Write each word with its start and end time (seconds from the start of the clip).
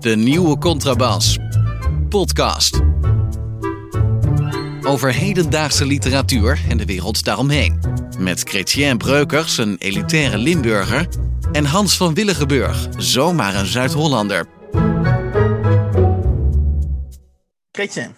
De 0.00 0.16
nieuwe 0.16 0.58
Contrabas. 0.58 1.38
Podcast. 2.08 2.80
Over 4.82 5.14
hedendaagse 5.14 5.86
literatuur 5.86 6.60
en 6.68 6.76
de 6.76 6.84
wereld 6.84 7.24
daaromheen. 7.24 7.80
Met 8.18 8.42
Chrétien 8.42 8.98
Breukers, 8.98 9.58
een 9.58 9.76
elitaire 9.78 10.38
Limburger. 10.38 11.08
En 11.52 11.64
Hans 11.64 11.96
van 11.96 12.14
Willigenburg, 12.14 12.88
zomaar 12.96 13.54
een 13.54 13.66
Zuid-Hollander. 13.66 14.46
Chrétien, 17.70 18.14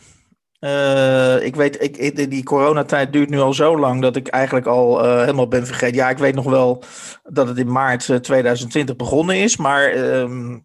uh, 0.60 1.44
ik 1.44 1.56
weet, 1.56 1.82
ik, 1.82 2.30
die 2.30 2.44
coronatijd 2.44 3.12
duurt 3.12 3.30
nu 3.30 3.38
al 3.38 3.54
zo 3.54 3.78
lang 3.78 4.02
dat 4.02 4.16
ik 4.16 4.28
eigenlijk 4.28 4.66
al 4.66 5.04
uh, 5.04 5.20
helemaal 5.20 5.48
ben 5.48 5.66
vergeten. 5.66 5.96
Ja, 5.96 6.10
ik 6.10 6.18
weet 6.18 6.34
nog 6.34 6.44
wel 6.44 6.82
dat 7.22 7.48
het 7.48 7.58
in 7.58 7.72
maart 7.72 8.22
2020 8.22 8.96
begonnen 8.96 9.36
is, 9.36 9.56
maar 9.56 9.96
uh, 9.96 10.56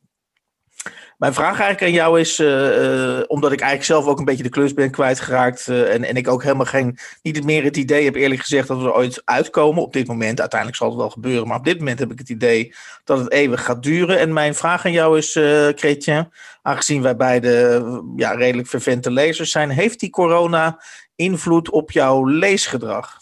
mijn 1.23 1.35
vraag 1.35 1.59
eigenlijk 1.59 1.81
aan 1.81 2.03
jou 2.03 2.19
is, 2.19 2.39
uh, 2.39 3.19
omdat 3.27 3.51
ik 3.51 3.59
eigenlijk 3.59 3.83
zelf 3.83 4.05
ook 4.05 4.19
een 4.19 4.25
beetje 4.25 4.43
de 4.43 4.49
klus 4.49 4.73
ben 4.73 4.91
kwijtgeraakt 4.91 5.67
uh, 5.67 5.93
en, 5.93 6.03
en 6.03 6.15
ik 6.15 6.27
ook 6.27 6.43
helemaal 6.43 6.65
geen, 6.65 6.97
niet 7.21 7.43
meer 7.43 7.63
het 7.63 7.77
idee 7.77 8.05
heb 8.05 8.15
eerlijk 8.15 8.41
gezegd 8.41 8.67
dat 8.67 8.77
we 8.77 8.83
er 8.83 8.93
ooit 8.93 9.21
uitkomen 9.25 9.83
op 9.83 9.93
dit 9.93 10.07
moment. 10.07 10.39
Uiteindelijk 10.39 10.79
zal 10.79 10.89
het 10.89 10.97
wel 10.97 11.09
gebeuren, 11.09 11.47
maar 11.47 11.57
op 11.57 11.65
dit 11.65 11.77
moment 11.77 11.99
heb 11.99 12.11
ik 12.11 12.19
het 12.19 12.29
idee 12.29 12.73
dat 13.03 13.19
het 13.19 13.31
eeuwig 13.31 13.63
gaat 13.63 13.83
duren. 13.83 14.19
En 14.19 14.33
mijn 14.33 14.55
vraag 14.55 14.85
aan 14.85 14.91
jou 14.91 15.17
is, 15.17 15.35
uh, 15.35 15.67
Chrétien, 15.75 16.29
aangezien 16.61 17.01
wij 17.01 17.15
beide 17.15 17.83
ja, 18.15 18.31
redelijk 18.31 18.67
vervente 18.67 19.11
lezers 19.11 19.51
zijn, 19.51 19.69
heeft 19.69 19.99
die 19.99 20.09
corona 20.09 20.83
invloed 21.15 21.69
op 21.69 21.91
jouw 21.91 22.25
leesgedrag? 22.25 23.17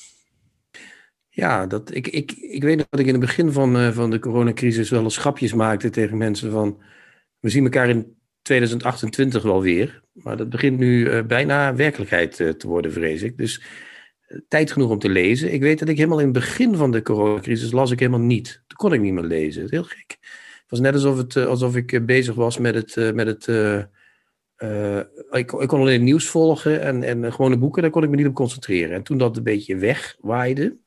Ja, 1.29 1.65
dat, 1.65 1.95
ik, 1.95 2.07
ik, 2.07 2.31
ik 2.31 2.63
weet 2.63 2.77
dat 2.89 2.99
ik 2.99 3.05
in 3.05 3.13
het 3.13 3.21
begin 3.21 3.51
van, 3.51 3.93
van 3.93 4.09
de 4.09 4.19
coronacrisis 4.19 4.89
wel 4.89 5.03
eens 5.03 5.13
schapjes 5.13 5.53
maakte 5.53 5.89
tegen 5.89 6.17
mensen 6.17 6.51
van 6.51 6.77
we 7.41 7.49
zien 7.49 7.63
elkaar 7.63 7.89
in 7.89 8.15
2028 8.41 9.43
wel 9.43 9.61
weer. 9.61 10.01
Maar 10.11 10.37
dat 10.37 10.49
begint 10.49 10.77
nu 10.77 11.05
uh, 11.05 11.23
bijna 11.23 11.75
werkelijkheid 11.75 12.39
uh, 12.39 12.49
te 12.49 12.67
worden, 12.67 12.91
vrees 12.91 13.21
ik. 13.21 13.37
Dus 13.37 13.61
uh, 14.27 14.39
tijd 14.47 14.71
genoeg 14.71 14.89
om 14.89 14.99
te 14.99 15.09
lezen. 15.09 15.53
Ik 15.53 15.61
weet 15.61 15.79
dat 15.79 15.89
ik 15.89 15.97
helemaal 15.97 16.19
in 16.19 16.25
het 16.25 16.33
begin 16.33 16.75
van 16.75 16.91
de 16.91 17.01
coronacrisis 17.01 17.71
las 17.71 17.91
ik 17.91 17.99
helemaal 17.99 18.19
niet. 18.19 18.63
Toen 18.67 18.77
kon 18.77 18.93
ik 18.93 19.01
niet 19.01 19.13
meer 19.13 19.23
lezen. 19.23 19.67
Heel 19.69 19.83
gek. 19.83 20.17
Het 20.21 20.79
was 20.79 20.79
net 20.79 20.93
alsof, 20.93 21.17
het, 21.17 21.35
alsof 21.35 21.75
ik 21.75 22.05
bezig 22.05 22.35
was 22.35 22.57
met 22.57 22.75
het... 22.75 23.13
met 23.15 23.27
het 23.27 23.47
ik, 25.31 25.51
ik, 25.51 25.67
kon 25.67 25.79
alleen 25.79 26.03
nieuws 26.03 26.27
volgen 26.27 26.81
en, 26.81 27.03
en 27.03 27.33
gewone 27.33 27.57
boeken, 27.57 27.81
daar 27.81 27.91
kon 27.91 28.03
ik 28.03 28.09
me 28.09 28.15
niet 28.15 28.27
op 28.27 28.33
concentreren. 28.33 28.95
En 28.95 29.03
toen 29.03 29.17
dat 29.17 29.37
een 29.37 29.43
beetje 29.43 29.75
wegwaaide, 29.75 30.77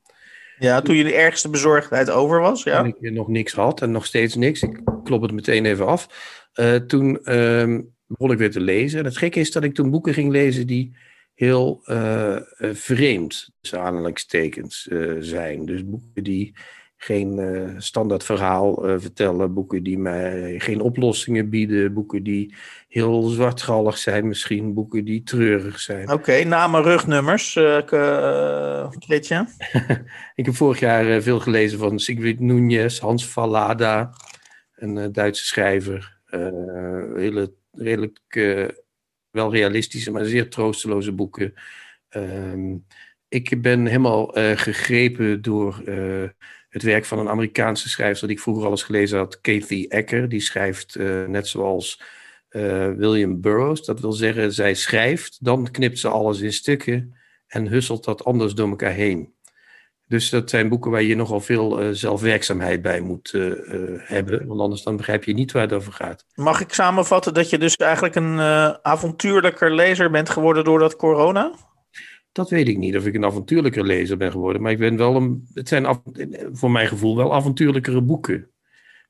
ja, 0.59 0.81
toen 0.81 0.97
je 0.97 1.05
de 1.05 1.15
ergste 1.15 1.51
bezorgdheid 1.51 2.11
over 2.11 2.41
was, 2.41 2.63
ja. 2.63 2.83
Toen 2.83 2.97
ik 3.01 3.13
nog 3.13 3.29
niks 3.29 3.53
had 3.53 3.83
en 3.83 3.91
nog 3.91 4.07
steeds 4.07 4.35
niks. 4.35 4.63
Ik 4.63 4.81
klop 5.05 5.23
het 5.23 5.33
meteen 5.33 5.67
even 5.67 5.87
af. 5.87 6.09
Uh, 6.55 6.75
toen 6.75 7.19
uh, 7.23 7.79
begon 8.07 8.31
ik 8.31 8.39
weer 8.39 8.51
te 8.51 8.61
lezen. 8.61 8.99
En 8.99 9.05
het 9.05 9.17
gekke 9.17 9.41
is 9.41 9.51
dat 9.53 9.65
ik 9.65 9.75
toen 9.75 9.91
boeken 9.91 10.15
ging 10.15 10.33
lezen 10.33 10.67
die 10.67 10.97
heel 11.35 11.83
uh, 11.87 12.37
vreemd, 12.59 13.51
tussen 13.61 13.81
aanhalingstekens, 13.81 14.89
zijn. 15.19 15.67
Dus 15.67 15.85
boeken 15.85 16.25
die 16.25 16.55
geen 17.05 17.75
standaard 17.79 18.25
verhaal 18.25 18.75
vertellen, 18.99 19.55
boeken 19.55 19.83
die 19.83 19.99
mij 19.99 20.55
geen 20.59 20.81
oplossingen 20.81 21.49
bieden, 21.49 21.93
boeken 21.93 22.23
die 22.23 22.55
heel 22.89 23.23
zwartgallig 23.23 23.99
zijn 23.99 24.29
misschien, 24.29 24.75
boeken 24.75 25.05
die 25.05 25.23
treurig 25.23 25.81
zijn. 25.81 26.03
Oké, 26.03 26.13
okay, 26.13 26.43
namen, 26.43 26.83
rugnummers, 26.83 27.57
uh, 27.57 27.77
ik 30.35 30.45
heb 30.45 30.55
vorig 30.55 30.81
jaar 30.81 31.23
veel 31.23 31.41
gelezen 31.41 31.79
van 31.79 31.99
Sigrid 31.99 32.39
Núñez, 32.39 33.01
Hans 33.01 33.29
Vallada, 33.29 34.13
een 34.75 35.13
Duitse 35.13 35.45
schrijver. 35.45 36.19
Uh, 36.31 37.15
hele 37.15 37.53
redelijk 37.73 38.21
uh, 38.29 38.69
wel 39.31 39.53
realistische, 39.53 40.11
maar 40.11 40.25
zeer 40.25 40.51
troosteloze 40.51 41.13
boeken. 41.13 41.55
Uh, 42.17 42.75
ik 43.29 43.63
ben 43.63 43.87
helemaal 43.87 44.39
uh, 44.39 44.57
gegrepen 44.57 45.43
door 45.43 45.83
het 46.75 46.83
werk 46.83 47.05
van 47.05 47.19
een 47.19 47.29
Amerikaanse 47.29 47.89
schrijver 47.89 48.27
die 48.27 48.37
ik 48.37 48.43
vroeger 48.43 48.65
al 48.65 48.71
eens 48.71 48.83
gelezen 48.83 49.19
had, 49.19 49.41
Kathy 49.41 49.87
Ecker. 49.89 50.29
Die 50.29 50.41
schrijft 50.41 50.97
net 51.27 51.49
zoals 51.49 52.03
William 52.97 53.41
Burroughs. 53.41 53.85
Dat 53.85 54.01
wil 54.01 54.13
zeggen, 54.13 54.53
zij 54.53 54.75
schrijft, 54.75 55.45
dan 55.45 55.71
knipt 55.71 55.99
ze 55.99 56.09
alles 56.09 56.41
in 56.41 56.53
stukken 56.53 57.17
en 57.47 57.67
husselt 57.69 58.05
dat 58.05 58.25
anders 58.25 58.55
door 58.55 58.69
elkaar 58.69 58.93
heen. 58.93 59.33
Dus 60.09 60.31
dat 60.31 60.51
zijn 60.51 60.69
boeken 60.69 60.91
waar 60.91 61.03
je 61.03 61.17
nogal 61.17 61.41
veel 61.41 61.83
uh, 61.83 61.89
zelfwerkzaamheid 61.93 62.83
bij 62.83 63.01
moet 63.01 63.31
hebben. 63.99 64.47
Want 64.47 64.61
anders 64.61 64.83
dan 64.83 64.97
begrijp 64.97 65.25
je 65.25 65.35
niet 65.35 65.53
waar 65.53 65.63
het 65.63 65.73
over 65.73 65.93
gaat. 65.93 66.25
Mag 66.35 66.61
ik 66.61 66.73
samenvatten 66.73 67.35
dat 67.35 67.51
je 67.51 67.59
dus 67.59 67.77
eigenlijk 67.77 68.15
een 68.15 68.41
avontuurlijker 68.83 69.75
lezer 69.75 70.11
bent 70.11 70.31
geworden 70.31 70.65
door 70.65 70.79
dat 70.79 70.97
corona? 70.97 71.53
Dat 72.35 72.51
weet 72.51 72.69
ik 72.69 72.79
niet 72.79 72.97
of 72.97 73.07
ik 73.07 73.15
een 73.15 73.25
avontuurlijker 73.25 73.85
lezer 73.85 74.17
ben 74.17 74.31
geworden. 74.31 74.63
Maar 74.63 74.73
ik 74.73 74.79
ben 74.79 74.97
wel 74.97 75.17
een, 75.17 75.49
het 75.55 75.69
zijn 75.69 76.03
voor 76.53 76.71
mijn 76.71 76.89
gevoel 76.89 77.17
wel 77.17 77.35
avontuurlijkere 77.35 78.01
boeken. 78.01 78.51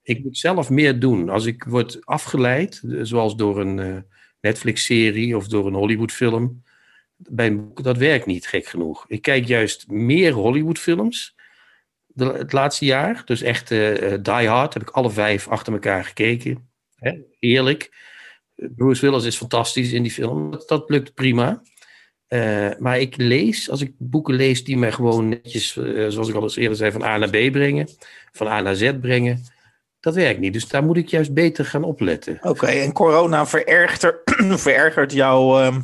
Ik 0.02 0.24
moet 0.24 0.38
zelf 0.38 0.70
meer 0.70 0.98
doen. 0.98 1.28
Als 1.28 1.46
ik 1.46 1.64
word 1.64 2.06
afgeleid, 2.06 2.82
zoals 3.02 3.36
door 3.36 3.60
een 3.60 4.04
Netflix-serie 4.40 5.36
of 5.36 5.48
door 5.48 5.66
een 5.66 5.74
Hollywood-film 5.74 6.62
bij 7.16 7.46
een 7.46 7.56
boek, 7.56 7.82
dat 7.82 7.96
werkt 7.96 8.26
niet, 8.26 8.46
gek 8.46 8.66
genoeg. 8.66 9.04
Ik 9.08 9.22
kijk 9.22 9.46
juist 9.46 9.88
meer 9.88 10.32
Hollywoodfilms 10.32 11.34
het 12.14 12.52
laatste 12.52 12.84
jaar. 12.84 13.22
Dus 13.24 13.42
echt 13.42 13.70
uh, 13.70 14.14
Die 14.22 14.48
Hard 14.48 14.74
heb 14.74 14.82
ik 14.82 14.90
alle 14.90 15.10
vijf 15.10 15.48
achter 15.48 15.72
elkaar 15.72 16.04
gekeken. 16.04 16.68
Hè? 16.94 17.12
Eerlijk. 17.38 18.12
Bruce 18.54 19.00
Willis 19.00 19.24
is 19.24 19.36
fantastisch 19.36 19.92
in 19.92 20.02
die 20.02 20.12
film. 20.12 20.50
Dat, 20.50 20.68
dat 20.68 20.90
lukt 20.90 21.14
prima. 21.14 21.62
Uh, 22.28 22.70
maar 22.78 23.00
ik 23.00 23.16
lees, 23.16 23.70
als 23.70 23.80
ik 23.80 23.92
boeken 23.98 24.34
lees 24.34 24.64
die 24.64 24.76
mij 24.76 24.92
gewoon 24.92 25.28
netjes, 25.28 25.76
uh, 25.76 26.08
zoals 26.08 26.28
ik 26.28 26.34
al 26.34 26.42
eens 26.42 26.56
eerder 26.56 26.76
zei, 26.76 26.92
van 26.92 27.02
A 27.02 27.16
naar 27.16 27.28
B 27.28 27.52
brengen, 27.52 27.88
van 28.32 28.46
A 28.46 28.60
naar 28.60 28.74
Z 28.74 28.92
brengen, 29.00 29.44
dat 30.00 30.14
werkt 30.14 30.40
niet. 30.40 30.52
Dus 30.52 30.68
daar 30.68 30.84
moet 30.84 30.96
ik 30.96 31.08
juist 31.08 31.34
beter 31.34 31.64
gaan 31.64 31.84
opletten. 31.84 32.38
Oké, 32.42 32.66
en 32.66 32.92
corona 32.92 33.46
verergert, 33.46 34.20
verergert 34.64 35.12
jouw 35.12 35.60
ehm, 35.60 35.80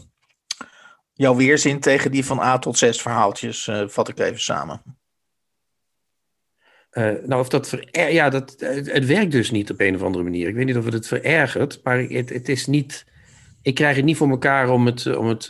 jouw 1.14 1.36
weerzin 1.36 1.80
tegen 1.80 2.10
die 2.10 2.24
van 2.24 2.40
A 2.40 2.58
tot 2.58 2.78
Z 2.78 3.00
verhaaltjes, 3.00 3.66
uh, 3.66 3.82
vat 3.86 4.08
ik 4.08 4.18
even 4.18 4.40
samen. 4.40 4.82
Nou, 6.92 7.40
of 7.40 7.48
dat 7.48 7.68
ver... 7.68 8.12
ja, 8.12 8.30
dat, 8.30 8.54
het, 8.58 9.06
werkt 9.06 9.32
dus 9.32 9.50
niet 9.50 9.70
op 9.70 9.80
een 9.80 9.94
of 9.94 10.02
andere 10.02 10.24
manier. 10.24 10.48
Ik 10.48 10.54
weet 10.54 10.66
niet 10.66 10.76
of 10.76 10.84
het 10.84 10.94
het 10.94 11.06
verergert, 11.06 11.80
maar 11.82 11.98
het, 11.98 12.28
het 12.28 12.48
is 12.48 12.66
niet. 12.66 13.06
Ik 13.62 13.74
krijg 13.74 13.96
het 13.96 14.04
niet 14.04 14.16
voor 14.16 14.30
elkaar 14.30 14.68
om 14.70 14.86
het, 14.86 15.16
om 15.16 15.26
het 15.26 15.48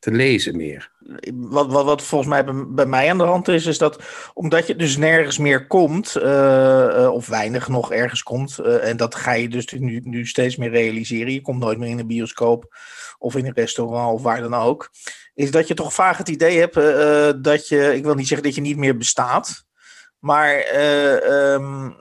te 0.00 0.10
lezen 0.10 0.56
meer. 0.56 0.92
Wat, 1.34 1.72
wat, 1.72 1.84
wat 1.84 2.02
volgens 2.02 2.30
mij 2.30 2.44
bij, 2.68 2.86
mij 2.86 3.10
aan 3.10 3.18
de 3.18 3.24
hand 3.24 3.48
is, 3.48 3.66
is 3.66 3.78
dat 3.78 4.02
omdat 4.34 4.66
je 4.66 4.76
dus 4.76 4.96
nergens 4.96 5.38
meer 5.38 5.66
komt, 5.66 6.16
uh, 6.16 7.10
of 7.12 7.26
weinig 7.26 7.68
nog 7.68 7.92
ergens 7.92 8.22
komt, 8.22 8.58
en 8.58 8.96
dat 8.96 9.14
ga 9.14 9.32
je 9.32 9.48
dus 9.48 9.72
nu, 9.72 10.00
nu 10.04 10.26
steeds 10.26 10.56
meer 10.56 10.70
realiseren. 10.70 11.32
Je 11.32 11.40
komt 11.40 11.60
nooit 11.60 11.78
meer 11.78 11.88
in 11.88 11.98
een 11.98 12.06
bioscoop 12.06 12.76
of 13.18 13.36
in 13.36 13.46
een 13.46 13.52
restaurant 13.52 14.14
of 14.14 14.22
waar 14.22 14.40
dan 14.40 14.54
ook, 14.54 14.90
is 15.34 15.50
dat 15.50 15.68
je 15.68 15.74
toch 15.74 15.94
vaak 15.94 16.18
het 16.18 16.28
idee 16.28 16.58
hebt 16.58 16.74
dat 17.44 17.68
je, 17.68 17.94
ik 17.94 18.04
wil 18.04 18.14
niet 18.14 18.28
zeggen 18.28 18.46
dat 18.46 18.56
je 18.56 18.62
niet 18.62 18.76
meer 18.76 18.96
bestaat, 18.96 19.64
maar 20.18 20.64
um, 21.52 21.96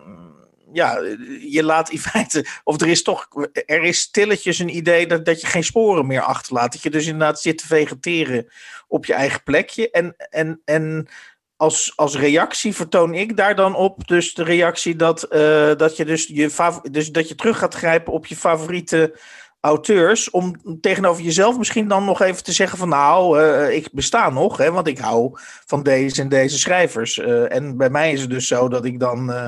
ja, 0.73 0.99
je 1.39 1.63
laat 1.63 1.89
in 1.89 1.99
feite, 2.09 2.45
of 2.63 2.81
er 2.81 2.87
is 2.87 3.03
toch, 3.03 3.27
er 3.65 3.83
is 3.83 3.99
stilletjes 3.99 4.59
een 4.59 4.75
idee 4.75 5.07
dat, 5.07 5.25
dat 5.25 5.41
je 5.41 5.47
geen 5.47 5.63
sporen 5.63 6.07
meer 6.07 6.21
achterlaat. 6.21 6.71
Dat 6.71 6.81
je 6.81 6.89
dus 6.89 7.05
inderdaad 7.05 7.41
zit 7.41 7.57
te 7.57 7.67
vegeteren 7.67 8.47
op 8.87 9.05
je 9.05 9.13
eigen 9.13 9.43
plekje. 9.43 9.91
En, 9.91 10.15
en, 10.29 10.61
en 10.65 11.07
als, 11.55 11.93
als 11.95 12.15
reactie 12.15 12.75
vertoon 12.75 13.13
ik 13.13 13.37
daar 13.37 13.55
dan 13.55 13.75
op 13.75 14.07
dus 14.07 14.33
de 14.33 14.43
reactie 14.43 14.95
dat, 14.95 15.33
uh, 15.33 15.75
dat 15.75 15.97
je 15.97 16.05
dus, 16.05 16.27
je 16.27 16.79
dus 16.91 17.11
dat 17.11 17.27
je 17.27 17.35
terug 17.35 17.57
gaat 17.57 17.73
grijpen 17.73 18.13
op 18.13 18.25
je 18.25 18.35
favoriete 18.35 19.19
auteurs 19.61 20.29
om 20.29 20.55
tegenover 20.81 21.23
jezelf 21.23 21.57
misschien 21.57 21.87
dan 21.87 22.05
nog 22.05 22.21
even 22.21 22.43
te 22.43 22.51
zeggen 22.51 22.77
van 22.77 22.89
nou, 22.89 23.41
uh, 23.41 23.75
ik 23.75 23.89
besta 23.91 24.29
nog, 24.29 24.57
hè, 24.57 24.71
want 24.71 24.87
ik 24.87 24.97
hou 24.97 25.31
van 25.65 25.83
deze 25.83 26.21
en 26.21 26.29
deze 26.29 26.59
schrijvers. 26.59 27.17
Uh, 27.17 27.53
en 27.53 27.77
bij 27.77 27.89
mij 27.89 28.11
is 28.11 28.21
het 28.21 28.29
dus 28.29 28.47
zo 28.47 28.67
dat 28.67 28.85
ik 28.85 28.99
dan, 28.99 29.29
uh, 29.29 29.45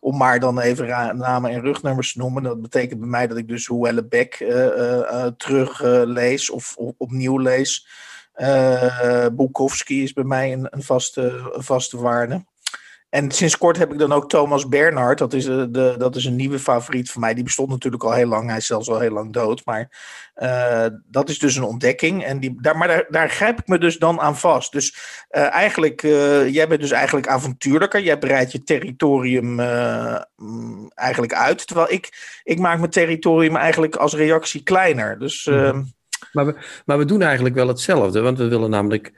om 0.00 0.16
maar 0.16 0.40
dan 0.40 0.60
even 0.60 1.16
namen 1.16 1.50
en 1.50 1.60
rugnummers 1.60 2.12
te 2.12 2.18
noemen, 2.18 2.42
dat 2.42 2.62
betekent 2.62 3.00
bij 3.00 3.08
mij 3.08 3.26
dat 3.26 3.36
ik 3.36 3.48
dus 3.48 3.66
Hoelle 3.66 4.04
Beck 4.04 4.34
terug 5.36 5.82
lees 6.04 6.50
of, 6.50 6.74
of, 6.76 6.92
opnieuw 6.96 7.38
lees. 7.38 7.86
Bukowski 9.32 10.02
is 10.02 10.12
bij 10.12 10.24
mij 10.24 10.52
een, 10.52 10.66
een, 10.70 10.82
vaste, 10.82 11.50
een 11.52 11.62
vaste 11.62 12.00
waarde. 12.00 12.44
En 13.14 13.30
sinds 13.30 13.58
kort 13.58 13.78
heb 13.78 13.92
ik 13.92 13.98
dan 13.98 14.12
ook 14.12 14.28
Thomas 14.28 14.68
Bernhard. 14.68 15.18
Dat 15.18 15.32
is, 15.32 15.44
de, 15.44 15.70
de, 15.70 15.94
dat 15.98 16.16
is 16.16 16.24
een 16.24 16.36
nieuwe 16.36 16.58
favoriet 16.58 17.10
van 17.10 17.20
mij. 17.20 17.34
Die 17.34 17.44
bestond 17.44 17.68
natuurlijk 17.68 18.04
al 18.04 18.12
heel 18.12 18.26
lang. 18.26 18.48
Hij 18.48 18.56
is 18.56 18.66
zelfs 18.66 18.88
al 18.88 19.00
heel 19.00 19.10
lang 19.10 19.32
dood. 19.32 19.62
Maar 19.64 19.88
dat 21.06 21.28
is 21.28 21.38
dus 21.38 21.56
een 21.56 21.62
ontdekking. 21.62 22.24
En 22.24 22.40
die, 22.40 22.60
daar, 22.60 22.76
maar 22.76 22.88
daar, 22.88 23.06
daar 23.08 23.30
grijp 23.30 23.58
ik 23.58 23.66
me 23.66 23.78
dus 23.78 23.98
dan 23.98 24.20
aan 24.20 24.36
vast. 24.36 24.72
Dus 24.72 24.96
eigenlijk, 25.30 26.00
jij 26.50 26.68
bent 26.68 26.80
dus 26.80 26.90
eigenlijk 26.90 27.26
avontuurlijker. 27.26 28.02
Jij 28.02 28.18
breidt 28.18 28.52
je 28.52 28.62
territorium 28.62 29.60
mm, 30.36 30.90
eigenlijk 30.94 31.34
uit. 31.34 31.66
Terwijl 31.66 31.92
ik, 31.92 32.38
ik 32.42 32.58
maak 32.58 32.78
mijn 32.78 32.90
territorium 32.90 33.56
eigenlijk 33.56 33.96
als 33.96 34.14
reactie 34.14 34.62
kleiner. 34.62 35.18
Dus... 35.18 35.46
Mhm. 35.46 35.82
Maar 36.32 36.46
we, 36.46 36.56
maar 36.84 36.98
we 36.98 37.04
doen 37.04 37.22
eigenlijk 37.22 37.54
wel 37.54 37.68
hetzelfde, 37.68 38.20
want 38.20 38.38
we 38.38 38.48
willen 38.48 38.70
namelijk, 38.70 39.12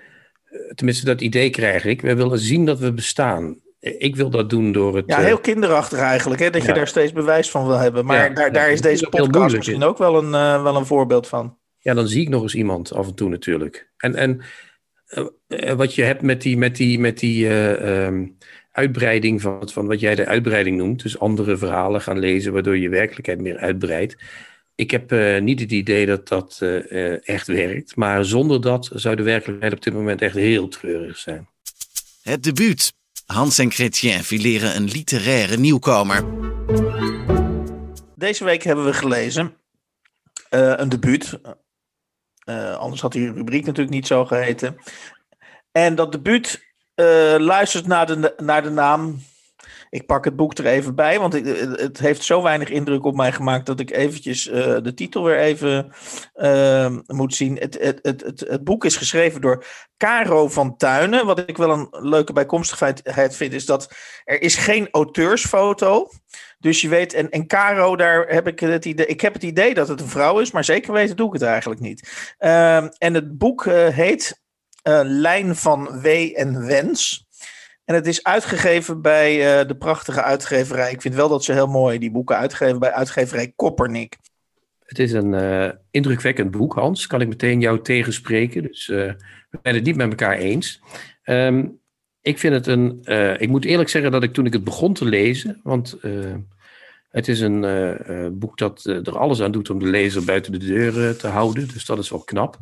eh, 0.45 0.75
tenminste 0.75 1.05
dat 1.05 1.21
idee 1.21 1.51
krijg 1.51 1.85
ik, 1.85 2.01
we 2.01 2.15
willen 2.15 2.39
zien 2.39 2.65
dat 2.65 2.79
we 2.79 2.93
bestaan. 2.93 3.65
Ik 3.99 4.17
wil 4.17 4.31
dat 4.31 4.51
doen 4.51 4.73
door 4.73 4.97
het. 4.97 5.05
Ja, 5.07 5.19
heel 5.19 5.37
eh, 5.37 5.43
kinderachtig 5.43 5.99
eigenlijk, 5.99 6.41
hè, 6.41 6.51
dat 6.51 6.65
je 6.65 6.73
daar 6.73 6.89
steeds 6.89 7.13
bewijs 7.13 7.51
van 7.51 7.67
wil 7.67 7.77
hebben. 7.77 8.05
Maar 8.05 8.35
daar, 8.35 8.53
daar 8.53 8.71
is 8.71 8.81
deze 8.81 9.09
podcast 9.09 9.57
misschien 9.57 9.83
ook 9.83 9.99
wel 9.99 10.19
een, 10.19 10.33
uh, 10.33 10.63
wel 10.63 10.77
een 10.77 10.87
voorbeeld 10.87 11.29
van. 11.29 11.59
Ja, 11.79 11.95
dan 11.95 12.09
zie 12.09 12.23
ik 12.23 12.29
nog 12.29 12.43
eens 12.43 12.55
iemand 12.55 12.93
af 12.93 13.07
en 13.07 13.15
toe 13.15 13.29
natuurlijk. 13.29 13.91
En, 13.97 14.15
en 14.15 14.41
uh, 15.49 15.73
wat 15.73 15.95
je 15.95 16.03
hebt 16.03 16.23
met 16.23 16.43
die, 16.43 16.57
met 16.57 16.77
die, 16.77 16.99
met 16.99 17.19
die 17.19 17.49
um, 17.89 18.37
uitbreiding 18.73 19.41
van, 19.41 19.69
van 19.69 19.87
wat 19.87 20.01
jij 20.01 20.15
de 20.15 20.27
uitbreiding 20.27 20.77
noemt, 20.77 21.03
dus 21.03 21.19
andere 21.19 21.57
verhalen 21.57 22.01
gaan 22.01 22.19
lezen, 22.19 22.53
waardoor 22.53 22.79
je 22.79 22.89
werkelijkheid 22.89 23.41
meer 23.41 23.57
uitbreidt 23.57 24.17
ik 24.77 24.91
heb 24.91 25.13
uh, 25.13 25.41
niet 25.41 25.61
het 25.61 25.73
idee 25.73 26.07
dat 26.07 26.29
dat 26.29 26.59
uh, 26.63 27.29
echt 27.29 27.47
werkt. 27.47 27.97
Maar 27.97 28.25
zonder 28.25 28.61
dat 28.61 28.91
zou 28.95 29.17
de 29.17 29.23
werkelijkheid 29.23 29.73
op 29.73 29.83
dit 29.83 29.95
moment 29.95 30.23
echt 30.23 30.35
heel 30.35 30.69
treurig 30.69 31.19
zijn. 31.19 31.49
Het 32.23 32.43
debuut. 32.43 32.96
Hans 33.27 33.59
en 33.59 33.71
Chrétien 33.71 34.25
fileren 34.25 34.77
een 34.77 34.85
literaire 34.85 35.57
nieuwkomer. 35.57 36.25
Deze 38.15 38.45
week 38.45 38.63
hebben 38.63 38.85
we 38.85 38.93
gelezen 38.93 39.57
uh, 40.51 40.73
een 40.77 40.89
debuut. 40.89 41.41
anders 42.79 43.01
had 43.01 43.13
die 43.13 43.33
rubriek 43.33 43.65
natuurlijk 43.65 43.95
niet 43.95 44.07
zo 44.07 44.25
geheten. 44.25 44.77
En 45.73 45.95
dat 45.95 46.13
debuut 46.13 46.65
luistert 47.39 47.87
naar 47.87 48.07
de, 48.07 48.35
naar 48.37 48.63
de 48.63 48.71
naam 48.71 49.19
ik 49.91 50.07
pak 50.07 50.25
het 50.25 50.37
boek 50.37 50.59
er 50.59 50.67
even 50.67 50.95
bij, 50.95 51.19
want 51.19 51.33
het 51.81 51.99
heeft 51.99 52.23
zo 52.23 52.43
weinig 52.43 52.69
indruk 52.69 53.05
op 53.05 53.17
mij 53.17 53.33
gemaakt 53.33 53.67
dat 53.67 53.81
ik 53.81 53.91
eventjes 53.91 54.47
uh, 54.47 54.55
de 54.83 54.95
titel 54.95 55.25
weer 55.25 55.39
even 55.39 55.93
uh, 56.35 56.97
moet 57.07 57.35
zien. 57.35 57.57
Het, 57.57 57.79
het, 57.81 57.99
het, 58.03 58.45
het, 58.49 58.65
boek 58.65 58.85
is 58.85 58.97
geschreven 58.97 59.41
door 59.41 59.65
Caro 59.97 60.49
van 60.49 60.77
Tuinen. 60.77 61.27
Wat 61.27 61.39
ik 61.39 61.57
wel 61.57 61.71
een 61.71 61.89
leuke 61.91 62.33
bijkomstigheid 62.33 63.37
vind, 63.37 63.53
is 63.53 63.67
dat 63.67 63.95
er 64.25 64.43
is 64.43 64.55
geen 64.55 64.89
auteursfoto. 64.91 66.11
Dus 66.59 66.81
je 66.81 66.89
weet, 66.89 67.13
en, 67.13 67.31
en 67.31 67.47
Caro, 67.47 67.97
daar 67.97 68.27
heb 68.29 68.47
ik 68.47 68.61
het 68.61 68.85
idee. 68.85 69.07
Ik 69.07 69.21
heb 69.21 69.33
het 69.33 69.43
idee 69.43 69.75
dat 69.75 69.89
het 69.89 70.01
een 70.01 70.09
vrouw 70.09 70.39
is, 70.39 70.51
maar 70.51 70.65
zeker 70.65 70.93
weten 70.93 71.17
doe 71.17 71.27
ik 71.27 71.33
het 71.33 71.43
eigenlijk 71.43 71.81
niet. 71.81 72.35
Uh, 72.39 72.77
en 72.77 73.15
het 73.15 73.39
boek 73.39 73.65
heet 73.91 74.45
Lijn 75.03 75.57
van 75.57 76.01
W 76.01 76.07
en 76.35 76.67
Wens. 76.67 77.26
En 77.87 77.95
het 77.95 78.07
is 78.07 78.25
uitgegeven 78.25 79.03
bij 79.03 79.61
uh, 79.61 79.69
de 79.69 79.77
prachtige 79.77 80.23
uitgeverij. 80.23 80.93
Ik 80.93 81.01
vind 81.01 81.15
wel 81.15 81.29
dat 81.29 81.45
ze 81.45 81.53
heel 81.53 81.67
mooi 81.67 81.99
die 81.99 82.11
boeken 82.11 82.37
uitgeven 82.37 82.79
bij 82.79 82.93
uitgeverij 82.93 83.53
Koppernik. 83.57 84.17
Het 84.85 84.99
is 84.99 85.13
een 85.13 85.33
uh, 85.33 85.71
indrukwekkend 85.91 86.51
boek, 86.51 86.75
Hans. 86.75 87.07
Kan 87.07 87.21
ik 87.21 87.29
meteen 87.29 87.61
jou 87.61 87.83
tegenspreken. 87.83 88.63
Dus 88.63 88.89
uh, 88.89 89.13
we 89.51 89.59
zijn 89.63 89.75
het 89.75 89.85
niet 89.85 89.97
met 89.97 90.09
elkaar 90.09 90.37
eens. 90.37 90.81
Um, 91.25 91.81
ik 92.21 92.39
vind 92.39 92.55
het 92.55 92.67
een. 92.67 93.01
ik 93.39 93.49
moet 93.49 93.65
eerlijk 93.65 93.89
zeggen 93.89 94.11
dat 94.11 94.23
ik 94.23 94.33
toen 94.33 94.47
ik 94.47 94.53
het 94.53 94.65
begon 94.65 94.95
te 94.95 95.05
lezen. 95.05 95.61
Want 95.63 95.99
het 97.09 97.29
is 97.29 97.41
een 97.41 98.39
boek 98.39 98.59
dat 98.59 98.85
er 98.85 99.19
alles 99.19 99.43
aan 99.43 99.53
doet 99.53 99.71
om 99.71 99.79
de 99.79 99.87
lezer 99.87 100.25
buiten 100.25 100.53
de 100.53 100.59
deur 100.59 101.17
te 101.17 101.27
houden. 101.27 101.69
Dus 101.69 101.85
dat 101.85 101.99
is 101.99 102.11
wel 102.11 102.21
knap. 102.25 102.59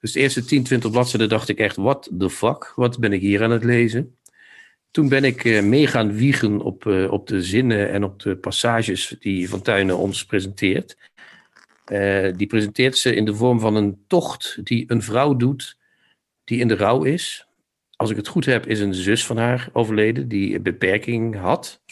Dus 0.00 0.12
de 0.12 0.20
eerste 0.20 0.44
10, 0.44 0.62
20 0.62 0.90
bladzijden 0.90 1.28
dacht 1.28 1.48
ik 1.48 1.58
echt: 1.58 1.76
what 1.76 2.10
the 2.18 2.30
fuck? 2.30 2.72
Wat 2.76 2.98
ben 2.98 3.12
ik 3.12 3.20
hier 3.20 3.42
aan 3.42 3.50
het 3.50 3.64
lezen? 3.64 4.16
Toen 4.92 5.08
ben 5.08 5.24
ik 5.24 5.44
uh, 5.44 5.62
mee 5.62 5.86
gaan 5.86 6.12
wiegen 6.12 6.60
op, 6.60 6.84
uh, 6.84 7.12
op 7.12 7.26
de 7.26 7.42
zinnen 7.42 7.90
en 7.90 8.04
op 8.04 8.20
de 8.20 8.36
passages 8.36 9.16
die 9.18 9.48
Van 9.48 9.62
Tuinen 9.62 9.96
ons 9.96 10.24
presenteert. 10.24 10.96
Uh, 11.92 12.32
die 12.36 12.46
presenteert 12.46 12.98
ze 12.98 13.14
in 13.14 13.24
de 13.24 13.34
vorm 13.34 13.60
van 13.60 13.74
een 13.74 14.04
tocht 14.06 14.58
die 14.64 14.84
een 14.86 15.02
vrouw 15.02 15.36
doet 15.36 15.78
die 16.44 16.60
in 16.60 16.68
de 16.68 16.76
rouw 16.76 17.02
is. 17.02 17.46
Als 17.96 18.10
ik 18.10 18.16
het 18.16 18.28
goed 18.28 18.44
heb, 18.44 18.66
is 18.66 18.80
een 18.80 18.94
zus 18.94 19.26
van 19.26 19.36
haar 19.36 19.68
overleden 19.72 20.28
die 20.28 20.54
een 20.54 20.62
beperking 20.62 21.36
had. 21.36 21.82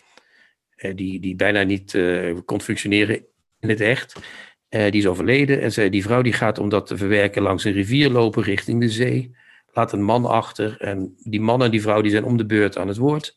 die, 0.94 1.20
die 1.20 1.36
bijna 1.36 1.62
niet 1.62 1.98
kon 2.44 2.60
functioneren 2.60 3.24
in 3.60 3.68
het 3.68 3.80
echt. 3.80 4.20
die 4.68 4.90
is 4.90 5.06
overleden 5.06 5.60
en 5.60 5.72
zij, 5.72 5.90
die 5.90 6.02
vrouw 6.02 6.22
die 6.22 6.32
gaat 6.32 6.58
om 6.58 6.68
dat 6.68 6.86
te 6.86 6.96
verwerken 6.96 7.42
langs 7.42 7.64
een 7.64 7.72
rivier 7.72 8.10
lopen 8.10 8.42
richting 8.42 8.80
de 8.80 8.88
zee 8.88 9.34
laat 9.72 9.92
een 9.92 10.02
man 10.02 10.24
achter. 10.24 10.80
En 10.80 11.14
die 11.18 11.40
man 11.40 11.62
en 11.62 11.70
die 11.70 11.82
vrouw 11.82 12.00
die 12.00 12.10
zijn 12.10 12.24
om 12.24 12.36
de 12.36 12.46
beurt 12.46 12.78
aan 12.78 12.88
het 12.88 12.96
woord. 12.96 13.36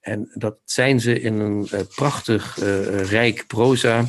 En 0.00 0.30
dat 0.34 0.58
zijn 0.64 1.00
ze 1.00 1.20
in 1.20 1.40
een 1.40 1.68
uh, 1.74 1.80
prachtig 1.94 2.58
uh, 2.58 3.02
rijk 3.02 3.44
proza. 3.46 4.04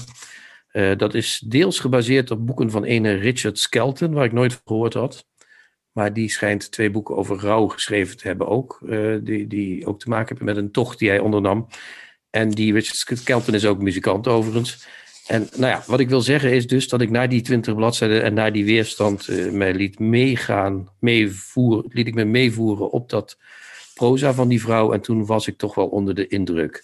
Dat 0.98 1.14
is 1.14 1.44
deels 1.48 1.80
gebaseerd 1.80 2.32
op 2.32 2.46
boeken 2.46 2.72
van 2.72 2.84
ene 2.84 3.12
Richard 3.12 3.60
Skelton, 3.60 4.14
waar 4.14 4.26
ik 4.26 4.32
nooit 4.32 4.62
gehoord 4.66 4.94
had. 4.94 5.26
Maar 5.92 6.14
die 6.14 6.30
schijnt 6.30 6.72
twee 6.72 6.92
boeken 6.92 7.16
over 7.16 7.38
rouw 7.38 7.68
geschreven 7.68 8.18
te 8.18 8.28
hebben 8.28 8.48
ook. 8.48 8.80
die, 9.22 9.48
die 9.48 9.86
ook 9.86 10.00
te 10.00 10.10
maken 10.10 10.28
hebben 10.28 10.46
met 10.46 10.64
een 10.64 10.72
tocht 10.72 11.00
die 11.00 11.10
hij 11.10 11.20
ondernam. 11.20 11.68
En 12.30 12.50
die 12.50 12.74
Richard 12.74 13.20
Skelton 13.20 13.54
is 13.54 13.66
ook 13.66 13.82
muzikant 13.82 14.28
overigens. 14.28 14.88
En 15.28 15.50
nou 15.56 15.72
ja, 15.72 15.84
wat 15.88 16.00
ik 16.00 16.10
wil 16.10 16.22
zeggen 16.22 16.54
is 16.54 16.68
dus 16.68 16.88
dat 16.88 17.02
ik 17.02 17.10
na 17.10 17.28
die 17.28 17.42
twintig 17.42 17.76
bladzijden 17.76 18.24
en 18.24 18.34
na 18.34 18.52
die 18.52 18.66
weerstand 18.66 19.28
uh, 19.28 19.52
mij 19.52 19.74
liet 19.74 20.00
meegaan, 20.00 20.90
meevoeren, 21.00 21.86
liet 21.90 22.08
ik 22.08 22.14
me 22.14 22.24
meevoeren 22.26 22.92
op 22.92 23.10
dat 23.10 23.38
proza 23.94 24.34
van 24.34 24.48
die 24.48 24.62
vrouw. 24.62 24.94
En 24.94 25.02
toen 25.02 25.26
was 25.26 25.48
ik 25.48 25.58
toch 25.58 25.76
wel 25.76 25.88
onder 25.88 26.16
de 26.16 26.28
indruk. 26.28 26.84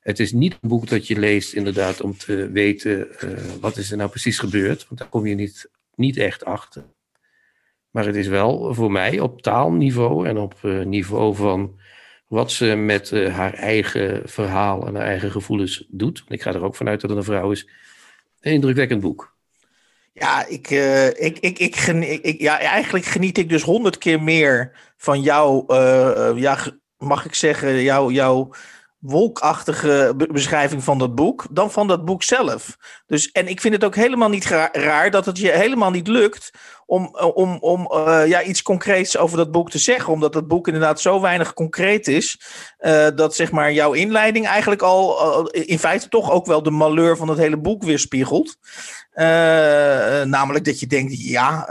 Het 0.00 0.20
is 0.20 0.32
niet 0.32 0.52
een 0.52 0.68
boek 0.68 0.88
dat 0.88 1.06
je 1.06 1.18
leest 1.18 1.52
inderdaad 1.52 2.00
om 2.00 2.16
te 2.16 2.50
weten 2.50 3.08
uh, 3.24 3.30
wat 3.60 3.76
is 3.76 3.90
er 3.90 3.96
nou 3.96 4.10
precies 4.10 4.38
gebeurd. 4.38 4.86
Want 4.88 5.00
daar 5.00 5.08
kom 5.08 5.26
je 5.26 5.34
niet, 5.34 5.70
niet 5.94 6.16
echt 6.16 6.44
achter. 6.44 6.84
Maar 7.90 8.06
het 8.06 8.16
is 8.16 8.26
wel 8.26 8.74
voor 8.74 8.92
mij 8.92 9.20
op 9.20 9.42
taalniveau 9.42 10.28
en 10.28 10.38
op 10.38 10.54
uh, 10.62 10.84
niveau 10.84 11.34
van 11.34 11.80
wat 12.32 12.52
ze 12.52 12.74
met 12.74 13.10
uh, 13.10 13.34
haar 13.34 13.54
eigen 13.54 14.22
verhaal 14.24 14.86
en 14.86 14.94
haar 14.94 15.04
eigen 15.04 15.30
gevoelens 15.30 15.84
doet. 15.88 16.24
Ik 16.28 16.42
ga 16.42 16.52
er 16.52 16.64
ook 16.64 16.76
vanuit 16.76 17.00
dat 17.00 17.10
het 17.10 17.18
een 17.18 17.24
vrouw 17.24 17.50
is. 17.50 17.68
Een 18.40 18.52
indrukwekkend 18.52 19.00
boek. 19.00 19.36
Ja, 20.12 20.46
ik, 20.46 20.70
uh, 20.70 21.06
ik, 21.06 21.38
ik, 21.38 21.58
ik, 21.58 22.40
ja, 22.40 22.58
eigenlijk 22.58 23.04
geniet 23.04 23.38
ik 23.38 23.48
dus 23.48 23.62
honderd 23.62 23.98
keer 23.98 24.22
meer 24.22 24.72
van 24.96 25.20
jouw, 25.20 25.64
uh, 25.68 26.32
ja, 26.36 26.58
mag 26.98 27.24
ik 27.24 27.34
zeggen, 27.34 27.82
jouw, 27.82 28.10
jouw 28.10 28.50
wolkachtige 29.02 30.14
beschrijving 30.32 30.84
van 30.84 30.98
dat 30.98 31.14
boek 31.14 31.46
dan 31.50 31.70
van 31.70 31.88
dat 31.88 32.04
boek 32.04 32.22
zelf. 32.22 32.76
Dus, 33.06 33.30
en 33.30 33.48
ik 33.48 33.60
vind 33.60 33.74
het 33.74 33.84
ook 33.84 33.94
helemaal 33.94 34.28
niet 34.28 34.44
raar 34.72 35.10
dat 35.10 35.26
het 35.26 35.38
je 35.38 35.50
helemaal 35.50 35.90
niet 35.90 36.08
lukt 36.08 36.50
om, 36.86 37.16
om, 37.34 37.58
om 37.60 37.90
uh, 37.92 38.22
ja, 38.26 38.42
iets 38.42 38.62
concreets 38.62 39.16
over 39.16 39.36
dat 39.36 39.50
boek 39.50 39.70
te 39.70 39.78
zeggen. 39.78 40.12
Omdat 40.12 40.32
dat 40.32 40.48
boek 40.48 40.66
inderdaad 40.66 41.00
zo 41.00 41.20
weinig 41.20 41.54
concreet 41.54 42.08
is. 42.08 42.40
Uh, 42.80 43.06
dat 43.14 43.34
zeg 43.34 43.50
maar 43.50 43.72
jouw 43.72 43.92
inleiding 43.92 44.46
eigenlijk 44.46 44.82
al 44.82 45.46
in 45.50 45.78
feite 45.78 46.08
toch 46.08 46.30
ook 46.30 46.46
wel 46.46 46.62
de 46.62 46.70
malheur 46.70 47.16
van 47.16 47.28
het 47.28 47.38
hele 47.38 47.58
boek 47.58 47.82
weerspiegelt. 47.82 48.56
namelijk 50.24 50.64
dat 50.64 50.80
je 50.80 50.86
denkt, 50.86 51.22
ja, 51.22 51.68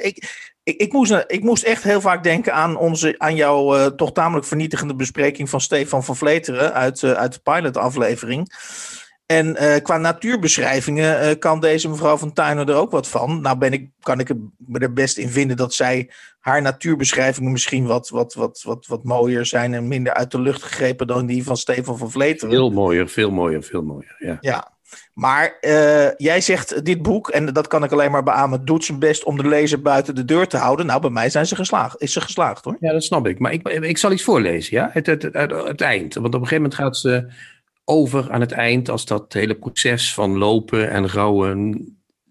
ik, 0.00 0.52
ik, 0.64 0.76
ik, 0.76 0.92
moest, 0.92 1.24
ik 1.26 1.42
moest 1.42 1.62
echt 1.62 1.82
heel 1.82 2.00
vaak 2.00 2.22
denken 2.22 2.54
aan, 2.54 2.76
onze, 2.76 3.14
aan 3.18 3.36
jouw 3.36 3.76
uh, 3.76 3.86
toch 3.86 4.12
tamelijk 4.12 4.46
vernietigende 4.46 4.94
bespreking 4.94 5.50
van 5.50 5.60
Stefan 5.60 6.04
van 6.04 6.16
Vleteren 6.16 6.72
uit, 6.72 7.02
uh, 7.02 7.12
uit 7.12 7.32
de 7.32 7.40
pilot-aflevering. 7.42 8.52
En 9.26 9.46
uh, 9.46 9.76
qua 9.82 9.98
natuurbeschrijvingen 9.98 11.38
kan 11.38 11.60
deze 11.60 11.88
mevrouw 11.88 12.16
van 12.16 12.32
Tuinen 12.32 12.66
er 12.66 12.74
ook 12.74 12.90
wat 12.90 13.08
van. 13.08 13.40
Nou 13.40 13.58
ben 13.58 13.72
ik, 13.72 13.90
kan 14.00 14.20
ik 14.20 14.28
er 14.72 14.92
best 14.92 15.18
in 15.18 15.28
vinden 15.28 15.56
dat 15.56 15.74
zij 15.74 16.10
haar 16.38 16.62
natuurbeschrijvingen 16.62 17.52
misschien 17.52 17.86
wat, 17.86 18.08
wat, 18.08 18.34
wat, 18.34 18.62
wat, 18.62 18.86
wat 18.86 19.04
mooier 19.04 19.46
zijn 19.46 19.74
en 19.74 19.88
minder 19.88 20.12
uit 20.12 20.30
de 20.30 20.40
lucht 20.40 20.62
gegrepen 20.62 21.06
dan 21.06 21.26
die 21.26 21.44
van 21.44 21.56
Stefan 21.56 21.98
van 21.98 22.10
Vleteren. 22.10 22.54
Veel 22.54 22.70
mooier, 22.70 23.08
veel 23.08 23.30
mooier, 23.30 23.62
veel 23.62 23.82
mooier. 23.82 24.16
Ja. 24.18 24.38
ja. 24.40 24.73
Maar 25.14 25.58
uh, 25.60 26.14
jij 26.16 26.40
zegt 26.40 26.84
dit 26.84 27.02
boek, 27.02 27.28
en 27.28 27.46
dat 27.46 27.66
kan 27.66 27.84
ik 27.84 27.92
alleen 27.92 28.10
maar 28.10 28.22
beamen, 28.22 28.64
doet 28.64 28.84
zijn 28.84 28.98
best 28.98 29.24
om 29.24 29.36
de 29.36 29.48
lezer 29.48 29.82
buiten 29.82 30.14
de 30.14 30.24
deur 30.24 30.46
te 30.46 30.56
houden. 30.56 30.86
Nou, 30.86 31.00
bij 31.00 31.10
mij 31.10 31.30
zijn 31.30 31.46
ze 31.46 31.56
geslaagd. 31.56 32.02
Is 32.02 32.12
ze 32.12 32.20
geslaagd 32.20 32.64
hoor. 32.64 32.76
Ja, 32.80 32.92
dat 32.92 33.04
snap 33.04 33.26
ik. 33.26 33.38
Maar 33.38 33.52
ik, 33.52 33.68
ik 33.68 33.98
zal 33.98 34.12
iets 34.12 34.22
voorlezen, 34.22 34.76
ja? 34.76 34.90
Het, 34.92 35.06
het, 35.06 35.22
het, 35.22 35.50
het, 35.50 35.80
eind. 35.80 36.14
Want 36.14 36.34
op 36.34 36.40
een 36.40 36.46
gegeven 36.46 36.62
moment 36.62 36.74
gaat 36.74 36.96
ze 36.96 37.32
over 37.84 38.30
aan 38.32 38.40
het 38.40 38.52
eind, 38.52 38.88
als 38.88 39.06
dat 39.06 39.32
hele 39.32 39.54
proces 39.54 40.14
van 40.14 40.38
lopen 40.38 40.90
en 40.90 41.08
rouwen 41.08 41.88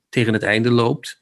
tegen 0.10 0.34
het 0.34 0.44
einde 0.44 0.72
loopt. 0.72 1.22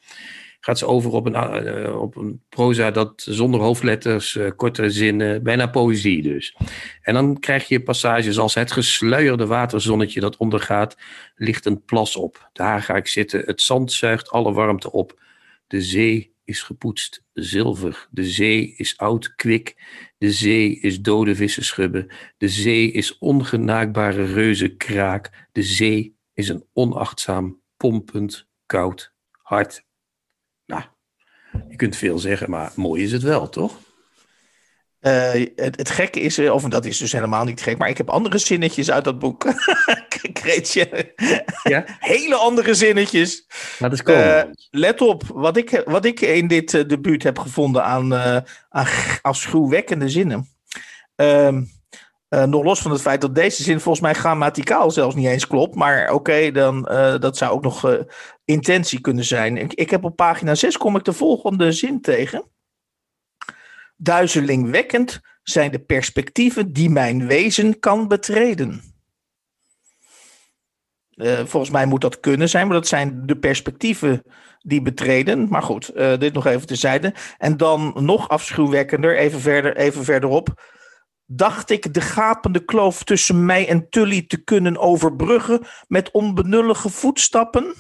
Gaat 0.62 0.78
ze 0.78 0.86
over 0.86 1.12
op 1.12 1.26
een, 1.26 1.66
uh, 1.68 2.02
op 2.02 2.16
een 2.16 2.42
proza 2.50 2.92
dat 2.92 3.14
zonder 3.16 3.60
hoofdletters, 3.60 4.36
uh, 4.36 4.50
korte 4.56 4.90
zinnen, 4.90 5.44
bijna 5.44 5.68
poëzie 5.68 6.22
dus. 6.22 6.56
En 7.02 7.14
dan 7.14 7.40
krijg 7.40 7.68
je 7.68 7.84
passages 7.84 8.40
als 8.40 8.54
het 8.54 8.72
gesluierde 8.72 9.46
waterzonnetje 9.46 10.20
dat 10.20 10.38
ondergaat, 10.38 10.98
ligt 11.36 11.66
een 11.66 11.84
plas 11.84 12.16
op. 12.16 12.50
Daar 12.54 12.82
ga 12.82 12.96
ik 12.96 13.08
zitten, 13.08 13.42
het 13.46 13.62
zand 13.62 13.92
zuigt 13.92 14.30
alle 14.30 14.54
warmte 14.54 14.92
op. 14.92 15.22
De 15.68 15.82
zee 15.82 16.34
is 16.44 16.62
gepoetst 16.62 17.24
zilver. 17.34 18.08
De 18.12 18.24
zee 18.24 18.74
is 18.76 18.98
oud 18.98 19.36
kwik. 19.36 19.76
De 20.18 20.32
zee 20.32 20.80
is 20.80 21.02
dode 21.02 21.36
vissenschubben. 21.36 22.08
De 22.38 22.50
zee 22.50 22.92
is 22.92 23.18
ongenaakbare 23.18 24.26
reuzenkraak. 24.26 25.48
De 25.52 25.64
zee 25.64 26.16
is 26.34 26.50
een 26.50 26.66
onachtzaam, 26.74 27.62
pompend, 27.78 28.48
koud 28.66 29.14
hart. 29.38 29.90
Je 31.82 31.88
kunt 31.88 32.00
veel 32.00 32.20
zeggen, 32.20 32.50
maar 32.50 32.72
mooi 32.76 33.04
is 33.04 33.12
het 33.12 33.22
wel, 33.22 33.50
toch? 33.50 33.72
Uh, 35.02 35.32
het, 35.56 35.78
het, 35.78 35.90
gekke 35.90 36.20
is, 36.20 36.38
eh, 36.38 36.54
of 36.54 36.64
dat 36.64 36.86
is 36.86 36.98
dus 36.98 37.12
helemaal 37.12 37.44
niet 37.44 37.62
gek, 37.62 37.78
maar 37.78 37.90
ik 37.90 37.98
heb 37.98 38.10
andere 38.10 38.38
zinnetjes 38.38 38.92
uit 38.92 39.04
dat 39.04 39.20
boek. 39.20 39.46
Kreetje. 40.34 41.14
Ja? 41.64 41.86
Hele 42.00 42.36
andere 42.36 42.74
zinnetjes. 42.74 43.48
Dat 43.80 43.94
is 43.94 44.04
cool. 44.04 44.18
Uh, 44.18 44.42
let 44.70 45.02
op, 45.02 45.24
wat 45.28 45.58
ik, 45.58 45.82
wat 45.86 46.06
ik 46.06 46.22
in 46.22 46.48
dit 46.48 46.74
uh, 46.74 46.88
debuut 46.88 47.24
heb 47.24 47.40
gevonden 47.40 47.84
aan, 47.84 48.14
aan 48.70 48.88
afschuwwekkende 49.22 50.10
zinnen. 50.10 50.48
Ehm, 52.32 52.50
nog 52.50 52.64
los 52.64 52.82
van 52.82 52.92
het 52.92 53.02
feit 53.02 53.22
dat 53.22 53.36
deze 53.36 53.64
zin 53.64 53.80
volgens 53.80 54.04
mij 54.04 54.14
grammaticaal 54.14 54.92
zelfs 54.92 55.16
niet 55.16 55.28
eens 55.28 55.48
klopt. 55.48 55.76
Maar 55.76 56.14
oké, 56.14 56.52
dan 56.52 56.82
dat 57.20 57.38
zou 57.38 57.52
ook 57.52 57.64
nog 57.64 58.06
intentie 58.46 59.02
kunnen 59.02 59.24
zijn. 59.24 59.58
Ik, 59.58 59.90
heb 59.90 60.04
op 60.04 60.16
pagina 60.16 60.56
6 60.56 60.78
kom 60.78 60.96
ik 60.96 61.04
de 61.04 61.14
volgende 61.14 61.72
zin 61.72 62.02
tegen. 62.02 62.44
Duizelingwekkend 63.98 65.20
zijn 65.44 65.72
de 65.72 65.80
perspectieven 65.80 66.74
die 66.74 66.90
mijn 66.90 67.28
wezen 67.28 67.80
kan 67.80 68.08
betreden. 68.08 68.82
Volgens 71.46 71.72
mij 71.72 71.86
moet 71.86 72.02
dat 72.02 72.20
kunnen 72.20 72.50
zijn, 72.50 72.68
maar 72.68 72.76
dat 72.76 72.88
zijn 72.88 73.22
de 73.26 73.38
perspectieven 73.38 74.24
die 74.60 74.82
betreden. 74.82 75.50
Maar 75.50 75.64
goed, 75.64 75.92
dit 75.96 76.34
nog 76.34 76.46
even 76.46 76.68
tezijde. 76.68 77.14
En 77.38 77.58
dan 77.58 77.94
nog 78.00 78.30
afschuwwekkender, 78.30 79.18
even, 79.18 79.40
verder, 79.40 79.78
even 79.78 80.04
verderop. 80.04 80.71
Dacht 81.34 81.70
ik 81.70 81.94
de 81.94 82.02
gapende 82.02 82.66
kloof 82.66 83.04
tussen 83.04 83.46
mij 83.46 83.68
en 83.68 83.90
Tully 83.90 84.26
te 84.28 84.44
kunnen 84.44 84.78
overbruggen 84.78 85.66
met 85.88 86.12
onbenullige 86.12 86.90
voetstappen? 86.90 87.76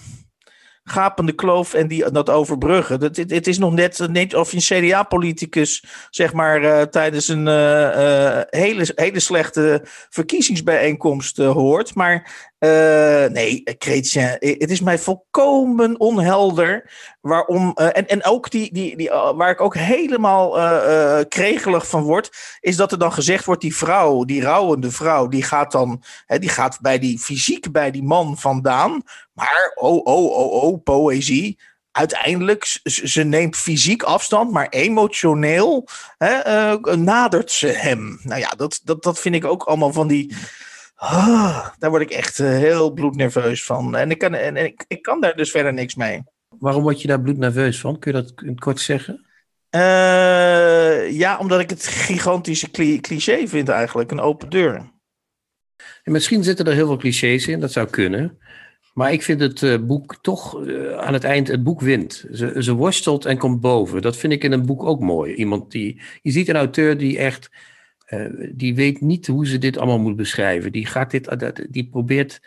gapende 0.83 1.31
kloof 1.31 1.73
en 1.73 1.87
die, 1.87 2.11
dat 2.11 2.29
overbruggen. 2.29 3.01
Het, 3.01 3.17
het, 3.17 3.47
is 3.47 3.57
nog 3.57 3.73
net, 3.73 4.33
of 4.33 4.51
je 4.51 4.57
een 4.57 4.89
CDA-politicus, 4.89 5.83
zeg 6.09 6.33
maar, 6.33 6.63
uh, 6.63 6.81
tijdens 6.81 7.27
een 7.27 7.47
uh, 7.47 7.53
uh, 7.53 8.41
hele, 8.49 8.91
hele 8.95 9.19
slechte 9.19 9.81
verkiezingsbijeenkomst 10.09 11.37
hoort. 11.37 11.95
Maar 11.95 12.50
uh, 12.65 13.25
nee, 13.25 13.61
Chrétien, 13.77 14.37
het 14.39 14.71
is 14.71 14.81
mij 14.81 14.99
volkomen 14.99 15.99
onhelder 15.99 16.91
waarom. 17.21 17.71
Uh, 17.75 17.85
en, 17.85 18.07
en 18.07 18.23
ook 18.23 18.49
die, 18.49 18.73
die, 18.73 18.97
die, 18.97 19.09
waar 19.09 19.49
ik 19.49 19.61
ook 19.61 19.75
helemaal 19.75 20.51
kregelig 21.27 21.87
van 21.87 22.03
word, 22.03 22.29
is 22.59 22.75
dat 22.75 22.91
er 22.91 22.97
dan 22.97 23.13
gezegd 23.13 23.45
wordt: 23.45 23.61
die 23.61 23.75
vrouw, 23.75 24.23
die 24.23 24.41
rouwende 24.41 24.91
vrouw, 24.91 25.27
die 25.27 25.43
gaat 25.43 25.71
dan 25.71 26.03
hè, 26.25 26.39
die 26.39 26.49
gaat 26.49 26.79
bij 26.81 26.99
die 26.99 27.19
fysiek 27.19 27.71
bij 27.71 27.91
die 27.91 28.03
man 28.03 28.37
vandaan. 28.37 29.01
Maar 29.33 29.71
oh, 29.75 30.05
oh, 30.05 30.31
oh, 30.31 30.63
oh, 30.63 30.83
poëzie. 30.83 31.59
Uiteindelijk, 31.91 32.79
ze, 32.83 33.07
ze 33.07 33.23
neemt 33.23 33.57
fysiek 33.57 34.03
afstand, 34.03 34.51
maar 34.51 34.69
emotioneel 34.69 35.87
hè, 36.17 36.75
nadert 36.95 37.51
ze 37.51 37.67
hem. 37.67 38.19
Nou 38.23 38.39
ja, 38.39 38.49
dat, 38.49 38.81
dat, 38.83 39.03
dat 39.03 39.19
vind 39.19 39.35
ik 39.35 39.45
ook 39.45 39.63
allemaal 39.63 39.93
van 39.93 40.07
die 40.07 40.35
Ah, 41.03 41.67
daar 41.79 41.89
word 41.89 42.01
ik 42.01 42.09
echt 42.09 42.39
uh, 42.39 42.49
heel 42.49 42.91
bloednerveus 42.91 43.63
van. 43.63 43.95
En, 43.95 44.11
ik 44.11 44.17
kan, 44.17 44.33
en, 44.33 44.55
ik, 44.55 44.85
ik 44.87 45.01
kan 45.01 45.21
daar 45.21 45.35
dus 45.35 45.51
verder 45.51 45.73
niks 45.73 45.95
mee. 45.95 46.23
Waarom 46.59 46.81
word 46.83 47.01
je 47.01 47.07
daar 47.07 47.21
bloednerveus 47.21 47.79
van? 47.79 47.99
Kun 47.99 48.11
je 48.11 48.21
dat 48.21 48.33
in 48.41 48.47
het 48.47 48.59
kort 48.59 48.79
zeggen? 48.79 49.25
Uh, 49.75 51.11
ja, 51.11 51.37
omdat 51.39 51.59
ik 51.59 51.69
het 51.69 51.87
gigantische 51.87 52.71
cliché 53.01 53.47
vind 53.47 53.69
eigenlijk. 53.69 54.11
Een 54.11 54.19
open 54.19 54.49
deur. 54.49 54.91
En 56.03 56.11
misschien 56.11 56.43
zitten 56.43 56.65
er 56.65 56.73
heel 56.73 56.87
veel 56.87 56.97
clichés 56.97 57.47
in, 57.47 57.59
dat 57.59 57.71
zou 57.71 57.89
kunnen. 57.89 58.37
Maar 58.93 59.11
ik 59.11 59.23
vind 59.23 59.39
het 59.39 59.61
uh, 59.61 59.77
boek 59.79 60.17
toch 60.21 60.61
uh, 60.65 60.97
aan 60.97 61.13
het 61.13 61.23
eind, 61.23 61.47
het 61.47 61.63
boek 61.63 61.81
wint. 61.81 62.25
Ze, 62.31 62.63
ze 62.63 62.73
worstelt 62.73 63.25
en 63.25 63.37
komt 63.37 63.61
boven. 63.61 64.01
Dat 64.01 64.17
vind 64.17 64.33
ik 64.33 64.43
in 64.43 64.51
een 64.51 64.65
boek 64.65 64.83
ook 64.83 64.99
mooi. 64.99 65.33
Iemand 65.33 65.71
die, 65.71 66.01
je 66.21 66.31
ziet 66.31 66.49
een 66.49 66.55
auteur 66.55 66.97
die 66.97 67.17
echt 67.17 67.49
uh, 68.13 68.49
die 68.53 68.75
weet 68.75 69.01
niet 69.01 69.27
hoe 69.27 69.47
ze 69.47 69.57
dit 69.57 69.77
allemaal 69.77 69.99
moet 69.99 70.15
beschrijven. 70.15 70.71
Die, 70.71 70.85
gaat 70.85 71.11
dit, 71.11 71.67
die 71.69 71.89
probeert 71.89 72.41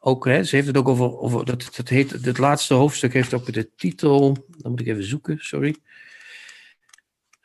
ook, 0.00 0.24
hè, 0.24 0.44
ze 0.44 0.54
heeft 0.54 0.66
het 0.66 0.76
ook 0.76 0.88
over, 0.88 1.18
over 1.18 1.44
dat, 1.44 1.70
dat 1.76 1.88
heet, 1.88 2.10
het 2.10 2.38
laatste 2.38 2.74
hoofdstuk 2.74 3.12
heeft 3.12 3.34
ook 3.34 3.52
de 3.52 3.70
titel, 3.76 4.46
dan 4.56 4.70
moet 4.70 4.80
ik 4.80 4.86
even 4.86 5.04
zoeken, 5.04 5.38
sorry. 5.40 5.76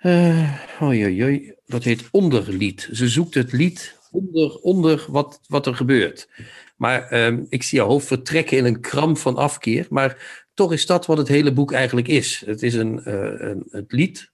Uh, 0.02 0.82
oei, 0.82 1.24
oei, 1.24 1.54
dat 1.66 1.84
heet 1.84 2.08
onderlied. 2.12 2.90
Ze 2.92 3.08
zoekt 3.08 3.34
het 3.34 3.52
lied 3.52 3.98
onder, 4.12 4.56
onder 4.60 5.06
wat, 5.08 5.40
wat 5.48 5.66
er 5.66 5.76
gebeurt. 5.76 6.30
Maar 6.76 7.26
um, 7.26 7.46
ik 7.50 7.64
zie 7.64 7.80
haar 7.80 7.88
hoofd 7.88 8.08
vertrekken 8.08 8.58
in 8.58 8.66
een 8.66 8.80
kram 8.80 9.18
van 9.18 9.36
afkeer. 9.36 9.88
Maar 9.90 10.44
toch 10.54 10.74
is 10.74 10.86
dat 10.86 11.06
wat 11.06 11.18
het 11.18 11.28
hele 11.28 11.54
boek 11.54 11.72
eigenlijk 11.72 12.08
is. 12.08 12.44
Het 12.46 12.64
is 12.64 12.74
een, 12.74 13.02
uh, 13.06 13.14
een, 13.38 13.68
het 13.70 13.92
lied 13.92 14.32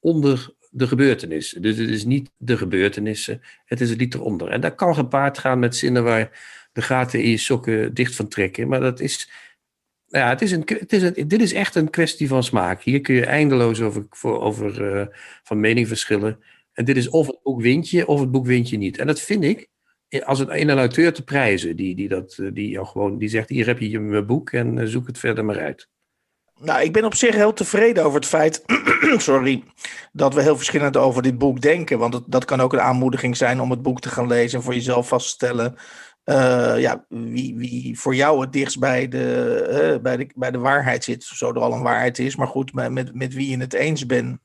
onder 0.00 0.54
de 0.74 0.86
gebeurtenissen. 0.86 1.62
Dus 1.62 1.76
het 1.76 1.88
is 1.88 2.04
niet 2.04 2.30
de 2.36 2.56
gebeurtenissen, 2.56 3.40
het 3.64 3.80
is 3.80 3.90
het 3.90 3.98
lied 3.98 4.14
eronder. 4.14 4.48
En 4.48 4.60
dat 4.60 4.74
kan 4.74 4.94
gepaard 4.94 5.38
gaan 5.38 5.58
met 5.58 5.76
zinnen 5.76 6.04
waar 6.04 6.40
de 6.72 6.82
gaten 6.82 7.22
in 7.22 7.30
je 7.30 7.36
sokken 7.36 7.94
dicht 7.94 8.14
van 8.14 8.28
trekken. 8.28 8.68
Maar 8.68 8.80
dat 8.80 9.00
is, 9.00 9.30
ja, 10.06 10.28
het 10.28 10.42
is 10.42 10.52
een, 10.52 10.62
het 10.66 10.92
is 10.92 11.02
een, 11.02 11.28
dit 11.28 11.42
is 11.42 11.52
echt 11.52 11.74
een 11.74 11.90
kwestie 11.90 12.28
van 12.28 12.42
smaak. 12.42 12.82
Hier 12.82 13.00
kun 13.00 13.14
je 13.14 13.26
eindeloos 13.26 13.80
over, 13.80 14.06
over 14.22 14.96
uh, 14.96 15.06
van 15.42 15.60
mening 15.60 15.88
verschillen. 15.88 16.38
En 16.72 16.84
dit 16.84 16.96
is 16.96 17.08
of 17.08 17.26
het 17.26 17.42
boek 17.42 17.60
wint 17.60 17.90
je, 17.90 18.06
of 18.06 18.20
het 18.20 18.30
boek 18.30 18.46
wint 18.46 18.68
je 18.68 18.76
niet. 18.76 18.98
En 18.98 19.06
dat 19.06 19.20
vind 19.20 19.44
ik, 19.44 19.68
als 20.20 20.40
in 20.40 20.68
een 20.68 20.78
auteur 20.78 21.12
te 21.12 21.24
prijzen, 21.24 21.76
die, 21.76 21.94
die, 21.94 22.08
dat, 22.08 22.38
die, 22.52 22.68
jou 22.68 22.86
gewoon, 22.86 23.18
die 23.18 23.28
zegt, 23.28 23.48
hier 23.48 23.66
heb 23.66 23.78
je 23.78 24.00
mijn 24.00 24.26
boek 24.26 24.50
en 24.50 24.78
eh, 24.78 24.86
zoek 24.86 25.06
het 25.06 25.18
verder 25.18 25.44
maar 25.44 25.60
uit. 25.60 25.88
Nou, 26.60 26.82
ik 26.82 26.92
ben 26.92 27.04
op 27.04 27.14
zich 27.14 27.34
heel 27.34 27.52
tevreden 27.52 28.04
over 28.04 28.20
het 28.20 28.28
feit 28.28 28.62
sorry, 29.16 29.64
dat 30.12 30.34
we 30.34 30.42
heel 30.42 30.56
verschillend 30.56 30.96
over 30.96 31.22
dit 31.22 31.38
boek 31.38 31.60
denken. 31.60 31.98
Want 31.98 32.14
het, 32.14 32.24
dat 32.26 32.44
kan 32.44 32.60
ook 32.60 32.72
een 32.72 32.80
aanmoediging 32.80 33.36
zijn 33.36 33.60
om 33.60 33.70
het 33.70 33.82
boek 33.82 34.00
te 34.00 34.08
gaan 34.08 34.26
lezen 34.26 34.58
en 34.58 34.64
voor 34.64 34.74
jezelf 34.74 35.08
vast 35.08 35.26
te 35.26 35.32
stellen. 35.32 35.76
Uh, 36.24 36.80
ja, 36.80 37.04
wie, 37.08 37.56
wie 37.56 37.98
voor 37.98 38.14
jou 38.14 38.40
het 38.40 38.52
dichtst 38.52 38.78
bij 38.78 39.08
de, 39.08 39.92
uh, 39.94 40.02
bij, 40.02 40.16
de, 40.16 40.30
bij 40.34 40.50
de 40.50 40.58
waarheid 40.58 41.04
zit. 41.04 41.24
Zo 41.24 41.48
er 41.48 41.60
al 41.60 41.72
een 41.72 41.82
waarheid 41.82 42.18
is, 42.18 42.36
maar 42.36 42.46
goed, 42.46 42.72
met, 42.72 43.14
met, 43.14 43.34
wie 43.34 43.50
je 43.50 43.58
het 43.58 43.72
eens 43.72 44.06
bent. 44.06 44.38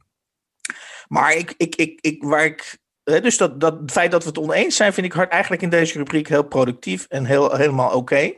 Maar 1.07 1.35
ik, 1.35 1.53
ik, 1.57 1.75
ik, 1.75 1.97
ik, 2.01 2.23
waar 2.23 2.45
ik 2.45 2.77
dus 3.03 3.37
dat, 3.37 3.59
dat 3.59 3.79
het 3.79 3.91
feit 3.91 4.11
dat 4.11 4.23
we 4.23 4.29
het 4.29 4.37
oneens 4.37 4.75
zijn, 4.75 4.93
vind 4.93 5.05
ik 5.05 5.13
hard 5.13 5.31
eigenlijk 5.31 5.61
in 5.61 5.69
deze 5.69 5.97
rubriek 5.97 6.27
heel 6.27 6.43
productief 6.43 7.05
en 7.09 7.25
heel, 7.25 7.55
helemaal 7.55 7.91
oké. 7.91 8.33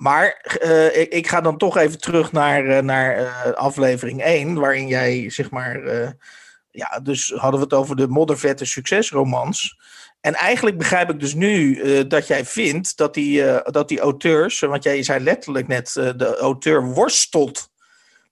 Maar 0.00 0.58
uh, 0.64 0.96
ik, 0.96 1.12
ik, 1.12 1.28
ga 1.28 1.40
dan 1.40 1.56
toch 1.56 1.76
even 1.76 1.98
terug 1.98 2.32
naar, 2.32 2.66
uh, 2.66 2.78
naar 2.78 3.20
uh, 3.20 3.52
aflevering 3.52 4.22
1, 4.22 4.54
waarin 4.54 4.86
jij, 4.86 5.30
zeg 5.30 5.50
maar, 5.50 5.80
ja, 6.70 7.00
dus 7.02 7.32
hadden 7.36 7.60
we 7.60 7.66
het 7.66 7.74
over 7.74 7.96
de 7.96 8.08
moddervette 8.08 8.64
succesromans. 8.64 9.78
En 10.20 10.34
eigenlijk 10.34 10.78
begrijp 10.78 11.10
ik 11.10 11.20
dus 11.20 11.34
nu 11.34 11.82
dat 12.06 12.26
jij 12.26 12.44
vindt 12.44 12.96
dat 12.96 13.14
die, 13.14 13.44
dat 13.62 13.88
die 13.88 14.00
auteurs, 14.00 14.60
want 14.60 14.82
jij 14.82 15.02
zei 15.02 15.20
letterlijk 15.24 15.68
net, 15.68 15.92
de 15.92 16.36
auteur 16.36 16.84
worstelt. 16.84 17.70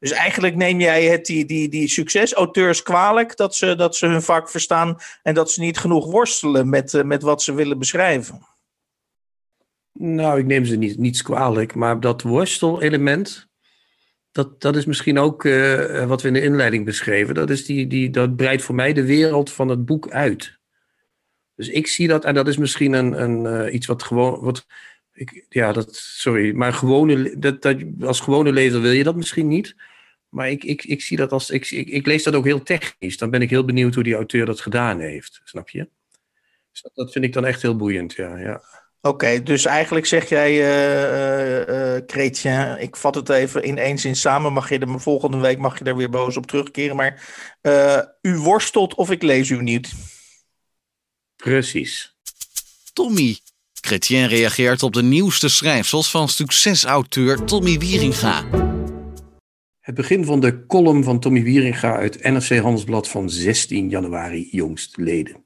Dus 0.00 0.10
eigenlijk 0.10 0.56
neem 0.56 0.80
jij 0.80 1.04
het 1.04 1.26
die, 1.26 1.44
die, 1.44 1.68
die 1.68 1.88
succesauteurs 1.88 2.82
kwalijk 2.82 3.36
dat 3.36 3.54
ze, 3.54 3.74
dat 3.74 3.96
ze 3.96 4.06
hun 4.06 4.22
vak 4.22 4.50
verstaan 4.50 4.96
en 5.22 5.34
dat 5.34 5.50
ze 5.50 5.60
niet 5.60 5.78
genoeg 5.78 6.10
worstelen 6.10 6.68
met, 6.68 7.04
met 7.04 7.22
wat 7.22 7.42
ze 7.42 7.54
willen 7.54 7.78
beschrijven. 7.78 8.46
Nou, 10.00 10.38
ik 10.38 10.46
neem 10.46 10.64
ze 10.64 10.76
niet, 10.76 10.98
niets 10.98 11.22
kwalijk, 11.22 11.74
maar 11.74 12.00
dat 12.00 12.22
worstelelement, 12.22 13.48
dat, 14.32 14.60
dat 14.60 14.76
is 14.76 14.84
misschien 14.84 15.18
ook 15.18 15.44
uh, 15.44 16.06
wat 16.06 16.22
we 16.22 16.28
in 16.28 16.34
de 16.34 16.42
inleiding 16.42 16.84
beschreven. 16.84 17.34
Dat, 17.34 17.50
is 17.50 17.66
die, 17.66 17.86
die, 17.86 18.10
dat 18.10 18.36
breidt 18.36 18.62
voor 18.62 18.74
mij 18.74 18.92
de 18.92 19.04
wereld 19.04 19.52
van 19.52 19.68
het 19.68 19.84
boek 19.84 20.10
uit. 20.10 20.58
Dus 21.54 21.68
ik 21.68 21.86
zie 21.86 22.08
dat, 22.08 22.24
en 22.24 22.34
dat 22.34 22.48
is 22.48 22.56
misschien 22.56 22.92
een, 22.92 23.22
een, 23.22 23.66
uh, 23.66 23.74
iets 23.74 23.86
wat 23.86 24.02
gewoon. 24.02 24.40
Wat, 24.40 24.66
ik, 25.12 25.46
ja, 25.48 25.72
dat, 25.72 25.94
sorry, 25.94 26.54
maar 26.54 26.72
gewone, 26.72 27.38
dat, 27.38 27.62
dat, 27.62 27.76
als 28.00 28.20
gewone 28.20 28.52
lezer 28.52 28.80
wil 28.80 28.90
je 28.90 29.04
dat 29.04 29.16
misschien 29.16 29.48
niet. 29.48 29.76
Maar 30.28 30.50
ik, 30.50 30.64
ik, 30.64 30.84
ik 30.84 31.02
zie 31.02 31.16
dat 31.16 31.32
als. 31.32 31.50
Ik, 31.50 31.70
ik, 31.70 31.88
ik 31.88 32.06
lees 32.06 32.22
dat 32.22 32.34
ook 32.34 32.44
heel 32.44 32.62
technisch. 32.62 33.16
Dan 33.16 33.30
ben 33.30 33.42
ik 33.42 33.50
heel 33.50 33.64
benieuwd 33.64 33.94
hoe 33.94 34.04
die 34.04 34.14
auteur 34.14 34.46
dat 34.46 34.60
gedaan 34.60 35.00
heeft. 35.00 35.40
Snap 35.44 35.68
je? 35.68 35.88
Dus 36.70 36.82
dat, 36.82 36.92
dat 36.94 37.12
vind 37.12 37.24
ik 37.24 37.32
dan 37.32 37.44
echt 37.44 37.62
heel 37.62 37.76
boeiend, 37.76 38.12
ja. 38.12 38.36
ja. 38.36 38.62
Oké, 39.00 39.42
dus 39.42 39.64
eigenlijk 39.64 40.06
zeg 40.06 40.28
jij, 40.28 40.52
uh, 40.52 42.00
Chrétien, 42.06 42.80
ik 42.80 42.96
vat 42.96 43.14
het 43.14 43.28
even 43.28 43.62
in 43.62 43.78
één 43.78 43.98
zin 43.98 44.16
samen. 44.16 44.52
Mag 44.52 44.68
je 44.68 44.78
er 44.78 45.00
volgende 45.00 45.38
week 45.38 45.58
mag 45.58 45.78
je 45.78 45.84
daar 45.84 45.96
weer 45.96 46.10
boos 46.10 46.36
op 46.36 46.46
terugkeren. 46.46 46.96
Maar 46.96 47.22
u 48.22 48.36
worstelt 48.36 48.94
of 48.94 49.10
ik 49.10 49.22
lees 49.22 49.48
u 49.48 49.62
niet. 49.62 49.92
Precies. 51.36 52.16
Tommy. 52.92 53.38
Chrétien 53.80 54.26
reageert 54.26 54.82
op 54.82 54.92
de 54.92 55.02
nieuwste 55.02 55.48
schrijfsels 55.48 56.10
van 56.10 56.28
succesauteur 56.28 57.44
Tommy 57.44 57.78
Wieringa. 57.78 58.44
Het 59.80 59.94
begin 59.94 60.24
van 60.24 60.40
de 60.40 60.66
column 60.66 61.04
van 61.04 61.20
Tommy 61.20 61.42
Wieringa 61.42 61.96
uit 61.96 62.22
NRC 62.22 62.58
Handelsblad 62.58 63.08
van 63.08 63.30
16 63.30 63.88
januari 63.88 64.48
jongstleden. 64.50 65.44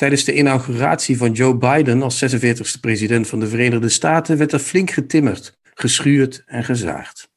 Tijdens 0.00 0.24
de 0.24 0.34
inauguratie 0.34 1.16
van 1.16 1.32
Joe 1.32 1.56
Biden 1.56 2.02
als 2.02 2.36
46e 2.36 2.80
president 2.80 3.28
van 3.28 3.40
de 3.40 3.46
Verenigde 3.46 3.88
Staten 3.88 4.36
werd 4.36 4.52
er 4.52 4.58
flink 4.58 4.90
getimmerd, 4.90 5.58
geschuurd 5.74 6.42
en 6.46 6.64
gezaagd. 6.64 7.30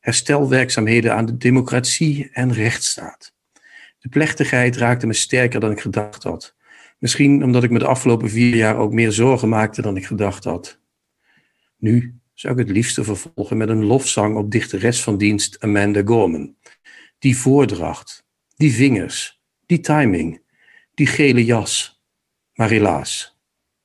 Herstelwerkzaamheden 0.00 1.14
aan 1.14 1.26
de 1.26 1.36
democratie 1.36 2.30
en 2.32 2.52
rechtsstaat. 2.52 3.34
De 3.98 4.08
plechtigheid 4.08 4.76
raakte 4.76 5.06
me 5.06 5.12
sterker 5.12 5.60
dan 5.60 5.70
ik 5.70 5.80
gedacht 5.80 6.22
had. 6.22 6.56
Misschien 6.98 7.44
omdat 7.44 7.62
ik 7.62 7.70
me 7.70 7.78
de 7.78 7.86
afgelopen 7.86 8.30
vier 8.30 8.56
jaar 8.56 8.76
ook 8.76 8.92
meer 8.92 9.12
zorgen 9.12 9.48
maakte 9.48 9.82
dan 9.82 9.96
ik 9.96 10.06
gedacht 10.06 10.44
had. 10.44 10.80
Nu 11.76 12.18
zou 12.34 12.52
ik 12.52 12.66
het 12.66 12.76
liefste 12.76 13.04
vervolgen 13.04 13.56
met 13.56 13.68
een 13.68 13.84
lofzang 13.84 14.36
op 14.36 14.50
dichteres 14.50 15.02
van 15.02 15.18
dienst 15.18 15.60
Amanda 15.60 16.02
Gorman. 16.04 16.56
Die 17.18 17.36
voordracht, 17.36 18.26
die 18.56 18.72
vingers, 18.72 19.40
die 19.66 19.80
timing, 19.80 20.42
die 20.94 21.06
gele 21.06 21.44
jas, 21.44 21.93
maar 22.54 22.68
helaas, 22.68 23.38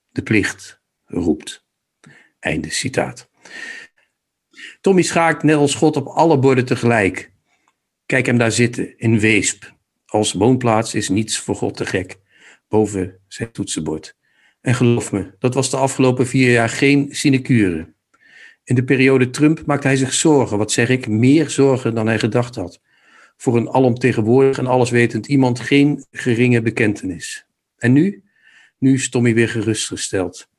de 0.10 0.22
plicht 0.22 0.82
roept. 1.06 1.68
Einde 2.40 2.70
citaat. 2.70 3.30
Tommy 4.82 5.02
schaakt 5.02 5.44
net 5.44 5.56
als 5.56 5.76
God 5.76 5.96
op 5.96 6.08
alle 6.08 6.40
borden 6.40 6.66
tegelijk. 6.66 7.32
Kijk 8.06 8.26
hem 8.26 8.38
daar 8.38 8.52
zitten, 8.52 8.98
in 8.98 9.20
Weesp. 9.20 9.74
Als 10.06 10.34
woonplaats 10.34 10.94
is 10.94 11.10
niets 11.10 11.40
voor 11.40 11.56
God 11.56 11.78
te 11.78 11.86
gek. 11.86 12.18
Boven 12.68 13.20
zijn 13.28 13.52
toetsenbord. 13.52 14.18
En 14.62 14.76
geloof 14.76 15.12
me, 15.12 15.36
dat 15.40 15.54
was 15.54 15.70
de 15.70 15.78
afgelopen 15.78 16.28
vier 16.28 16.52
jaar 16.52 16.70
geen 16.70 17.08
sinecure. 17.12 17.94
In 18.64 18.76
de 18.76 18.84
periode 18.84 19.30
Trump 19.30 19.66
maakte 19.66 19.88
hij 19.88 19.96
zich 19.96 20.14
zorgen, 20.14 20.58
wat 20.58 20.72
zeg 20.72 20.90
ik, 20.90 21.08
meer 21.08 21.50
zorgen 21.50 21.96
dan 21.96 22.08
hij 22.08 22.20
gedacht 22.20 22.56
had. 22.56 22.82
Voor 23.38 23.58
een 23.58 23.70
alomtegenwoordig 23.70 24.58
en 24.58 24.68
alleswetend 24.68 25.28
iemand 25.28 25.60
geen 25.60 26.06
geringe 26.12 26.62
bekentenis. 26.62 27.46
En 27.78 27.94
nu? 27.94 28.24
Nu 28.80 28.94
is 28.94 29.10
Tommy 29.10 29.34
weer 29.34 29.50
gerustgesteld. 29.50 30.50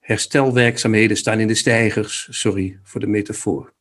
Herstelwerkzaamheden 0.00 1.16
staan 1.16 1.40
in 1.40 1.46
de 1.46 1.54
stijgers, 1.54 2.26
sorry 2.30 2.78
voor 2.82 3.00
de 3.00 3.06
metafoor. 3.06 3.72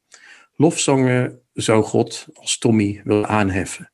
Lofzangen 0.55 1.39
zou 1.53 1.83
God 1.83 2.27
als 2.33 2.57
Tommy 2.57 3.01
willen 3.03 3.27
aanheffen. 3.27 3.91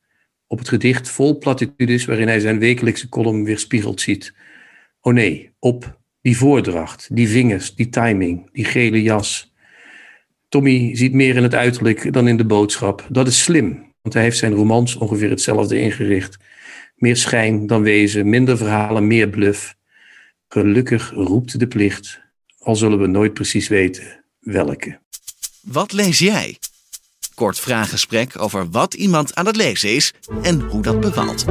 Op 0.48 0.58
het 0.58 0.70
gedicht 0.70 1.10
vol 1.10 1.38
platitudes 1.38 2.06
waarin 2.06 2.27
hij 2.27 2.39
zijn 2.39 2.60
wekelijkse 2.60 3.10
column 3.10 3.44
weer 3.44 3.60
spiegeld 3.60 4.01
ziet. 4.01 4.34
Oh 5.01 5.13
nee, 5.13 5.51
op 5.60 6.00
die 6.22 6.38
voordracht, 6.38 7.16
die 7.16 7.27
vingers, 7.27 7.75
die 7.75 7.89
timing, 7.89 8.50
die 8.51 8.66
gele 8.66 9.01
jas. 9.01 9.54
Tommy 10.50 10.96
ziet 10.96 11.13
meer 11.13 11.36
in 11.36 11.44
het 11.44 11.56
uiterlijk 11.56 12.13
dan 12.13 12.27
in 12.27 12.38
de 12.38 12.46
boodschap. 12.46 13.08
Dat 13.10 13.27
is 13.27 13.44
slim, 13.44 13.94
want 14.01 14.13
hij 14.13 14.24
heeft 14.24 14.38
zijn 14.38 14.54
romans 14.54 14.96
ongeveer 14.96 15.30
hetzelfde 15.30 15.80
ingericht. 15.80 16.38
Meer 16.96 17.16
schijn 17.16 17.68
dan 17.68 17.82
wezen, 17.82 18.30
minder 18.30 18.58
verhalen, 18.58 19.08
meer 19.08 19.30
bluff. 19.30 19.77
Gelukkig 20.50 21.12
roept 21.12 21.60
de 21.60 21.68
plicht, 21.68 22.22
al 22.60 22.75
zullen 22.75 23.00
we 23.00 23.08
nooit 23.08 23.34
precies 23.34 23.68
weten 23.68 24.24
welke. 24.39 25.00
Wat 25.62 25.92
lees 25.92 26.20
jij? 26.20 26.58
Kort 27.36 27.60
vraaggesprek 27.60 28.42
over 28.42 28.70
wat 28.70 28.94
iemand 28.94 29.36
aan 29.36 29.46
het 29.46 29.56
lezen 29.56 29.89
is 29.96 30.13
en 30.42 30.62
hoe 30.62 30.82
dat 30.82 31.00
bevalt. 31.00 31.46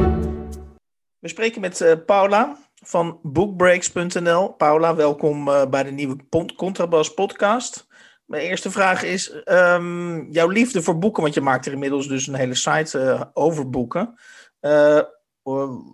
We 1.18 1.28
spreken 1.28 1.60
met 1.60 1.80
uh, 1.80 1.92
Paula 2.06 2.58
van 2.84 3.18
bookbreaks.nl. 3.22 4.48
Paula, 4.48 4.94
welkom 4.94 5.48
uh, 5.48 5.66
bij 5.66 5.82
de 5.82 5.90
nieuwe 5.90 6.16
Contrabas 6.56 7.14
podcast. 7.14 7.86
Mijn 8.24 8.42
eerste 8.42 8.70
vraag 8.70 9.02
is 9.02 9.42
um, 9.44 10.32
jouw 10.32 10.48
liefde 10.48 10.82
voor 10.82 10.98
boeken, 10.98 11.22
want 11.22 11.34
je 11.34 11.40
maakt 11.40 11.66
er 11.66 11.72
inmiddels 11.72 12.08
dus 12.08 12.26
een 12.26 12.34
hele 12.34 12.54
site 12.54 12.98
uh, 12.98 13.22
over 13.32 13.70
boeken. 13.70 14.14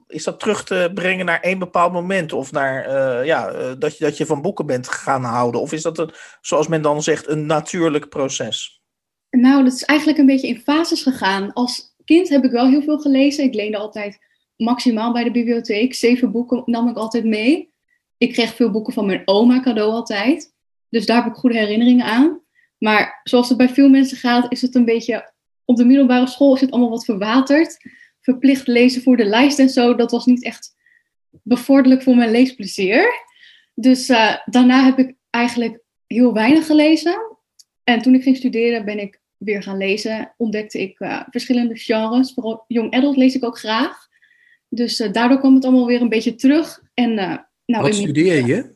Is 0.07 0.25
dat 0.25 0.41
terug 0.41 0.65
te 0.65 0.91
brengen 0.95 1.27
naar 1.27 1.41
één 1.41 1.59
bepaald 1.59 1.93
moment? 1.93 2.33
Of 2.33 2.53
naar 2.53 2.87
uh, 2.87 3.27
ja, 3.27 3.53
uh, 3.53 3.73
dat, 3.79 3.99
je, 3.99 4.05
dat 4.05 4.17
je 4.17 4.27
van 4.27 4.43
boeken 4.43 4.67
bent 4.67 4.89
gaan 4.89 5.25
houden? 5.25 5.61
Of 5.61 5.73
is 5.73 5.83
dat, 5.83 5.99
een, 5.99 6.11
zoals 6.41 6.69
men 6.69 6.83
dan 6.83 7.03
zegt, 7.03 7.29
een 7.29 7.47
natuurlijk 7.47 8.09
proces? 8.09 8.83
Nou, 9.31 9.65
dat 9.65 9.73
is 9.73 9.85
eigenlijk 9.85 10.19
een 10.19 10.27
beetje 10.27 10.49
in 10.49 10.61
fases 10.61 11.03
gegaan. 11.03 11.53
Als 11.53 11.95
kind 12.05 12.29
heb 12.29 12.45
ik 12.45 12.51
wel 12.51 12.69
heel 12.69 12.83
veel 12.83 12.99
gelezen. 12.99 13.45
Ik 13.45 13.55
leende 13.55 13.77
altijd 13.77 14.19
maximaal 14.57 15.13
bij 15.13 15.25
de 15.25 15.31
bibliotheek. 15.31 15.95
Zeven 15.95 16.33
boeken 16.33 16.63
nam 16.67 16.89
ik 16.89 16.97
altijd 16.97 17.25
mee. 17.25 17.73
Ik 18.17 18.33
kreeg 18.33 18.55
veel 18.55 18.71
boeken 18.71 18.93
van 18.93 19.07
mijn 19.07 19.23
oma 19.25 19.61
cadeau 19.61 19.91
altijd. 19.91 20.55
Dus 20.89 21.07
daar 21.07 21.23
heb 21.23 21.33
ik 21.33 21.39
goede 21.39 21.59
herinneringen 21.59 22.07
aan. 22.07 22.41
Maar 22.79 23.21
zoals 23.25 23.49
het 23.49 23.59
bij 23.59 23.69
veel 23.69 23.89
mensen 23.89 24.17
gaat, 24.17 24.53
is 24.53 24.63
het 24.63 24.75
een 24.75 24.85
beetje... 24.85 25.31
Op 25.65 25.77
de 25.77 25.85
middelbare 25.85 26.27
school 26.27 26.55
is 26.55 26.61
het 26.61 26.71
allemaal 26.71 26.91
wat 26.91 27.05
verwaterd 27.05 27.77
verplicht 28.23 28.67
lezen 28.67 29.03
voor 29.03 29.17
de 29.17 29.25
lijst 29.25 29.59
en 29.59 29.69
zo, 29.69 29.95
dat 29.95 30.11
was 30.11 30.27
niet 30.27 30.45
echt 30.45 30.75
bevorderlijk 31.43 32.03
voor 32.03 32.17
mijn 32.17 32.31
leesplezier. 32.31 33.05
Dus 33.75 34.09
uh, 34.09 34.37
daarna 34.45 34.85
heb 34.85 34.99
ik 34.99 35.15
eigenlijk 35.31 35.81
heel 36.07 36.33
weinig 36.33 36.67
gelezen. 36.67 37.37
En 37.85 38.03
toen 38.03 38.15
ik 38.15 38.23
ging 38.23 38.37
studeren 38.37 38.85
ben 38.85 38.99
ik 38.99 39.21
weer 39.37 39.63
gaan 39.63 39.77
lezen. 39.77 40.35
Ontdekte 40.37 40.81
ik 40.81 41.01
uh, 41.01 41.23
verschillende 41.31 41.77
genres. 41.77 42.33
Vooral 42.35 42.65
young 42.67 42.93
adult 42.95 43.17
lees 43.17 43.35
ik 43.35 43.45
ook 43.45 43.59
graag. 43.59 44.09
Dus 44.69 45.01
uh, 45.01 45.13
daardoor 45.13 45.39
kwam 45.39 45.55
het 45.55 45.65
allemaal 45.65 45.87
weer 45.87 46.01
een 46.01 46.09
beetje 46.09 46.35
terug. 46.35 46.83
En, 46.95 47.15
nou, 47.15 47.83
Wat 47.83 47.95
studeer 47.95 48.47
je? 48.47 48.75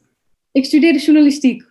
Ik 0.53 0.65
studeerde 0.65 0.99
journalistiek. 0.99 1.71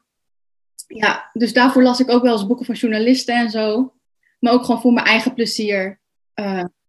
Ja, 0.88 1.30
dus 1.34 1.54
daarvoor 1.54 1.84
las 1.84 2.00
ik 2.00 2.10
ook 2.10 2.24
wel 2.24 2.34
eens 2.34 2.48
boeken 2.48 2.66
van 2.66 2.76
journalisten 2.76 3.36
en 3.36 3.50
zo. 3.50 3.94
Maar 4.40 4.54
ook 4.54 4.64
gewoon 4.66 4.82
voor 4.82 4.94
mijn 4.94 5.06
eigen 5.06 5.34
plezier 5.34 6.00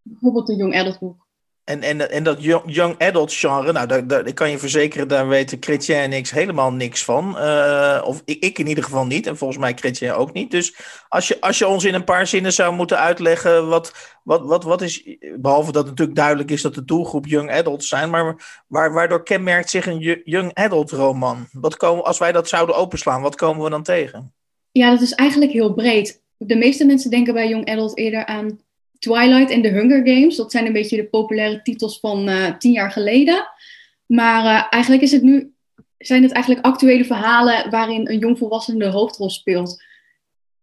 bijvoorbeeld 0.06 0.48
een 0.48 0.56
young 0.56 0.76
adult 0.76 0.98
boek. 0.98 1.26
En, 1.66 1.82
en, 1.82 2.10
en 2.10 2.22
dat 2.22 2.42
young 2.66 2.98
adult 2.98 3.32
genre, 3.32 3.72
nou, 3.72 3.86
daar, 3.86 4.06
daar, 4.06 4.26
ik 4.26 4.34
kan 4.34 4.50
je 4.50 4.58
verzekeren, 4.58 5.08
daar 5.08 5.28
weten 5.28 5.58
Chrétien 5.60 5.96
en 5.96 6.12
ik 6.12 6.28
helemaal 6.28 6.72
niks 6.72 7.04
van. 7.04 7.36
Uh, 7.38 8.02
of 8.04 8.22
ik, 8.24 8.44
ik, 8.44 8.58
in 8.58 8.66
ieder 8.66 8.84
geval 8.84 9.06
niet, 9.06 9.26
en 9.26 9.36
volgens 9.36 9.58
mij 9.58 9.72
Chrétien 9.74 10.12
ook 10.12 10.32
niet. 10.32 10.50
Dus 10.50 10.76
als 11.08 11.28
je, 11.28 11.40
als 11.40 11.58
je 11.58 11.66
ons 11.66 11.84
in 11.84 11.94
een 11.94 12.04
paar 12.04 12.26
zinnen 12.26 12.52
zou 12.52 12.74
moeten 12.74 12.98
uitleggen, 12.98 13.68
wat, 13.68 14.18
wat, 14.22 14.42
wat, 14.44 14.64
wat 14.64 14.82
is, 14.82 15.16
behalve 15.36 15.72
dat 15.72 15.86
natuurlijk 15.86 16.16
duidelijk 16.16 16.50
is 16.50 16.62
dat 16.62 16.74
de 16.74 16.84
doelgroep 16.84 17.26
young 17.26 17.52
adults 17.52 17.88
zijn, 17.88 18.10
maar 18.10 18.62
waar, 18.66 18.92
waardoor 18.92 19.22
kenmerkt 19.22 19.70
zich 19.70 19.86
een 19.86 20.22
young 20.24 20.54
adult 20.54 20.90
roman? 20.90 21.46
Wat 21.52 21.76
komen, 21.76 22.04
als 22.04 22.18
wij 22.18 22.32
dat 22.32 22.48
zouden 22.48 22.76
openslaan, 22.76 23.22
wat 23.22 23.36
komen 23.36 23.64
we 23.64 23.70
dan 23.70 23.82
tegen? 23.82 24.34
Ja, 24.72 24.90
dat 24.90 25.00
is 25.00 25.12
eigenlijk 25.12 25.52
heel 25.52 25.74
breed. 25.74 26.22
De 26.36 26.56
meeste 26.56 26.84
mensen 26.84 27.10
denken 27.10 27.34
bij 27.34 27.48
young 27.48 27.70
adult 27.70 27.98
eerder 27.98 28.26
aan 28.26 28.58
Twilight 29.06 29.50
en 29.50 29.62
The 29.62 29.68
Hunger 29.68 30.06
Games. 30.08 30.36
Dat 30.36 30.50
zijn 30.50 30.66
een 30.66 30.72
beetje 30.72 30.96
de 30.96 31.06
populaire 31.06 31.62
titels 31.62 32.00
van 32.00 32.28
uh, 32.28 32.56
tien 32.58 32.72
jaar 32.72 32.90
geleden. 32.90 33.48
Maar 34.06 34.44
uh, 34.44 34.66
eigenlijk 34.70 35.02
is 35.02 35.12
het 35.12 35.22
nu, 35.22 35.52
zijn 35.98 36.22
het 36.22 36.32
eigenlijk 36.32 36.66
actuele 36.66 37.04
verhalen 37.04 37.70
waarin 37.70 38.08
een 38.08 38.18
jongvolwassene 38.18 38.78
de 38.78 38.90
hoofdrol 38.90 39.30
speelt. 39.30 39.84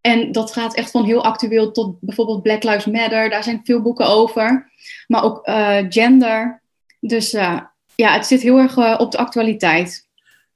En 0.01 0.32
dat 0.32 0.51
gaat 0.53 0.75
echt 0.75 0.91
van 0.91 1.06
heel 1.06 1.23
actueel 1.23 1.71
tot 1.71 1.99
bijvoorbeeld 1.99 2.41
Black 2.41 2.63
Lives 2.63 2.86
Matter. 2.86 3.29
Daar 3.29 3.43
zijn 3.43 3.62
veel 3.63 3.82
boeken 3.82 4.08
over. 4.08 4.71
Maar 5.08 5.23
ook 5.23 5.47
uh, 5.47 5.77
gender. 5.89 6.62
Dus 6.99 7.32
ja, 7.95 8.13
het 8.13 8.25
zit 8.25 8.41
heel 8.41 8.58
erg 8.58 8.99
op 8.99 9.12
de 9.12 9.17
actualiteit. 9.17 10.03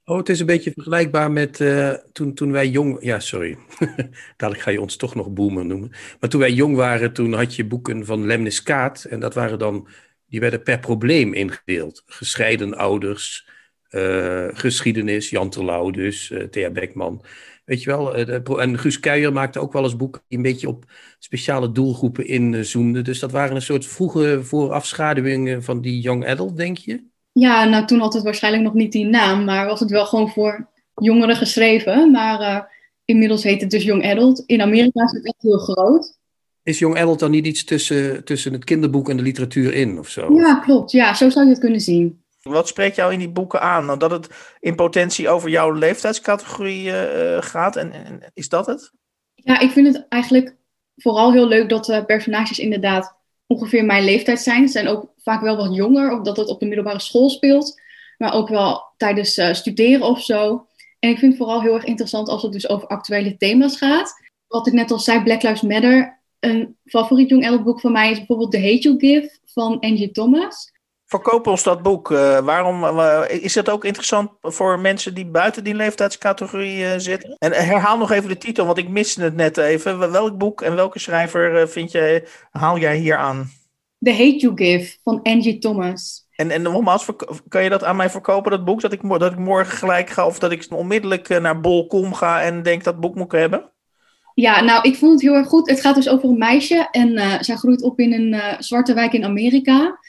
Oh, 0.09 0.17
het 0.17 0.29
is 0.29 0.39
een 0.39 0.45
beetje 0.45 0.71
vergelijkbaar 0.71 1.31
met 1.31 1.59
uh, 1.59 1.93
toen, 2.11 2.33
toen 2.33 2.51
wij 2.51 2.67
jong... 2.67 2.97
Ja, 3.03 3.19
sorry. 3.19 3.57
Dadelijk 4.37 4.63
ga 4.63 4.71
je 4.71 4.81
ons 4.81 4.95
toch 4.95 5.15
nog 5.15 5.29
boomer 5.29 5.65
noemen. 5.65 5.91
Maar 6.19 6.29
toen 6.29 6.39
wij 6.39 6.51
jong 6.51 6.75
waren, 6.75 7.13
toen 7.13 7.33
had 7.33 7.55
je 7.55 7.65
boeken 7.65 8.05
van 8.05 8.25
Lemnis 8.25 8.63
Kaat. 8.63 9.03
En 9.03 9.19
dat 9.19 9.33
waren 9.33 9.59
dan... 9.59 9.87
Die 10.25 10.39
werden 10.39 10.63
per 10.63 10.79
probleem 10.79 11.33
ingedeeld. 11.33 12.03
Gescheiden 12.05 12.77
ouders, 12.77 13.49
uh, 13.89 14.47
geschiedenis, 14.51 15.29
Jan 15.29 15.49
Terlouw 15.49 15.91
dus, 15.91 16.29
uh, 16.29 16.43
Thea 16.43 16.69
Beckman. 16.69 17.23
Weet 17.65 17.83
je 17.83 17.89
wel, 17.89 18.15
en 18.59 18.79
Guus 18.79 18.99
Kuijer 18.99 19.33
maakte 19.33 19.59
ook 19.59 19.73
wel 19.73 19.83
eens 19.83 19.95
boeken 19.95 20.21
die 20.27 20.37
een 20.37 20.43
beetje 20.43 20.67
op 20.67 20.85
speciale 21.19 21.71
doelgroepen 21.71 22.27
inzoomden. 22.27 23.03
Dus 23.03 23.19
dat 23.19 23.31
waren 23.31 23.55
een 23.55 23.61
soort 23.61 23.85
vroege 23.85 24.39
voorafschaduwingen 24.43 25.63
van 25.63 25.81
die 25.81 26.01
young 26.01 26.27
adult, 26.27 26.57
denk 26.57 26.77
je? 26.77 27.15
Ja, 27.39 27.63
nou 27.63 27.85
toen 27.85 27.99
had 27.99 28.13
het 28.13 28.23
waarschijnlijk 28.23 28.63
nog 28.63 28.73
niet 28.73 28.91
die 28.91 29.05
naam, 29.05 29.45
maar 29.45 29.65
was 29.65 29.79
het 29.79 29.89
wel 29.89 30.05
gewoon 30.05 30.29
voor 30.29 30.69
jongeren 30.95 31.35
geschreven. 31.35 32.11
Maar 32.11 32.41
uh, 32.41 32.61
inmiddels 33.05 33.43
heet 33.43 33.61
het 33.61 33.69
dus 33.69 33.83
Young 33.83 34.05
Adult. 34.05 34.43
In 34.45 34.61
Amerika 34.61 35.03
is 35.03 35.11
het 35.11 35.25
echt 35.25 35.41
heel 35.41 35.57
groot. 35.57 36.17
Is 36.63 36.79
Young 36.79 36.97
Adult 36.97 37.19
dan 37.19 37.31
niet 37.31 37.45
iets 37.45 37.63
tussen, 37.63 38.23
tussen 38.23 38.53
het 38.53 38.63
kinderboek 38.63 39.09
en 39.09 39.17
de 39.17 39.23
literatuur 39.23 39.73
in 39.73 39.99
of 39.99 40.09
zo? 40.09 40.33
Ja, 40.33 40.55
klopt. 40.55 40.91
Ja, 40.91 41.13
zo 41.13 41.29
zou 41.29 41.45
je 41.45 41.51
het 41.51 41.59
kunnen 41.59 41.81
zien. 41.81 42.21
Wat 42.41 42.67
spreekt 42.67 42.95
jou 42.95 43.13
in 43.13 43.19
die 43.19 43.29
boeken 43.29 43.61
aan? 43.61 43.85
Nou, 43.85 43.99
dat 43.99 44.11
het 44.11 44.29
in 44.59 44.75
potentie 44.75 45.29
over 45.29 45.49
jouw 45.49 45.71
leeftijdscategorie 45.71 46.85
uh, 46.85 47.37
gaat. 47.39 47.75
En, 47.75 47.91
en, 47.91 48.31
is 48.33 48.49
dat 48.49 48.65
het? 48.65 48.91
Ja, 49.35 49.59
ik 49.59 49.71
vind 49.71 49.87
het 49.87 50.05
eigenlijk 50.09 50.55
vooral 50.95 51.31
heel 51.31 51.47
leuk 51.47 51.69
dat 51.69 51.85
de 51.85 52.05
personages 52.05 52.59
inderdaad 52.59 53.16
ongeveer 53.47 53.85
mijn 53.85 54.03
leeftijd 54.03 54.39
zijn. 54.39 54.67
Ze 54.67 54.71
zijn 54.71 54.87
ook 54.87 55.13
vaak 55.17 55.41
wel 55.41 55.57
wat 55.57 55.75
jonger, 55.75 56.11
omdat 56.11 56.37
het 56.37 56.47
op 56.47 56.59
de 56.59 56.65
middelbare 56.65 56.99
school 56.99 57.29
speelt. 57.29 57.81
Maar 58.17 58.33
ook 58.33 58.49
wel 58.49 58.83
tijdens 58.97 59.37
uh, 59.37 59.53
studeren 59.53 60.05
of 60.05 60.21
zo. 60.23 60.67
En 60.99 61.09
ik 61.09 61.17
vind 61.17 61.31
het 61.31 61.41
vooral 61.41 61.61
heel 61.61 61.73
erg 61.73 61.83
interessant 61.83 62.29
als 62.29 62.43
het 62.43 62.51
dus 62.51 62.69
over 62.69 62.87
actuele 62.87 63.37
thema's 63.37 63.77
gaat. 63.77 64.13
Wat 64.47 64.67
ik 64.67 64.73
net 64.73 64.91
al 64.91 64.99
zei, 64.99 65.23
Black 65.23 65.41
Lives 65.41 65.61
Matter. 65.61 66.19
Een 66.39 66.75
favoriet 66.85 67.29
jong 67.29 67.45
adult 67.45 67.63
boek 67.63 67.79
van 67.79 67.91
mij 67.91 68.11
is 68.11 68.17
bijvoorbeeld 68.17 68.51
The 68.51 68.61
Hate 68.61 68.79
You 68.79 68.99
Give 68.99 69.39
van 69.45 69.79
Angie 69.79 70.11
Thomas. 70.11 70.71
Verkoop 71.07 71.47
ons 71.47 71.63
dat 71.63 71.81
boek. 71.81 72.11
Uh, 72.11 72.39
waarom 72.39 72.83
uh, 72.83 73.21
is 73.29 73.53
dat 73.53 73.69
ook 73.69 73.85
interessant 73.85 74.29
voor 74.41 74.79
mensen 74.79 75.13
die 75.13 75.25
buiten 75.25 75.63
die 75.63 75.75
leeftijdscategorie 75.75 76.79
uh, 76.79 76.93
zitten? 76.97 77.35
En 77.39 77.51
herhaal 77.51 77.97
nog 77.97 78.11
even 78.11 78.29
de 78.29 78.37
titel, 78.37 78.65
want 78.65 78.77
ik 78.77 78.89
miste 78.89 79.21
het 79.21 79.35
net 79.35 79.57
even. 79.57 80.11
Welk 80.11 80.37
boek 80.37 80.61
en 80.61 80.75
welke 80.75 80.99
schrijver 80.99 81.69
vind 81.69 81.91
jij, 81.91 82.25
haal 82.51 82.77
jij 82.77 82.97
hier 82.97 83.17
aan? 83.17 83.51
The 83.99 84.11
Hate 84.11 84.37
You 84.37 84.51
Give 84.55 84.97
van 85.03 85.19
Angie 85.23 85.57
Thomas. 85.57 86.27
En, 86.35 86.51
en 86.51 86.61
nogmaals, 86.61 87.05
kan 87.47 87.63
je 87.63 87.69
dat 87.69 87.83
aan 87.83 87.95
mij 87.95 88.09
verkopen, 88.09 88.51
dat 88.51 88.65
boek? 88.65 88.81
Dat 88.81 88.93
ik, 88.93 89.01
dat 89.09 89.31
ik 89.31 89.39
morgen 89.39 89.77
gelijk 89.77 90.09
ga 90.09 90.25
of 90.25 90.39
dat 90.39 90.51
ik 90.51 90.65
onmiddellijk 90.69 91.39
naar 91.39 91.61
Bol.com 91.61 92.13
ga 92.13 92.41
en 92.41 92.63
denk 92.63 92.83
dat 92.83 92.99
boek 92.99 93.15
moet 93.15 93.31
hebben? 93.31 93.71
Ja, 94.33 94.61
nou, 94.61 94.81
ik 94.81 94.95
vond 94.95 95.11
het 95.11 95.21
heel 95.21 95.35
erg 95.35 95.47
goed. 95.47 95.69
Het 95.69 95.81
gaat 95.81 95.95
dus 95.95 96.09
over 96.09 96.29
een 96.29 96.37
meisje 96.37 96.87
en 96.91 97.43
zij 97.45 97.55
groeit 97.55 97.81
op 97.81 97.99
in 97.99 98.13
een 98.13 98.63
zwarte 98.63 98.93
wijk 98.93 99.13
in 99.13 99.23
Amerika. 99.23 99.99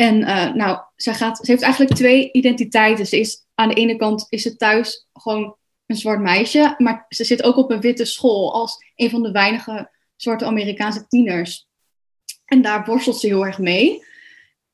En 0.00 0.20
uh, 0.20 0.52
nou, 0.52 0.78
zij 0.96 1.14
gaat, 1.14 1.36
ze 1.36 1.50
heeft 1.50 1.62
eigenlijk 1.62 1.94
twee 1.94 2.32
identiteiten. 2.32 3.06
Ze 3.06 3.18
is, 3.18 3.44
aan 3.54 3.68
de 3.68 3.74
ene 3.74 3.96
kant 3.96 4.26
is 4.28 4.42
ze 4.42 4.56
thuis 4.56 5.06
gewoon 5.12 5.56
een 5.86 5.96
zwart 5.96 6.20
meisje, 6.20 6.74
maar 6.78 7.06
ze 7.08 7.24
zit 7.24 7.42
ook 7.42 7.56
op 7.56 7.70
een 7.70 7.80
witte 7.80 8.04
school 8.04 8.52
als 8.52 8.76
een 8.96 9.10
van 9.10 9.22
de 9.22 9.30
weinige 9.30 9.90
zwarte 10.16 10.44
Amerikaanse 10.44 11.06
tieners. 11.08 11.66
En 12.44 12.62
daar 12.62 12.84
worstelt 12.84 13.20
ze 13.20 13.26
heel 13.26 13.46
erg 13.46 13.58
mee. 13.58 14.02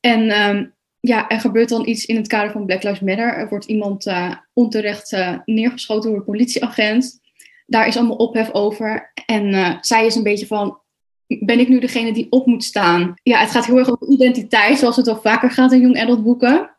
En 0.01 0.49
um, 0.49 0.75
ja, 1.01 1.29
er 1.29 1.41
gebeurt 1.41 1.69
dan 1.69 1.89
iets 1.89 2.05
in 2.05 2.17
het 2.17 2.27
kader 2.27 2.53
van 2.53 2.67
Black 2.67 2.83
Lives 2.83 3.01
Matter. 3.01 3.35
Er 3.35 3.49
wordt 3.49 3.65
iemand 3.65 4.07
uh, 4.07 4.35
onterecht 4.53 5.13
uh, 5.13 5.39
neergeschoten 5.45 6.11
door 6.11 6.19
een 6.19 6.25
politieagent. 6.25 7.21
Daar 7.67 7.87
is 7.87 7.97
allemaal 7.97 8.17
ophef 8.17 8.53
over. 8.53 9.13
En 9.27 9.79
zij 9.81 10.07
is 10.07 10.15
een 10.15 10.23
beetje 10.23 10.47
van, 10.47 10.79
ben 11.41 11.59
ik 11.59 11.69
nu 11.69 11.81
degene 11.81 12.13
die 12.13 12.27
op 12.31 12.47
moet 12.47 12.65
staan? 12.65 13.15
Ja, 13.23 13.39
het 13.39 13.51
gaat 13.51 13.67
heel 13.67 13.79
erg 13.79 13.91
over 13.91 14.09
identiteit, 14.09 14.79
zoals 14.79 14.97
het 14.97 15.09
al 15.09 15.21
vaker 15.21 15.51
gaat 15.51 15.73
in 15.73 15.81
young 15.81 16.01
adult 16.01 16.25
boeken. 16.25 16.71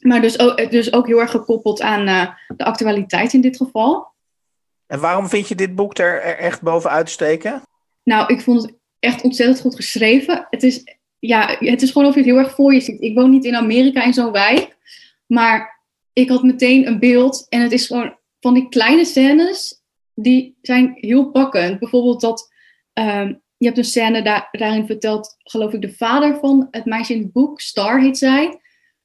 Maar 0.00 0.20
dus 0.20 0.38
ook, 0.38 0.70
dus 0.70 0.92
ook 0.92 1.06
heel 1.06 1.20
erg 1.20 1.30
gekoppeld 1.30 1.80
aan 1.80 2.08
uh, 2.08 2.28
de 2.56 2.64
actualiteit 2.64 3.32
in 3.32 3.40
dit 3.40 3.56
geval. 3.56 4.06
En 4.86 5.00
waarom 5.00 5.28
vind 5.28 5.48
je 5.48 5.54
dit 5.54 5.74
boek 5.74 5.98
er, 5.98 6.22
er 6.22 6.38
echt 6.38 6.62
bovenuit 6.62 7.10
steken? 7.10 7.62
Nou, 8.02 8.32
ik 8.34 8.40
vond 8.40 8.62
het 8.62 8.74
echt 8.98 9.22
ontzettend 9.22 9.60
goed 9.60 9.74
geschreven. 9.74 10.46
Het 10.50 10.62
is, 10.62 10.84
ja, 11.18 11.56
het 11.58 11.82
is 11.82 11.90
gewoon 11.90 12.08
of 12.08 12.14
je 12.14 12.20
het 12.20 12.28
heel 12.28 12.38
erg 12.38 12.54
voor 12.54 12.74
je 12.74 12.80
ziet. 12.80 13.00
Ik 13.00 13.14
woon 13.14 13.30
niet 13.30 13.44
in 13.44 13.56
Amerika 13.56 14.04
in 14.04 14.14
zo'n 14.14 14.32
wijk. 14.32 14.76
Maar 15.26 15.84
ik 16.12 16.28
had 16.28 16.42
meteen 16.42 16.86
een 16.86 16.98
beeld. 16.98 17.46
En 17.48 17.60
het 17.60 17.72
is 17.72 17.86
gewoon 17.86 18.16
van 18.40 18.54
die 18.54 18.68
kleine 18.68 19.04
scènes. 19.04 19.82
Die 20.14 20.58
zijn 20.62 20.96
heel 21.00 21.30
pakkend. 21.30 21.78
Bijvoorbeeld 21.78 22.20
dat 22.20 22.52
um, 22.92 23.42
je 23.56 23.66
hebt 23.66 23.78
een 23.78 23.84
scène 23.84 24.22
daar, 24.22 24.48
daarin 24.50 24.86
verteld, 24.86 25.36
geloof 25.38 25.72
ik, 25.72 25.80
de 25.80 25.92
vader 25.92 26.38
van 26.38 26.68
het 26.70 26.84
meisje 26.84 27.14
in 27.14 27.22
het 27.22 27.32
boek, 27.32 27.60
Star 27.60 28.00
heet 28.00 28.18
zij, 28.18 28.60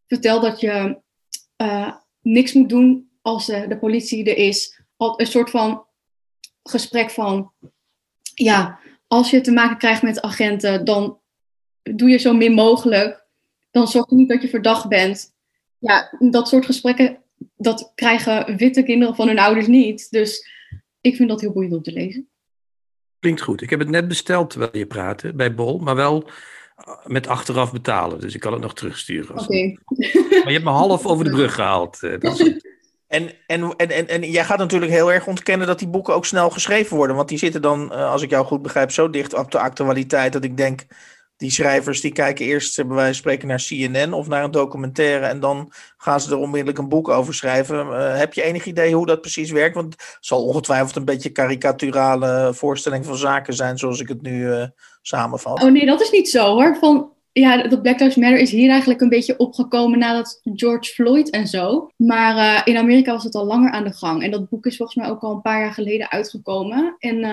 vertelt 0.07 0.41
dat 0.41 0.59
je 0.59 1.01
uh, 1.61 1.95
niks 2.21 2.53
moet 2.53 2.69
doen 2.69 3.09
als 3.21 3.49
uh, 3.49 3.67
de 3.67 3.77
politie 3.77 4.25
er 4.25 4.37
is. 4.37 4.81
Een 4.97 5.27
soort 5.27 5.49
van 5.49 5.85
gesprek 6.63 7.09
van, 7.09 7.51
ja, 8.33 8.79
als 9.07 9.29
je 9.29 9.41
te 9.41 9.51
maken 9.51 9.77
krijgt 9.77 10.01
met 10.01 10.21
agenten, 10.21 10.85
dan 10.85 11.19
doe 11.81 12.09
je 12.09 12.17
zo 12.17 12.33
min 12.33 12.53
mogelijk. 12.53 13.25
Dan 13.71 13.87
zorg 13.87 14.09
je 14.09 14.15
niet 14.15 14.29
dat 14.29 14.41
je 14.41 14.49
verdacht 14.49 14.87
bent. 14.87 15.33
Ja, 15.77 16.17
dat 16.19 16.47
soort 16.47 16.65
gesprekken, 16.65 17.23
dat 17.55 17.91
krijgen 17.95 18.57
witte 18.57 18.83
kinderen 18.83 19.15
van 19.15 19.27
hun 19.27 19.39
ouders 19.39 19.67
niet. 19.67 20.09
Dus 20.09 20.47
ik 21.01 21.15
vind 21.15 21.29
dat 21.29 21.41
heel 21.41 21.51
boeiend 21.51 21.73
om 21.73 21.81
te 21.81 21.91
lezen. 21.91 22.30
Klinkt 23.21 23.41
goed. 23.41 23.62
Ik 23.62 23.69
heb 23.69 23.79
het 23.79 23.89
net 23.89 24.07
besteld 24.07 24.49
terwijl 24.49 24.77
je 24.77 24.86
praatte 24.86 25.34
bij 25.34 25.53
Bol, 25.53 25.79
maar 25.79 25.95
wel 25.95 26.29
eh, 26.75 26.93
met 27.05 27.27
achteraf 27.27 27.71
betalen. 27.71 28.19
Dus 28.19 28.34
ik 28.34 28.39
kan 28.39 28.53
het 28.53 28.62
nog 28.62 28.73
terugsturen. 28.73 29.31
Oké. 29.31 29.41
Okay. 29.41 29.77
Maar 30.29 30.47
je 30.47 30.51
hebt 30.51 30.63
me 30.63 30.69
half 30.69 31.05
over 31.05 31.25
de 31.25 31.31
brug 31.31 31.53
gehaald. 31.53 32.03
Eh, 32.03 32.19
dat 32.19 32.39
is 32.39 32.47
en, 33.07 33.31
en, 33.47 33.75
en, 33.75 33.89
en, 33.89 34.07
en 34.07 34.31
jij 34.31 34.43
gaat 34.43 34.57
natuurlijk 34.57 34.91
heel 34.91 35.12
erg 35.12 35.27
ontkennen 35.27 35.67
dat 35.67 35.79
die 35.79 35.88
boeken 35.88 36.13
ook 36.13 36.25
snel 36.25 36.49
geschreven 36.49 36.97
worden. 36.97 37.15
Want 37.15 37.29
die 37.29 37.38
zitten 37.38 37.62
dan, 37.62 37.93
eh, 37.93 38.12
als 38.12 38.21
ik 38.21 38.29
jou 38.29 38.45
goed 38.45 38.62
begrijp, 38.62 38.91
zo 38.91 39.10
dicht 39.10 39.34
op 39.34 39.51
de 39.51 39.60
actualiteit 39.60 40.34
dat 40.34 40.43
ik 40.43 40.57
denk 40.57 40.81
die 41.41 41.51
schrijvers 41.51 42.01
die 42.01 42.12
kijken 42.12 42.45
eerst 42.45 42.75
bij 42.75 42.86
wijze 42.86 43.06
van 43.06 43.13
spreken 43.13 43.47
naar 43.47 43.63
CNN 43.67 44.13
of 44.13 44.27
naar 44.27 44.43
een 44.43 44.51
documentaire 44.51 45.25
en 45.25 45.39
dan 45.39 45.71
gaan 45.97 46.21
ze 46.21 46.32
er 46.32 46.38
onmiddellijk 46.38 46.77
een 46.77 46.89
boek 46.89 47.10
over 47.10 47.34
schrijven. 47.34 47.88
Uh, 47.88 48.17
heb 48.17 48.34
je 48.34 48.43
enig 48.43 48.65
idee 48.65 48.95
hoe 48.95 49.06
dat 49.06 49.21
precies 49.21 49.51
werkt? 49.51 49.75
Want 49.75 49.93
het 49.93 50.17
zal 50.19 50.45
ongetwijfeld 50.45 50.95
een 50.95 51.06
beetje 51.06 51.30
karikaturale 51.30 52.54
voorstelling 52.54 53.06
van 53.06 53.17
zaken 53.17 53.54
zijn 53.54 53.77
zoals 53.77 53.99
ik 53.99 54.08
het 54.08 54.21
nu 54.21 54.41
uh, 54.41 54.63
samenvat. 55.01 55.63
Oh 55.63 55.71
nee, 55.71 55.86
dat 55.86 56.01
is 56.01 56.12
niet 56.12 56.30
zo 56.30 56.54
hoor. 56.54 56.77
Van, 56.80 57.12
ja, 57.32 57.67
dat 57.67 57.82
Black 57.82 57.99
Lives 57.99 58.15
Matter 58.15 58.39
is 58.39 58.51
hier 58.51 58.69
eigenlijk 58.69 59.01
een 59.01 59.10
beetje 59.10 59.38
opgekomen 59.38 59.99
nadat 59.99 60.41
George 60.43 60.93
Floyd 60.93 61.30
en 61.30 61.47
zo. 61.47 61.89
Maar 61.95 62.62
in 62.67 62.77
Amerika 62.77 63.12
was 63.12 63.23
het 63.23 63.36
al 63.36 63.45
langer 63.45 63.71
aan 63.71 63.84
de 63.84 63.93
gang. 63.93 64.23
En 64.23 64.32
dat 64.32 64.49
boek 64.49 64.65
is 64.65 64.77
volgens 64.77 64.97
mij 64.97 65.10
ook 65.10 65.21
al 65.21 65.32
een 65.32 65.41
paar 65.41 65.60
jaar 65.60 65.73
geleden 65.73 66.12
uitgekomen. 66.12 66.95
En 66.99 67.23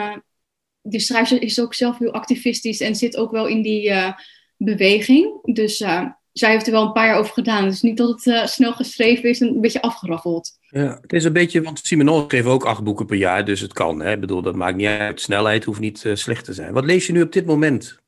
die 0.82 1.00
schrijver 1.00 1.42
is 1.42 1.60
ook 1.60 1.74
zelf 1.74 1.98
heel 1.98 2.12
activistisch 2.12 2.80
en 2.80 2.94
zit 2.94 3.16
ook 3.16 3.30
wel 3.30 3.46
in 3.46 3.62
die 3.62 3.88
uh, 3.88 4.12
beweging. 4.56 5.38
Dus 5.42 5.80
uh, 5.80 6.04
zij 6.32 6.50
heeft 6.50 6.66
er 6.66 6.72
wel 6.72 6.82
een 6.82 6.92
paar 6.92 7.06
jaar 7.06 7.18
over 7.18 7.32
gedaan. 7.32 7.64
Dus 7.64 7.82
niet 7.82 7.96
dat 7.96 8.08
het 8.08 8.26
uh, 8.26 8.46
snel 8.46 8.72
geschreven 8.72 9.28
is 9.28 9.40
en 9.40 9.48
een 9.48 9.60
beetje 9.60 9.82
afgeraffeld. 9.82 10.58
Ja, 10.60 10.98
het 11.00 11.12
is 11.12 11.24
een 11.24 11.32
beetje, 11.32 11.62
want 11.62 11.80
Simenon 11.82 12.24
schreef 12.28 12.44
ook 12.44 12.64
acht 12.64 12.82
boeken 12.82 13.06
per 13.06 13.16
jaar, 13.16 13.44
dus 13.44 13.60
het 13.60 13.72
kan. 13.72 14.00
Hè? 14.00 14.12
Ik 14.12 14.20
bedoel, 14.20 14.42
dat 14.42 14.54
maakt 14.54 14.76
niet 14.76 14.86
uit. 14.86 15.20
Snelheid 15.20 15.64
hoeft 15.64 15.80
niet 15.80 16.04
slecht 16.12 16.44
te 16.44 16.52
zijn. 16.52 16.72
Wat 16.72 16.84
lees 16.84 17.06
je 17.06 17.12
nu 17.12 17.22
op 17.22 17.32
dit 17.32 17.46
moment? 17.46 17.98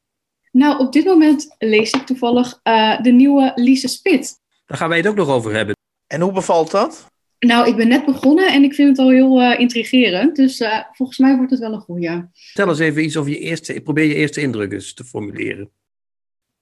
Nou, 0.53 0.79
op 0.79 0.93
dit 0.93 1.05
moment 1.05 1.55
lees 1.59 1.91
ik 1.91 2.07
toevallig 2.07 2.61
de 3.03 3.11
nieuwe 3.13 3.53
Lise 3.55 3.89
Spit. 3.89 4.39
Daar 4.67 4.79
gaan 4.79 4.89
wij 4.89 4.99
het 4.99 5.07
ook 5.07 5.17
nog 5.17 5.29
over 5.29 5.55
hebben. 5.55 5.77
En 6.07 6.21
hoe 6.21 6.33
bevalt 6.33 6.71
dat? 6.71 7.10
Nou, 7.47 7.69
ik 7.69 7.77
ben 7.77 7.89
net 7.89 8.05
begonnen 8.05 8.53
en 8.53 8.63
ik 8.63 8.75
vind 8.75 8.89
het 8.89 8.99
al 8.99 9.11
heel 9.11 9.41
uh, 9.41 9.61
intrigerend. 9.61 10.37
Dus 10.37 10.61
uh, 10.61 10.81
volgens 10.93 11.19
mij 11.19 11.37
wordt 11.37 11.51
het 11.51 11.61
wel 11.61 11.73
een 11.73 11.81
goeie. 11.81 12.25
Stel 12.33 12.69
eens 12.69 12.79
even 12.79 13.05
iets 13.05 13.17
over 13.17 13.31
je 13.31 13.39
eerste... 13.39 13.81
Probeer 13.81 14.05
je 14.05 14.15
eerste 14.15 14.41
indruk 14.41 14.73
eens 14.73 14.95
te 14.95 15.05
formuleren. 15.05 15.71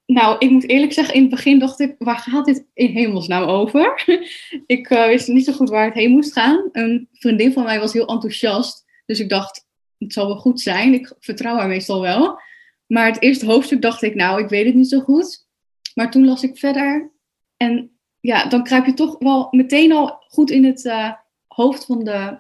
Nou, 0.07 0.37
ik 0.39 0.51
moet 0.51 0.69
eerlijk 0.69 0.93
zeggen, 0.93 1.15
in 1.15 1.21
het 1.21 1.31
begin 1.31 1.59
dacht 1.59 1.81
ik... 1.81 1.95
Waar 1.99 2.19
gaat 2.19 2.45
dit 2.45 2.67
in 2.75 2.91
hemelsnaam 2.91 3.49
over? 3.49 4.05
ik 4.67 4.91
uh, 4.91 5.07
wist 5.07 5.29
niet 5.29 5.45
zo 5.45 5.53
goed 5.53 5.69
waar 5.69 5.85
het 5.85 5.95
heen 5.95 6.11
moest 6.11 6.33
gaan. 6.33 6.69
Een 6.73 7.09
vriendin 7.13 7.53
van 7.53 7.65
mij 7.65 7.81
was 7.81 7.93
heel 7.93 8.09
enthousiast. 8.09 8.85
Dus 9.07 9.21
ik 9.21 9.29
dacht, 9.29 9.67
het 9.99 10.13
zal 10.13 10.27
wel 10.27 10.39
goed 10.39 10.61
zijn. 10.61 10.95
Ik 10.95 11.13
vertrouw 11.21 11.57
haar 11.57 11.69
meestal 11.69 12.01
wel. 12.01 12.41
Maar 12.87 13.07
het 13.07 13.23
eerste 13.23 13.47
hoofdstuk 13.47 13.83
dacht 13.83 14.03
ik, 14.03 14.15
nou, 14.15 14.43
ik 14.43 14.49
weet 14.49 14.67
het 14.67 14.75
niet 14.75 14.89
zo 14.89 15.01
goed. 15.01 15.47
Maar 15.95 16.11
toen 16.11 16.25
las 16.25 16.43
ik 16.43 16.59
verder 16.59 17.11
en 17.57 17.98
ja, 18.21 18.49
dan 18.49 18.65
kruip 18.65 18.87
je 18.87 18.95
toch 18.95 19.17
wel 19.19 19.49
meteen 19.51 19.93
al 19.93 20.25
goed 20.29 20.51
in 20.51 20.65
het 20.65 20.85
uh, 20.85 21.13
hoofd 21.47 21.85
van 21.85 22.05
de. 22.05 22.39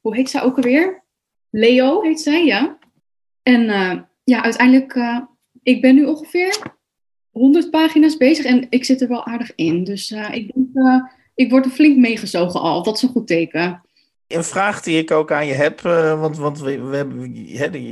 Hoe 0.00 0.16
heet 0.16 0.30
zij 0.30 0.42
ook 0.42 0.56
alweer? 0.56 1.02
Leo 1.50 2.02
heet 2.02 2.20
zij, 2.20 2.44
ja. 2.44 2.78
En 3.42 3.62
uh, 3.62 4.00
ja, 4.24 4.42
uiteindelijk, 4.42 4.94
uh, 4.94 5.20
ik 5.62 5.80
ben 5.80 5.94
nu 5.94 6.04
ongeveer 6.04 6.58
100 7.30 7.70
pagina's 7.70 8.16
bezig 8.16 8.44
en 8.44 8.66
ik 8.70 8.84
zit 8.84 9.00
er 9.00 9.08
wel 9.08 9.26
aardig 9.26 9.52
in. 9.54 9.84
Dus 9.84 10.10
ik 10.10 10.52
denk, 10.54 11.10
ik 11.34 11.50
word 11.50 11.64
er 11.64 11.70
flink 11.70 11.96
meegezogen 11.96 12.60
al. 12.60 12.82
Dat 12.82 12.96
is 12.96 13.02
een 13.02 13.08
goed 13.08 13.26
teken. 13.26 13.82
Een 14.26 14.44
vraag 14.44 14.82
die 14.82 14.98
ik 14.98 15.10
ook 15.10 15.32
aan 15.32 15.46
je 15.46 15.52
heb, 15.52 15.80
want, 15.80 16.36
want 16.36 16.60
we, 16.60 16.70
hebben. 17.56 17.84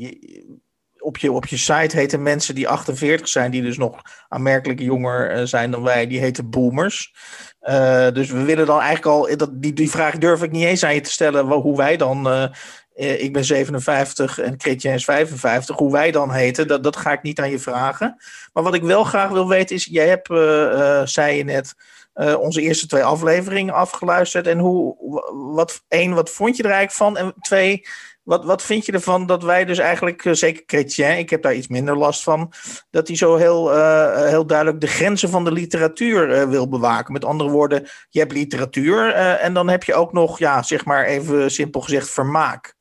Je, 0.00 0.60
op 1.00 1.16
je, 1.16 1.32
op 1.32 1.46
je 1.46 1.56
site 1.56 1.96
heten 1.96 2.22
mensen 2.22 2.54
die 2.54 2.68
48 2.68 3.28
zijn, 3.28 3.50
die 3.50 3.62
dus 3.62 3.78
nog 3.78 4.02
aanmerkelijk 4.28 4.80
jonger 4.80 5.36
uh, 5.36 5.44
zijn 5.44 5.70
dan 5.70 5.82
wij, 5.82 6.06
die 6.06 6.20
heten 6.20 6.50
boomers. 6.50 7.14
Uh, 7.62 8.08
dus 8.10 8.30
we 8.30 8.42
willen 8.42 8.66
dan 8.66 8.80
eigenlijk 8.80 9.06
al, 9.06 9.36
dat, 9.36 9.50
die, 9.52 9.72
die 9.72 9.90
vraag 9.90 10.18
durf 10.18 10.42
ik 10.42 10.50
niet 10.50 10.64
eens 10.64 10.84
aan 10.84 10.94
je 10.94 11.00
te 11.00 11.10
stellen, 11.10 11.46
hoe 11.46 11.76
wij 11.76 11.96
dan, 11.96 12.28
uh, 12.28 12.44
ik 13.22 13.32
ben 13.32 13.44
57 13.44 14.38
en 14.38 14.54
Chrétien 14.58 14.92
is 14.92 15.04
55, 15.04 15.76
hoe 15.76 15.92
wij 15.92 16.10
dan 16.10 16.32
heten, 16.32 16.68
dat, 16.68 16.82
dat 16.82 16.96
ga 16.96 17.12
ik 17.12 17.22
niet 17.22 17.40
aan 17.40 17.50
je 17.50 17.58
vragen. 17.58 18.16
Maar 18.52 18.62
wat 18.62 18.74
ik 18.74 18.82
wel 18.82 19.04
graag 19.04 19.30
wil 19.30 19.48
weten 19.48 19.76
is, 19.76 19.84
jij 19.84 20.08
hebt, 20.08 20.28
zei 21.10 21.36
je 21.36 21.44
net, 21.44 21.74
onze 22.38 22.60
eerste 22.60 22.86
twee 22.86 23.04
afleveringen 23.04 23.74
afgeluisterd. 23.74 24.46
En 24.46 24.58
hoe, 24.58 24.96
wat, 25.54 25.84
één, 25.88 26.14
wat 26.14 26.30
vond 26.30 26.56
je 26.56 26.62
er 26.62 26.70
eigenlijk 26.70 26.98
van? 26.98 27.16
En 27.16 27.34
twee, 27.40 27.86
Wat, 28.30 28.44
wat 28.44 28.62
vind 28.62 28.86
je 28.86 28.92
ervan 28.92 29.26
dat 29.26 29.42
wij 29.42 29.64
dus 29.64 29.78
eigenlijk, 29.78 30.24
eh, 30.24 30.32
zeker 30.32 30.62
Chrétien, 30.66 31.18
ik 31.18 31.30
heb 31.30 31.42
daar 31.42 31.54
iets 31.54 31.68
minder 31.68 31.96
last 31.96 32.22
van, 32.22 32.52
dat 32.90 33.06
hij 33.06 33.16
zo 33.16 33.36
heel, 33.36 33.74
uh, 33.76 34.26
heel 34.26 34.46
duidelijk 34.46 34.80
de 34.80 34.86
grenzen 34.86 35.28
van 35.28 35.44
de 35.44 35.52
literatuur 35.52 36.30
uh, 36.30 36.48
wil 36.48 36.68
bewaken. 36.68 37.12
Met 37.12 37.24
andere 37.24 37.50
woorden, 37.50 37.88
je 38.10 38.18
hebt 38.18 38.32
literatuur 38.32 39.12
en 39.14 39.54
dan 39.54 39.68
heb 39.68 39.84
je 39.84 39.94
ook 39.94 40.12
nog, 40.12 40.38
ja, 40.38 40.62
zeg 40.62 40.84
maar 40.84 41.04
even 41.04 41.50
simpel 41.50 41.80
gezegd, 41.80 42.10
vermaak. 42.10 42.74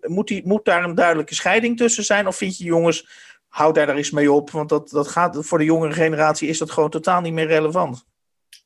Moet, 0.00 0.28
die, 0.28 0.46
moet 0.46 0.64
daar 0.64 0.84
een 0.84 0.94
duidelijke 0.94 1.34
scheiding 1.34 1.76
tussen 1.76 2.04
zijn? 2.04 2.26
Of 2.26 2.36
vind 2.36 2.58
je 2.58 2.64
jongens, 2.64 3.08
hou 3.48 3.72
daar 3.72 3.86
daar 3.86 3.96
eens 3.96 4.10
mee 4.10 4.32
op? 4.32 4.50
Want 4.50 4.68
dat, 4.68 4.90
dat 4.90 5.08
gaat, 5.08 5.36
voor 5.40 5.58
de 5.58 5.64
jongere 5.64 5.92
generatie 5.92 6.48
is 6.48 6.58
dat 6.58 6.70
gewoon 6.70 6.90
totaal 6.90 7.20
niet 7.20 7.32
meer 7.32 7.46
relevant. 7.46 8.04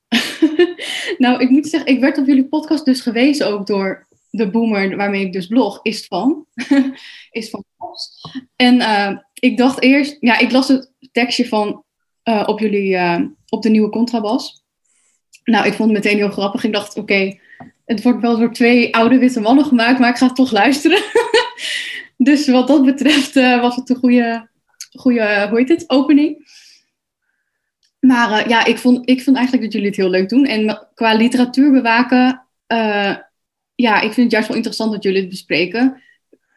nou, 1.18 1.40
ik 1.40 1.50
moet 1.50 1.68
zeggen, 1.68 1.90
ik 1.90 2.00
werd 2.00 2.18
op 2.18 2.26
jullie 2.26 2.48
podcast 2.48 2.84
dus 2.84 3.00
gewezen 3.00 3.46
ook 3.46 3.66
door 3.66 4.08
de 4.30 4.50
boomer 4.50 4.96
waarmee 4.96 5.26
ik 5.26 5.32
dus 5.32 5.46
blog, 5.46 5.80
is 5.82 6.06
van. 6.06 6.46
is 7.30 7.50
van 7.50 7.64
En 8.56 8.76
uh, 8.76 9.18
ik 9.34 9.56
dacht 9.56 9.82
eerst, 9.82 10.16
ja, 10.20 10.38
ik 10.38 10.50
las 10.50 10.68
het 10.68 10.92
tekstje 11.12 11.48
van 11.48 11.84
uh, 12.24 12.42
op 12.46 12.58
jullie, 12.58 12.92
uh, 12.92 13.20
op 13.48 13.62
de 13.62 13.70
nieuwe 13.70 13.90
contrabas. 13.90 14.64
Nou, 15.44 15.66
ik 15.66 15.72
vond 15.72 15.90
het 15.90 16.04
meteen 16.04 16.18
heel 16.18 16.30
grappig. 16.30 16.64
Ik 16.64 16.72
dacht, 16.72 16.96
oké, 16.96 17.38
het 17.84 18.02
wordt 18.02 18.20
wel 18.20 18.38
door 18.38 18.52
twee 18.52 18.94
oude 18.94 19.18
witte 19.18 19.40
mannen 19.40 19.64
gemaakt, 19.64 19.98
maar 19.98 20.10
ik 20.10 20.16
ga 20.16 20.32
toch 20.32 20.50
luisteren. 20.50 21.02
dus 22.16 22.48
wat 22.48 22.68
dat 22.68 22.84
betreft 22.84 23.34
was 23.34 23.76
het 23.76 23.90
een 23.90 23.96
goede, 23.96 24.48
goede, 24.92 25.46
hoe 25.48 25.58
heet 25.58 25.68
het, 25.68 25.84
opening. 25.90 26.48
Maar 28.00 28.48
ja, 28.48 28.64
ik 28.64 28.78
vond, 28.78 29.08
ik 29.08 29.22
vond 29.22 29.36
eigenlijk 29.36 29.64
dat 29.64 29.74
jullie 29.74 29.88
het 29.88 29.96
heel 29.96 30.10
leuk 30.10 30.28
doen. 30.28 30.46
En 30.46 30.88
qua 30.94 31.14
literatuur 31.14 31.72
bewaken, 31.72 32.46
ja, 33.80 34.00
ik 34.00 34.12
vind 34.12 34.16
het 34.16 34.30
juist 34.30 34.48
wel 34.48 34.56
interessant 34.56 34.92
dat 34.92 35.02
jullie 35.02 35.20
het 35.20 35.28
bespreken. 35.28 36.02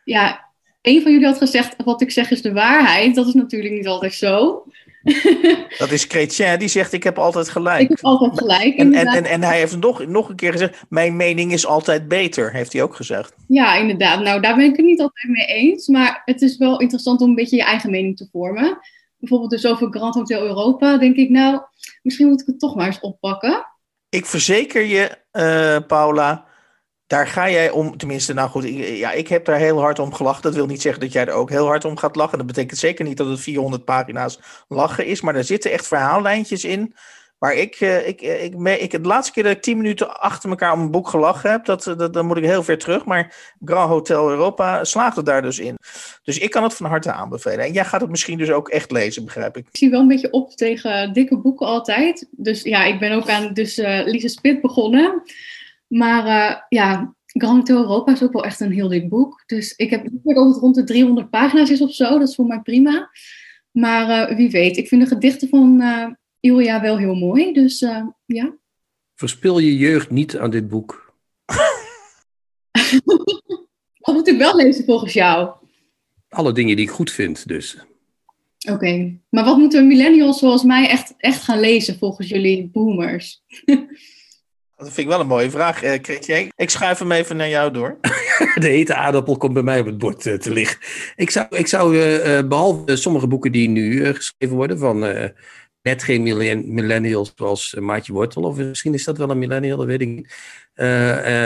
Ja, 0.03 0.51
een 0.81 1.01
van 1.01 1.11
jullie 1.11 1.27
had 1.27 1.37
gezegd, 1.37 1.75
wat 1.83 2.01
ik 2.01 2.11
zeg 2.11 2.31
is 2.31 2.41
de 2.41 2.53
waarheid. 2.53 3.15
Dat 3.15 3.27
is 3.27 3.33
natuurlijk 3.33 3.73
niet 3.73 3.87
altijd 3.87 4.13
zo. 4.13 4.63
Dat 5.77 5.91
is 5.91 6.03
Chrétien, 6.03 6.59
die 6.59 6.67
zegt 6.67 6.93
ik 6.93 7.03
heb 7.03 7.17
altijd 7.17 7.49
gelijk. 7.49 7.81
Ik 7.81 7.89
heb 7.89 8.05
altijd 8.05 8.37
gelijk. 8.37 8.75
En, 8.75 8.93
en, 8.93 9.07
en, 9.07 9.25
en, 9.25 9.43
hij 9.43 9.57
heeft 9.57 9.77
nog, 9.77 10.05
nog 10.05 10.29
een 10.29 10.35
keer 10.35 10.51
gezegd, 10.51 10.83
mijn 10.89 11.15
mening 11.15 11.51
is 11.51 11.65
altijd 11.65 12.07
beter, 12.07 12.53
heeft 12.53 12.73
hij 12.73 12.83
ook 12.83 12.95
gezegd. 12.95 13.33
Ja, 13.47 13.75
inderdaad. 13.75 14.21
Nou, 14.21 14.41
daar 14.41 14.55
ben 14.55 14.65
ik 14.65 14.75
het 14.75 14.85
niet 14.85 15.01
altijd 15.01 15.29
mee 15.29 15.45
eens. 15.45 15.87
Maar 15.87 16.21
het 16.25 16.41
is 16.41 16.57
wel 16.57 16.79
interessant 16.79 17.21
om 17.21 17.29
een 17.29 17.35
beetje 17.35 17.55
je 17.55 17.63
eigen 17.63 17.91
mening 17.91 18.17
te 18.17 18.27
vormen. 18.31 18.79
Bijvoorbeeld 19.17 19.51
dus 19.51 19.65
over 19.65 19.87
Grand 19.91 20.15
Hotel 20.15 20.41
Europa, 20.41 20.97
denk 20.97 21.15
ik 21.15 21.29
nou, 21.29 21.61
misschien 22.01 22.27
moet 22.27 22.41
ik 22.41 22.47
het 22.47 22.59
toch 22.59 22.75
maar 22.75 22.85
eens 22.85 22.99
oppakken. 22.99 23.65
Ik 24.09 24.25
verzeker 24.25 24.85
je, 24.85 25.17
uh, 25.31 25.87
Paula, 25.87 26.45
daar 27.13 27.27
ga 27.27 27.49
jij 27.49 27.69
om, 27.69 27.97
tenminste, 27.97 28.33
nou 28.33 28.49
goed, 28.49 28.63
ik, 28.63 28.97
ja, 28.97 29.11
ik 29.11 29.27
heb 29.27 29.45
daar 29.45 29.57
heel 29.57 29.79
hard 29.79 29.99
om 29.99 30.13
gelachen. 30.13 30.41
Dat 30.41 30.55
wil 30.55 30.65
niet 30.65 30.81
zeggen 30.81 31.01
dat 31.01 31.11
jij 31.11 31.25
er 31.25 31.33
ook 31.33 31.49
heel 31.49 31.65
hard 31.65 31.85
om 31.85 31.97
gaat 31.97 32.15
lachen. 32.15 32.37
Dat 32.37 32.47
betekent 32.47 32.79
zeker 32.79 33.05
niet 33.05 33.17
dat 33.17 33.27
het 33.27 33.39
400 33.39 33.85
pagina's 33.85 34.39
lachen 34.67 35.05
is, 35.05 35.21
maar 35.21 35.35
er 35.35 35.43
zitten 35.43 35.71
echt 35.71 35.87
verhaallijntjes 35.87 36.63
in. 36.63 36.93
Waar 37.37 37.53
ik, 37.53 37.79
uh, 37.79 38.07
ik, 38.07 38.21
eh, 38.21 38.43
ik, 38.43 38.53
ik, 38.79 38.91
de 38.91 39.07
laatste 39.07 39.33
keer 39.33 39.43
dat 39.43 39.51
ik 39.51 39.61
10 39.61 39.77
minuten 39.77 40.19
achter 40.19 40.49
elkaar 40.49 40.73
om 40.73 40.79
een 40.79 40.91
boek 40.91 41.07
gelachen 41.07 41.51
heb, 41.51 41.65
dat, 41.65 41.83
dat, 41.83 42.13
dan 42.13 42.25
moet 42.25 42.37
ik 42.37 42.43
heel 42.43 42.63
ver 42.63 42.77
terug. 42.77 43.05
Maar 43.05 43.53
Grand 43.65 43.89
Hotel 43.89 44.29
Europa 44.29 44.83
slaagde 44.83 45.23
daar 45.23 45.41
dus 45.41 45.59
in. 45.59 45.75
Dus 46.23 46.37
ik 46.37 46.51
kan 46.51 46.63
het 46.63 46.73
van 46.73 46.85
harte 46.85 47.11
aanbevelen. 47.11 47.65
En 47.65 47.73
jij 47.73 47.85
gaat 47.85 48.01
het 48.01 48.09
misschien 48.09 48.37
dus 48.37 48.51
ook 48.51 48.69
echt 48.69 48.91
lezen, 48.91 49.25
begrijp 49.25 49.57
ik. 49.57 49.67
Ik 49.67 49.77
zie 49.77 49.89
wel 49.89 49.99
een 50.01 50.07
beetje 50.07 50.31
op 50.31 50.51
tegen 50.51 51.13
dikke 51.13 51.37
boeken 51.37 51.67
altijd. 51.67 52.27
Dus 52.31 52.61
ja, 52.61 52.83
ik 52.83 52.99
ben 52.99 53.11
ook 53.11 53.29
aan 53.29 53.53
dus, 53.53 53.77
uh, 53.77 54.05
Lise 54.05 54.29
Spit 54.29 54.61
begonnen. 54.61 55.23
Maar 55.93 56.25
uh, 56.25 56.55
ja, 56.69 57.15
Grand 57.25 57.57
Hotel 57.57 57.81
Europa 57.81 58.11
is 58.11 58.23
ook 58.23 58.33
wel 58.33 58.43
echt 58.43 58.59
een 58.59 58.71
heel 58.71 58.87
dik 58.87 59.09
boek. 59.09 59.43
Dus 59.45 59.75
ik 59.75 59.89
heb 59.89 60.07
dat 60.23 60.45
het 60.45 60.57
rond 60.57 60.75
de 60.75 60.83
300 60.83 61.29
pagina's 61.29 61.69
is 61.69 61.81
of 61.81 61.93
zo. 61.93 62.19
Dat 62.19 62.27
is 62.27 62.35
voor 62.35 62.45
mij 62.45 62.59
prima. 62.59 63.09
Maar 63.71 64.31
uh, 64.31 64.37
wie 64.37 64.49
weet, 64.49 64.77
ik 64.77 64.87
vind 64.87 65.01
de 65.01 65.07
gedichten 65.07 65.49
van 65.49 65.81
uh, 65.81 66.07
Ilja 66.39 66.81
wel 66.81 66.97
heel 66.97 67.15
mooi. 67.15 67.53
Dus 67.53 67.79
ja. 68.25 68.55
Verspil 69.15 69.59
je 69.59 69.77
jeugd 69.77 70.09
niet 70.09 70.37
aan 70.37 70.49
dit 70.49 70.67
boek. 70.67 71.13
Wat 73.99 74.15
moet 74.15 74.27
ik 74.27 74.37
wel 74.37 74.55
lezen 74.55 74.85
volgens 74.85 75.13
jou? 75.13 75.51
Alle 76.29 76.53
dingen 76.53 76.75
die 76.75 76.85
ik 76.85 76.91
goed 76.91 77.11
vind, 77.11 77.47
dus. 77.47 77.77
Oké, 78.59 78.73
okay. 78.73 79.21
maar 79.29 79.43
wat 79.43 79.57
moeten 79.57 79.87
millennials 79.87 80.39
zoals 80.39 80.63
mij 80.63 80.89
echt, 80.89 81.13
echt 81.17 81.43
gaan 81.43 81.59
lezen 81.59 81.97
volgens 81.97 82.27
jullie 82.27 82.69
boomers? 82.69 83.43
Dat 84.75 84.85
vind 84.85 84.97
ik 84.97 85.07
wel 85.07 85.19
een 85.19 85.27
mooie 85.27 85.51
vraag, 85.51 85.83
uh, 85.83 85.91
Chrétien. 86.01 86.51
Ik 86.55 86.69
schuif 86.69 86.99
hem 86.99 87.11
even 87.11 87.37
naar 87.37 87.49
jou 87.49 87.71
door. 87.71 87.97
De 88.55 88.67
hete 88.67 88.95
aardappel 88.95 89.37
komt 89.37 89.53
bij 89.53 89.63
mij 89.63 89.79
op 89.79 89.85
het 89.85 89.97
bord 89.97 90.25
uh, 90.25 90.33
te 90.33 90.51
liggen. 90.53 90.77
Ik 91.15 91.29
zou, 91.29 91.45
ik 91.49 91.67
zou 91.67 91.97
uh, 91.97 92.47
behalve 92.47 92.95
sommige 92.95 93.27
boeken 93.27 93.51
die 93.51 93.69
nu 93.69 94.13
geschreven 94.13 94.55
worden 94.55 94.79
van 94.79 94.99
net 95.81 96.03
geen 96.03 96.23
millennials 96.73 97.33
zoals 97.35 97.75
Maatje 97.79 98.13
Wortel, 98.13 98.41
of 98.41 98.57
misschien 98.57 98.93
is 98.93 99.03
dat 99.03 99.17
wel 99.17 99.29
een 99.29 99.39
millennial, 99.39 99.77
dat 99.77 99.85
weet 99.85 100.01
ik 100.01 100.07
niet. 100.07 100.35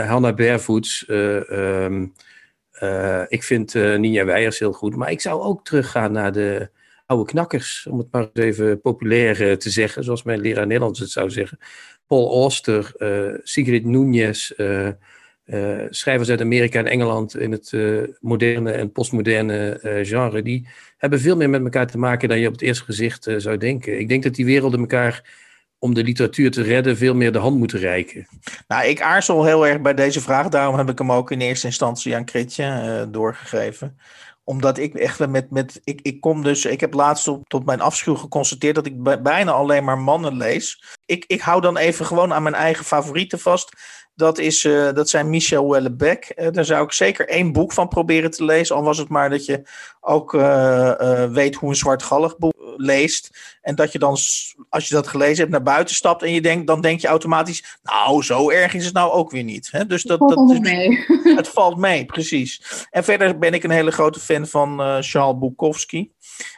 Hannah 0.08 0.36
Barefoots. 0.36 1.06
Um, 1.08 2.14
ik 3.28 3.44
vind 3.44 3.74
Ninja 3.74 4.26
Weijers 4.26 4.60
heel 4.60 4.74
goed, 4.74 4.96
maar 4.96 5.12
ik 5.12 5.22
zou 5.22 5.42
ook 5.42 5.66
teruggaan 5.66 6.12
naar 6.12 6.32
de 6.32 6.70
oude 7.06 7.26
knakkers, 7.26 7.88
om 7.90 7.98
het 7.98 8.12
maar 8.12 8.30
even 8.34 8.82
populair 8.82 9.58
te 9.58 9.70
zeggen, 9.70 10.04
zoals 10.04 10.24
mijn 10.24 10.40
leraar 10.40 10.68
Nederlands 10.68 11.00
het 11.00 11.10
zou 11.10 11.30
zeggen. 11.30 11.60
Paul 12.08 12.42
Auster, 12.42 12.92
uh, 12.98 13.40
Sigrid 13.44 13.84
Núñez, 13.84 14.52
uh, 14.58 14.88
uh, 15.46 15.86
schrijvers 15.90 16.30
uit 16.30 16.42
Amerika 16.42 16.80
en 16.80 16.88
Engeland 16.88 17.38
in 17.38 17.52
het 17.52 17.74
moderne 18.20 18.72
en 18.72 18.92
postmoderne 18.92 19.80
genre, 20.04 20.42
die 20.42 20.68
hebben 20.98 21.20
veel 21.20 21.36
meer 21.36 21.50
met 21.50 21.64
elkaar 21.64 21.88
te 21.88 21.98
maken 21.98 22.30
dan 22.30 22.40
je 22.40 22.48
op 22.48 22.54
het 22.54 22.62
eerste 22.62 22.84
gezicht 22.84 23.28
zou 23.38 23.58
denken. 23.58 24.00
Ik 24.00 24.08
denk 24.08 24.24
dat 24.24 24.36
die 24.36 24.46
werelden 24.46 24.80
elkaar 24.80 25.46
om 25.80 25.94
de 25.94 26.04
literatuur 26.04 26.52
te 26.52 26.62
redden 26.62 26.98
veel 26.98 27.16
meer 27.16 27.32
de 27.32 27.38
hand 27.38 27.58
moeten 27.58 27.80
reiken. 27.80 28.28
Nou, 28.68 28.88
ik 28.88 29.02
aarzel 29.02 29.46
heel 29.46 29.68
erg 29.68 29.82
bij 29.82 29.94
deze 29.94 30.22
vraag, 30.22 30.50
daarom 30.50 30.78
heb 30.78 30.90
ik 30.90 30.98
hem 30.98 31.12
ook 31.12 31.32
in 31.32 31.42
eerste 31.42 31.68
instantie 31.68 32.16
aan 32.16 32.26
Kritje 32.26 33.08
doorgegeven 33.12 33.98
omdat 34.48 34.78
ik 34.78 34.94
echt 34.94 35.28
met, 35.28 35.52
met 35.52 35.80
ik, 35.84 36.00
ik 36.02 36.22
kom 36.22 36.44
dus, 36.44 36.66
ik 36.66 36.80
heb 36.80 36.94
laatst 36.94 37.28
op, 37.28 37.50
tot 37.50 37.66
mijn 37.66 37.82
afschuw 37.82 38.16
geconstateerd 38.16 38.76
dat 38.76 38.86
ik 38.86 39.24
bijna 39.24 39.52
alleen 39.52 39.84
maar 39.84 39.98
mannen 39.98 40.38
lees. 40.38 40.84
Ik, 41.06 41.26
ik 41.28 41.42
hou 41.42 41.62
dan 41.62 41.78
even 41.78 42.06
gewoon 42.06 42.34
aan 42.34 42.44
mijn 42.44 42.56
eigen 42.56 42.86
favorieten 42.86 43.40
vast. 43.40 43.72
Dat, 44.18 44.38
is, 44.38 44.64
uh, 44.64 44.94
dat 44.94 45.10
zijn 45.10 45.30
Michel 45.30 45.70
Wellebec. 45.70 46.34
Uh, 46.36 46.48
daar 46.52 46.66
zou 46.66 46.84
ik 46.84 46.92
zeker 46.92 47.28
één 47.28 47.52
boek 47.52 47.74
van 47.74 47.88
proberen 47.88 48.32
te 48.32 48.44
lezen. 48.44 48.76
Al 48.76 48.84
was 48.84 48.98
het 48.98 49.10
maar 49.10 49.30
dat 49.30 49.46
je 49.46 49.62
ook 50.02 50.34
uh, 50.34 51.24
weet 51.26 51.56
hoe 51.56 51.70
een 51.70 51.76
zwartgallig 51.76 52.38
boek 52.38 52.54
leest. 52.78 53.58
En 53.62 53.76
dat 53.76 53.92
je 53.92 54.00
dan, 54.00 54.18
als 54.70 54.88
je 54.88 54.96
dat 54.96 55.08
gelezen 55.08 55.38
hebt, 55.38 55.50
naar 55.50 55.64
buiten 55.64 55.96
stapt. 55.96 56.24
En 56.24 56.32
je 56.32 56.42
denkt, 56.42 56.68
dan 56.68 56.82
denk 56.82 57.00
je 57.00 57.08
automatisch. 57.08 57.80
Nou, 57.84 58.24
zo 58.24 58.50
erg 58.50 58.74
is 58.74 58.86
het 58.86 58.94
nou 58.94 59.12
ook 59.12 59.32
weer 59.32 59.44
niet. 59.44 59.70
Hè? 59.72 59.86
Dus 59.86 60.04
dat, 60.04 60.20
het 60.20 60.34
valt 60.34 60.50
dat, 60.50 60.62
mee. 60.62 61.06
Het 61.38 61.48
valt 61.48 61.78
mee, 61.78 62.06
precies. 62.06 62.62
En 62.90 63.04
verder 63.04 63.38
ben 63.38 63.54
ik 63.54 63.64
een 63.64 63.70
hele 63.70 63.92
grote 63.92 64.20
fan 64.20 64.48
van 64.48 65.04
Charles 65.04 65.40
Bukowski. 65.40 66.12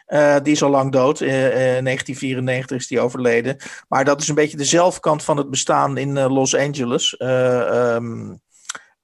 Uh, 0.08 0.38
die 0.44 0.54
is 0.54 0.64
al 0.64 0.70
lang 0.70 0.92
dood. 0.92 1.22
Uh, 1.22 1.28
uh, 1.28 1.84
1994 1.84 2.78
is 2.78 2.88
die 2.88 3.00
overleden. 3.00 3.58
Maar 3.88 4.06
dat 4.06 4.22
is 4.22 4.28
een 4.28 4.36
beetje 4.36 4.58
de 4.58 4.64
zelfkant 4.64 5.24
van 5.24 5.38
het 5.38 5.50
bestaan 5.50 5.98
in 5.98 6.20
Los 6.20 6.56
Angeles. 6.56 7.16
Um, 7.20 8.42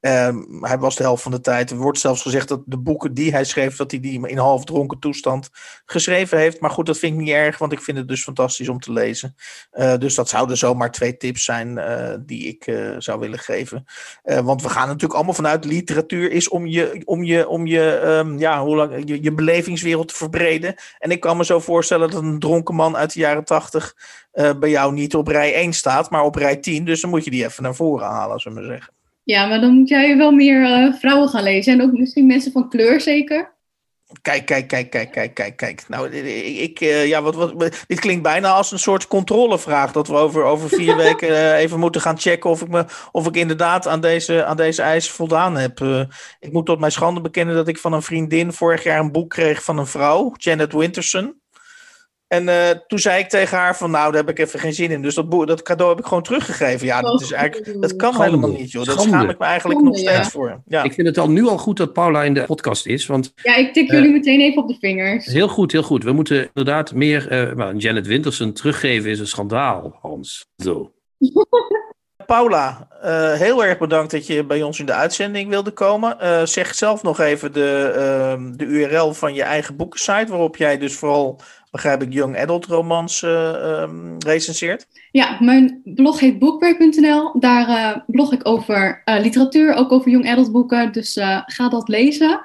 Um, 0.05 0.63
hij 0.65 0.77
was 0.77 0.95
de 0.95 1.03
helft 1.03 1.23
van 1.23 1.31
de 1.31 1.41
tijd. 1.41 1.71
Er 1.71 1.77
wordt 1.77 1.99
zelfs 1.99 2.21
gezegd 2.21 2.47
dat 2.47 2.61
de 2.65 2.77
boeken 2.77 3.13
die 3.13 3.31
hij 3.31 3.43
schreef, 3.43 3.75
dat 3.75 3.91
hij 3.91 3.99
die 3.99 4.27
in 4.27 4.37
half 4.37 4.63
dronken 4.63 4.99
toestand 4.99 5.49
geschreven 5.85 6.37
heeft. 6.37 6.59
Maar 6.59 6.69
goed, 6.69 6.85
dat 6.85 6.97
vind 6.97 7.13
ik 7.13 7.19
niet 7.19 7.29
erg, 7.29 7.57
want 7.57 7.71
ik 7.71 7.81
vind 7.81 7.97
het 7.97 8.07
dus 8.07 8.23
fantastisch 8.23 8.69
om 8.69 8.79
te 8.79 8.91
lezen. 8.91 9.35
Uh, 9.73 9.97
dus 9.97 10.15
dat 10.15 10.29
zouden 10.29 10.57
zomaar 10.57 10.91
twee 10.91 11.17
tips 11.17 11.43
zijn 11.43 11.77
uh, 11.77 12.13
die 12.19 12.47
ik 12.47 12.67
uh, 12.67 12.95
zou 12.97 13.19
willen 13.19 13.39
geven. 13.39 13.85
want 14.23 14.61
we 14.61 14.69
gaan 14.69 14.87
natuurlijk 14.87 15.13
allemaal 15.13 15.33
vanuit 15.33 15.65
literatuur 15.65 16.31
is 16.31 16.49
om 16.49 16.65
je, 16.65 17.01
om 17.05 17.23
je, 17.23 17.47
om 17.47 17.65
je, 17.65 18.01
um, 18.05 18.39
ja, 18.39 18.63
hoe 18.63 18.75
lang, 18.75 19.03
je, 19.05 19.23
je 19.23 19.33
belevingswereld 19.33 20.07
te 20.07 20.15
verbreden. 20.15 20.75
En 20.99 21.11
ik 21.11 21.19
kan 21.19 21.37
me 21.37 21.45
zo 21.45 21.59
voorstellen 21.59 22.09
dat 22.09 22.21
een 22.21 22.39
dronken 22.39 22.75
man 22.75 22.97
uit 22.97 23.13
de 23.13 23.19
jaren 23.19 23.45
tachtig 23.45 23.95
bij 24.31 24.69
jou 24.69 24.93
niet 24.93 25.15
op 25.15 25.27
rij 25.27 25.53
1 25.53 25.73
staat, 25.73 26.09
maar 26.09 26.23
op 26.23 26.35
rij 26.35 26.57
10. 26.57 26.85
Dus 26.85 27.01
dan 27.01 27.09
moet 27.09 27.23
je 27.23 27.31
die 27.31 27.45
even 27.45 27.63
naar 27.63 27.75
voren 27.75 28.07
halen, 28.07 28.39
zullen 28.39 28.61
we 28.61 28.67
zeggen. 28.67 28.94
Ja, 29.25 29.45
maar 29.45 29.61
dan 29.61 29.73
moet 29.73 29.89
jij 29.89 30.17
wel 30.17 30.31
meer 30.31 30.61
uh, 30.61 30.93
vrouwen 30.93 31.29
gaan 31.29 31.43
lezen. 31.43 31.73
En 31.73 31.81
ook 31.81 31.91
misschien 31.91 32.25
mensen 32.25 32.51
van 32.51 32.69
kleur 32.69 33.01
zeker. 33.01 33.53
Kijk, 34.21 34.45
kijk, 34.45 34.67
kijk, 34.67 34.89
kijk, 34.89 35.11
kijk, 35.11 35.33
kijk, 35.33 35.55
kijk. 35.55 35.85
Nou, 35.87 36.09
ik, 36.09 36.81
uh, 36.81 37.07
ja, 37.07 37.21
wat, 37.21 37.35
wat, 37.35 37.83
dit 37.87 37.99
klinkt 37.99 38.23
bijna 38.23 38.51
als 38.51 38.71
een 38.71 38.79
soort 38.79 39.07
controlevraag. 39.07 39.91
Dat 39.91 40.07
we 40.07 40.15
over, 40.15 40.43
over 40.43 40.69
vier 40.69 40.95
weken 41.05 41.29
uh, 41.29 41.57
even 41.57 41.79
moeten 41.79 42.01
gaan 42.01 42.19
checken 42.19 42.49
of 42.49 42.61
ik, 42.61 42.67
me, 42.67 42.85
of 43.11 43.27
ik 43.27 43.35
inderdaad 43.35 43.87
aan 43.87 44.01
deze, 44.01 44.45
aan 44.45 44.57
deze 44.57 44.81
eis 44.81 45.09
voldaan 45.09 45.57
heb. 45.57 45.79
Uh, 45.79 46.03
ik 46.39 46.51
moet 46.51 46.65
tot 46.65 46.79
mijn 46.79 46.91
schande 46.91 47.21
bekennen 47.21 47.55
dat 47.55 47.67
ik 47.67 47.77
van 47.77 47.93
een 47.93 48.01
vriendin 48.01 48.53
vorig 48.53 48.83
jaar 48.83 48.99
een 48.99 49.11
boek 49.11 49.29
kreeg 49.29 49.63
van 49.63 49.77
een 49.77 49.87
vrouw, 49.87 50.33
Janet 50.37 50.73
Winterson. 50.73 51.39
En 52.27 52.43
uh, 52.47 52.69
toen 52.87 52.99
zei 52.99 53.19
ik 53.19 53.29
tegen 53.29 53.57
haar 53.57 53.77
van, 53.77 53.91
nou, 53.91 54.11
daar 54.11 54.21
heb 54.25 54.29
ik 54.29 54.39
even 54.45 54.59
geen 54.59 54.73
zin 54.73 54.91
in. 54.91 55.01
Dus 55.01 55.15
dat, 55.15 55.31
dat 55.31 55.61
cadeau 55.61 55.89
heb 55.89 55.99
ik 55.99 56.05
gewoon 56.05 56.23
teruggegeven. 56.23 56.85
Ja, 56.87 57.01
dat, 57.01 57.21
is 57.21 57.31
eigenlijk, 57.31 57.81
dat 57.81 57.95
kan 57.95 58.13
Schande. 58.13 58.29
helemaal 58.35 58.59
niet, 58.59 58.71
joh. 58.71 58.85
Dat 58.85 58.93
Schande. 58.93 59.15
schaam 59.17 59.29
ik 59.29 59.37
me 59.39 59.45
eigenlijk 59.45 59.79
Schande, 59.79 59.97
nog 59.99 60.09
steeds 60.09 60.25
ja. 60.25 60.31
voor. 60.39 60.61
Ja. 60.65 60.83
Ik 60.83 60.93
vind 60.93 61.07
het 61.07 61.17
al 61.17 61.29
nu 61.29 61.47
al 61.47 61.57
goed 61.57 61.77
dat 61.77 61.93
Paula 61.93 62.23
in 62.23 62.33
de 62.33 62.43
podcast 62.43 62.85
is. 62.85 63.05
Want 63.05 63.33
Ja, 63.35 63.55
ik 63.55 63.73
tik 63.73 63.91
jullie 63.91 64.11
meteen 64.11 64.39
even 64.41 64.61
op 64.61 64.67
de 64.67 64.77
vingers. 64.79 65.25
heel 65.25 65.47
goed, 65.47 65.71
heel 65.71 65.83
goed. 65.83 66.03
We 66.03 66.11
moeten 66.11 66.49
inderdaad 66.53 66.93
meer. 66.93 67.27
eh 67.29 67.53
maar 67.53 67.75
Janet 67.75 68.07
Wintersen 68.07 68.53
teruggeven 68.53 69.09
is 69.09 69.19
een 69.19 69.27
schandaal, 69.27 69.97
Hans. 70.01 70.45
Zo. 70.57 70.91
Paula, 72.25 72.87
eh, 73.01 73.33
heel 73.33 73.65
erg 73.65 73.77
bedankt 73.77 74.11
dat 74.11 74.27
je 74.27 74.45
bij 74.45 74.63
ons 74.63 74.79
in 74.79 74.85
de 74.85 74.93
uitzending 74.93 75.49
wilde 75.49 75.71
komen. 75.71 76.19
Eh, 76.19 76.45
zeg 76.45 76.75
zelf 76.75 77.03
nog 77.03 77.19
even 77.19 77.53
de, 77.53 77.91
ehm, 77.95 78.51
de 78.55 78.65
URL 78.65 79.13
van 79.13 79.33
je 79.33 79.43
eigen 79.43 79.75
boekensite, 79.75 80.25
waarop 80.29 80.57
jij 80.57 80.77
dus 80.77 80.95
vooral, 80.95 81.39
begrijp 81.75 82.01
ik, 82.01 82.13
young 82.13 82.37
adult 82.37 82.65
romans 82.65 83.23
eh, 83.23 83.81
ehm, 83.81 84.17
recenseert. 84.17 84.87
Ja, 85.11 85.37
mijn 85.39 85.81
blog 85.83 86.19
heet 86.19 86.39
boekwerk.nl. 86.39 87.39
Daar 87.39 87.67
eh, 87.67 88.01
blog 88.07 88.33
ik 88.33 88.47
over 88.47 89.01
eh, 89.05 89.21
literatuur, 89.21 89.73
ook 89.73 89.91
over 89.91 90.11
young 90.11 90.29
adult 90.29 90.51
boeken. 90.51 90.91
Dus 90.91 91.13
ga 91.45 91.69
dat 91.69 91.87
lezen. 91.87 92.41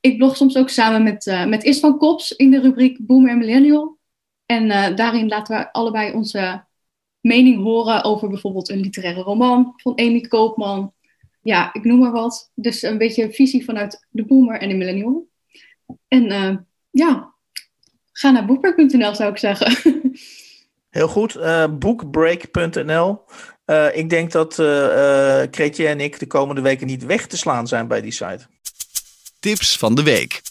Ik 0.00 0.18
blog 0.18 0.36
soms 0.36 0.56
ook 0.56 0.68
samen 0.68 1.02
met, 1.02 1.44
met 1.48 1.64
Is 1.64 1.80
van 1.80 1.98
Kops 1.98 2.32
in 2.32 2.50
de 2.50 2.60
rubriek 2.60 3.06
Boomer 3.06 3.30
en 3.30 3.38
Millennial. 3.38 3.98
En 4.46 4.68
daarin 4.96 5.28
laten 5.28 5.56
we 5.56 5.72
allebei 5.72 6.12
onze 6.12 6.64
mening 7.20 7.62
horen 7.62 8.04
over 8.04 8.28
bijvoorbeeld 8.28 8.68
een 8.68 8.80
literaire 8.80 9.20
roman 9.20 9.72
van 9.76 9.98
Amy 9.98 10.20
Koopman. 10.20 10.92
Ja, 11.42 11.72
ik 11.72 11.84
noem 11.84 11.98
maar 11.98 12.12
wat. 12.12 12.50
Dus 12.54 12.82
een 12.82 12.98
beetje 12.98 13.32
visie 13.32 13.64
vanuit 13.64 14.06
de 14.10 14.24
boomer 14.24 14.60
en 14.60 14.68
de 14.68 14.74
millennial. 14.74 15.28
En 16.08 16.66
ja, 16.90 17.31
ga 18.22 18.30
naar 18.30 18.44
boekwerk.nl 18.44 19.14
zou 19.14 19.30
ik 19.30 19.38
zeggen. 19.38 19.76
Heel 20.90 21.08
goed, 21.08 21.36
eh, 21.36 21.64
bookbreak.nl. 21.78 23.24
Eh, 23.64 23.96
ik 23.96 24.10
denk 24.10 24.32
dat 24.32 24.58
eh 24.58 25.40
eh 25.40 25.50
Kretje 25.50 25.86
en 25.86 26.00
ik 26.00 26.18
de 26.18 26.26
komende 26.26 26.60
weken 26.60 26.86
niet 26.86 27.04
weg 27.04 27.26
te 27.26 27.36
slaan 27.36 27.66
zijn 27.66 27.86
bij 27.88 28.00
die 28.00 28.12
site. 28.12 28.46
Tips 29.40 29.78
van 29.78 29.94
de 29.94 30.02
week. 30.02 30.42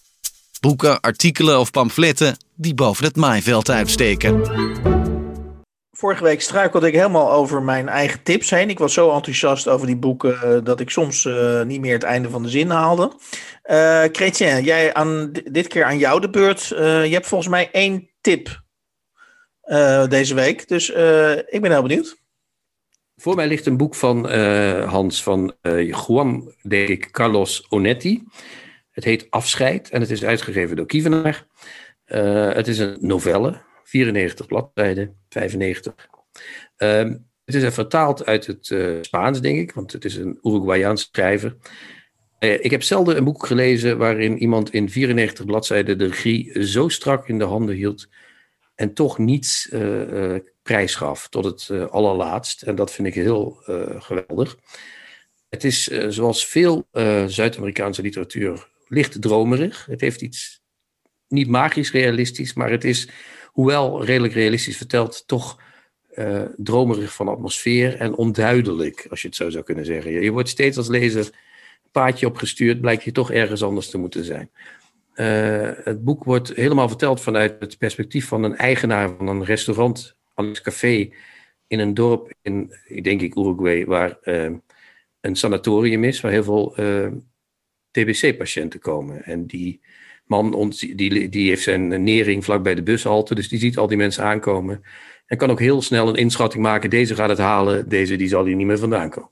Boeken, 0.60 1.00
artikelen 1.00 1.60
of 1.60 1.72
pamfletten 1.72 2.38
die 2.56 2.74
boven 2.74 3.06
het 3.06 3.16
maaiveld 3.16 3.70
uitsteken. 3.70 4.91
Vorige 6.02 6.24
week 6.24 6.42
struikelde 6.42 6.88
ik 6.88 6.94
helemaal 6.94 7.32
over 7.32 7.64
mijn 7.64 7.90
eigen 7.90 8.24
tips 8.24 8.50
heen. 8.50 8.70
Ik 8.70 8.80
was 8.80 8.94
zo 8.94 9.12
enthousiast 9.12 9.68
over 9.68 9.88
die 9.88 9.96
boeken 9.96 10.42
eh, 10.42 10.58
dat 10.64 10.80
ik 10.80 10.90
soms 10.90 11.26
eh, 11.26 11.62
niet 11.62 11.82
meer 11.82 11.94
het 11.94 12.04
einde 12.04 12.30
van 12.30 12.44
de 12.44 12.50
zin 12.50 12.70
haalde. 12.70 13.12
Eh 13.64 14.04
Chrétien, 14.12 14.64
jij 14.64 14.94
aan, 14.94 15.32
dit 15.32 15.68
keer 15.68 15.84
aan 15.84 15.98
jou 15.98 16.22
de 16.22 16.30
beurt. 16.30 16.68
Je 16.68 17.10
hebt 17.12 17.28
volgens 17.28 17.50
mij 17.50 17.70
één 17.72 18.10
tip 18.22 18.62
deze 20.10 20.34
week. 20.34 20.68
Dus 20.68 20.90
ik 21.46 21.62
ben 21.62 21.72
heel 21.72 21.82
benieuwd. 21.82 22.18
Voor 23.16 23.36
mij 23.36 23.48
ligt 23.48 23.66
een 23.66 23.78
boek 23.78 23.96
van 23.96 24.30
Hans 24.84 25.24
van 25.24 25.54
Juan, 25.62 26.56
denk 26.62 26.90
ik, 26.90 27.12
Carlos 27.12 27.66
Onetti. 27.70 28.24
Het 28.92 29.04
heet 29.04 29.28
Afscheid 29.30 29.90
en 29.90 30.02
het 30.02 30.12
is 30.12 30.24
uitgegeven 30.24 30.76
door 30.76 30.86
Kievenaar. 30.86 31.46
Het 32.56 32.68
is 32.68 32.80
een 32.80 32.98
novelle, 33.00 33.62
94 33.84 34.46
bladzijden, 34.46 35.16
95. 35.30 35.94
Ehm, 36.78 37.18
het 37.46 37.56
is 37.56 37.74
vertaald 37.74 38.26
uit 38.26 38.48
het 38.48 38.70
eh, 38.72 38.98
Spaans, 39.02 39.42
denk 39.42 39.60
ik, 39.60 39.72
want 39.72 39.92
het 39.92 40.06
is 40.06 40.16
een 40.16 40.40
Uruguayaans 40.42 41.10
schrijver. 41.12 41.58
Eh, 42.40 42.64
ik 42.64 42.72
heb 42.72 42.84
zelden 42.84 43.18
een 43.18 43.24
boek 43.24 43.46
gelezen 43.46 43.98
waarin 43.98 44.38
iemand 44.38 44.74
in 44.74 44.90
94 44.90 45.46
bladzijden 45.46 45.98
de 45.98 46.06
regie 46.06 46.64
zo 46.66 46.88
strak 46.88 47.28
in 47.28 47.38
de 47.38 47.44
handen 47.44 47.76
hield 47.76 48.08
en 48.76 48.94
toch 48.94 49.18
niets 49.18 49.70
eh, 49.70 50.36
prijs 50.64 50.96
gaf 50.96 51.28
tot 51.30 51.46
het 51.46 51.90
allerlaatst. 51.90 52.62
En 52.62 52.76
dat 52.76 52.92
vind 52.92 53.08
ik 53.08 53.14
heel 53.14 53.58
geweldig. 54.00 54.58
Het 55.50 55.64
is 55.64 55.84
zoals 56.08 56.46
veel 56.46 56.88
Zuid-Amerikaanse 57.28 58.02
literatuur 58.02 58.70
licht 58.88 59.22
dromerig. 59.22 59.86
Het 59.86 60.02
heeft 60.02 60.22
iets 60.22 60.62
niet 61.28 61.48
magisch 61.48 61.92
realistisch, 61.92 62.54
maar 62.54 62.70
het 62.70 62.84
is, 62.84 63.10
hoewel 63.52 64.06
redelijk 64.06 64.34
realistisch 64.34 64.78
verteld, 64.78 65.28
toch 65.28 65.60
eh, 66.12 66.44
dromerig 66.58 67.14
van 67.14 67.28
atmosfeer 67.28 67.96
en 67.96 68.16
onduidelijk, 68.16 69.08
als 69.10 69.22
je 69.22 69.28
het 69.28 69.36
zo 69.36 69.50
zou 69.50 69.64
kunnen 69.64 69.86
zeggen. 69.86 70.12
Je, 70.12 70.32
wordt 70.32 70.50
steeds 70.50 70.78
als 70.78 70.88
lezer 70.88 71.26
een 71.26 71.92
paadje 71.92 72.28
opgestuurd, 72.28 72.82
blijkt 72.82 73.04
je 73.04 73.12
toch 73.12 73.32
ergens 73.32 73.64
anders 73.64 73.90
te 73.90 73.98
moeten 73.98 74.24
zijn. 74.24 74.50
Eh, 75.14 75.70
het 75.84 76.04
boek 76.04 76.24
wordt 76.24 76.54
helemaal 76.56 76.88
verteld 76.88 77.22
vanuit 77.22 77.56
het 77.60 77.78
perspectief 77.78 78.28
van 78.28 78.44
een 78.44 78.56
eigenaar 78.56 79.16
van 79.18 79.28
een 79.28 79.44
restaurant, 79.44 80.16
een 80.36 80.62
café, 80.62 81.10
in 81.68 81.80
een 81.80 81.94
dorp 81.94 82.34
in, 82.42 82.74
denk 83.02 83.22
ik, 83.22 83.36
Uruguay, 83.36 83.86
waar 83.86 84.18
eh, 84.22 84.52
een 85.22 85.36
sanatorium 85.36 86.04
is, 86.04 86.22
waar 86.22 86.32
heel 86.32 86.44
veel 86.44 86.76
TBC-patiënten 87.92 88.80
komen. 88.80 89.24
En 89.24 89.46
die 89.46 89.82
man 90.32 90.74
die, 90.96 91.30
die 91.30 91.50
heeft 91.50 91.64
zijn 91.64 92.04
nering 92.04 92.44
vlak 92.44 92.64
bij 92.64 92.76
de 92.76 92.84
bushalte, 92.84 93.36
dus 93.36 93.50
die 93.50 93.60
ziet 93.60 93.78
al 93.78 93.88
die 93.88 93.98
mensen 93.98 94.24
aankomen. 94.24 94.84
En 95.26 95.38
kan 95.38 95.50
ook 95.50 95.60
heel 95.60 95.82
snel 95.82 96.08
een 96.08 96.16
inschatting 96.16 96.64
maken, 96.64 96.90
deze 96.90 97.16
gaat 97.16 97.30
het 97.30 97.38
halen, 97.38 97.90
deze 97.90 98.16
die 98.16 98.28
zal 98.28 98.46
hier 98.46 98.56
niet 98.56 98.68
meer 98.68 98.78
vandaan 98.78 99.10
komen. 99.10 99.30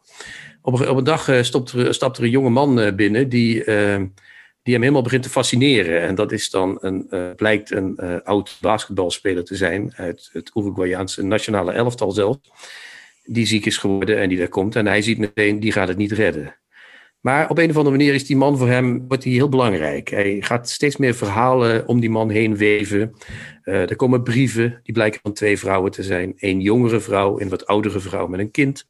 Op 0.61 0.79
een, 0.79 0.89
op 0.89 0.97
een 0.97 1.03
dag 1.03 1.27
eh, 1.27 1.41
stopt 1.41 1.75
stapt 1.89 2.17
er 2.17 2.23
een 2.23 2.29
jonge 2.29 2.49
man 2.49 2.79
eh, 2.79 2.95
binnen 2.95 3.29
die, 3.29 3.63
eh, 3.63 4.01
die 4.63 4.73
hem 4.73 4.81
helemaal 4.81 5.01
begint 5.01 5.23
te 5.23 5.29
fascineren. 5.29 6.01
En 6.01 6.15
dat 6.15 6.31
is 6.31 6.49
dan 6.49 6.77
een, 6.81 7.07
blijkt 7.35 7.71
een 7.71 7.99
oud 8.23 8.57
basketbalspeler 8.61 9.43
te 9.43 9.55
zijn 9.55 9.93
uit 9.95 10.29
het 10.33 10.51
Uruguayaanse 10.53 11.23
nationale 11.23 11.71
elftal 11.71 12.11
zelf. 12.11 12.37
Die 13.23 13.45
ziek 13.45 13.65
is 13.65 13.77
geworden 13.77 14.17
en 14.17 14.29
die 14.29 14.37
daar 14.37 14.47
komt. 14.47 14.75
En 14.75 14.87
hij 14.87 15.01
ziet 15.01 15.17
meteen, 15.17 15.59
die 15.59 15.71
gaat 15.71 15.87
het 15.87 15.97
niet 15.97 16.11
redden. 16.11 16.58
Maar 17.21 17.49
op 17.49 17.57
een 17.57 17.69
of 17.69 17.77
andere 17.77 17.97
manier 17.97 18.13
is 18.13 18.25
die 18.25 18.37
man 18.37 18.57
voor 18.57 18.67
hem 18.67 19.07
wordt 19.07 19.23
hij 19.23 19.33
heel 19.33 19.49
belangrijk. 19.49 20.09
Hij 20.09 20.37
gaat 20.39 20.69
steeds 20.69 20.97
meer 20.97 21.15
verhalen 21.15 21.87
om 21.87 21.99
die 21.99 22.09
man 22.09 22.29
heen 22.29 22.57
weven. 22.57 23.15
Eh, 23.63 23.89
er 23.89 23.95
komen 23.95 24.23
brieven, 24.23 24.79
die 24.83 24.93
blijken 24.93 25.19
van 25.23 25.33
twee 25.33 25.59
vrouwen 25.59 25.91
te 25.91 26.03
zijn. 26.03 26.33
Een 26.37 26.61
jongere 26.61 26.99
vrouw 26.99 27.37
en 27.37 27.49
wat 27.49 27.65
oudere 27.65 27.99
vrouw 27.99 28.27
met 28.27 28.39
een 28.39 28.51
kind. 28.51 28.87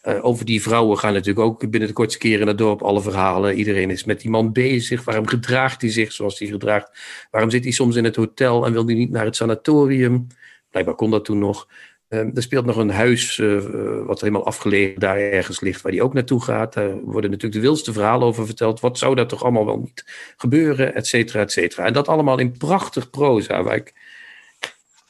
Eh, 0.00 0.24
over 0.24 0.44
die 0.44 0.62
vrouwen 0.62 0.98
gaan 0.98 1.12
natuurlijk 1.12 1.46
ook 1.46 1.70
binnen 1.70 1.88
de 1.88 1.94
kortste 1.94 2.18
keren 2.18 2.46
het 2.46 2.58
dorp 2.58 2.82
alle 2.82 3.02
verhalen. 3.02 3.56
Iedereen 3.56 3.90
is 3.90 4.04
met 4.04 4.20
die 4.20 4.30
man 4.30 4.52
bezig. 4.52 5.04
Waarom 5.04 5.26
gedraagt 5.26 5.80
hij 5.80 5.90
zich 5.90 6.12
zoals 6.12 6.38
hij 6.38 6.48
gedraagt? 6.48 6.90
Waarom 7.30 7.50
zit 7.50 7.62
hij 7.62 7.72
soms 7.72 7.96
in 7.96 8.04
het 8.04 8.16
hotel 8.16 8.66
en 8.66 8.72
wil 8.72 8.86
hij 8.86 8.94
niet 8.94 9.10
naar 9.10 9.24
het 9.24 9.36
sanatorium? 9.36 10.26
Blijkbaar 10.70 10.94
kon 10.94 11.10
dat 11.10 11.24
toen 11.24 11.38
nog. 11.38 11.68
Eh, 12.12 12.36
er 12.36 12.42
speelt 12.42 12.64
nog 12.64 12.76
een 12.76 12.90
huis 12.90 13.38
eh, 13.38 13.56
eh, 13.56 14.06
wat 14.06 14.20
helemaal 14.20 14.46
afgelegen 14.46 15.00
daar 15.00 15.18
ergens 15.18 15.60
ligt, 15.60 15.82
waar 15.82 15.92
hij 15.92 16.00
ook 16.00 16.14
naartoe 16.14 16.42
gaat. 16.42 16.72
Daar 16.74 17.00
worden 17.00 17.30
natuurlijk 17.30 17.60
de 17.60 17.68
wildste 17.68 17.92
verhalen 17.92 18.26
over 18.26 18.46
verteld. 18.46 18.80
Wat 18.80 18.98
zou 18.98 19.14
daar 19.14 19.26
toch 19.26 19.42
allemaal 19.42 19.66
wel 19.66 19.78
niet 19.78 20.04
gebeuren, 20.36 20.94
et 20.94 21.06
cetera, 21.06 21.40
et 21.40 21.52
cetera. 21.52 21.84
En 21.84 21.92
dat 21.92 22.08
allemaal 22.08 22.38
in 22.38 22.56
prachtig 22.56 23.10
proza, 23.10 23.62
waar 23.62 23.76
ik 23.76 23.92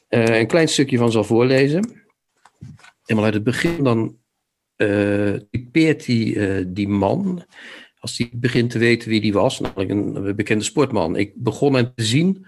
eh, 0.07 0.39
een 0.39 0.47
klein 0.47 0.67
stukje 0.67 0.97
van 0.97 1.11
zal 1.11 1.23
voorlezen. 1.23 2.03
Helemaal 3.05 3.25
uit 3.25 3.33
het 3.33 3.43
begin, 3.43 3.83
dan 3.83 4.17
eh 4.75 5.33
typeert 5.51 6.05
hij 6.05 6.65
die 6.67 6.87
man, 6.87 7.45
als 7.99 8.17
hij 8.17 8.29
begint 8.33 8.69
te 8.69 8.79
weten 8.79 9.09
wie 9.09 9.21
die 9.21 9.33
was, 9.33 9.59
namelijk 9.59 9.89
een 9.89 10.35
bekende 10.35 10.63
sportman. 10.63 11.15
Ik 11.15 11.31
begon 11.35 11.73
hem 11.73 11.91
te 11.95 12.03
zien 12.03 12.45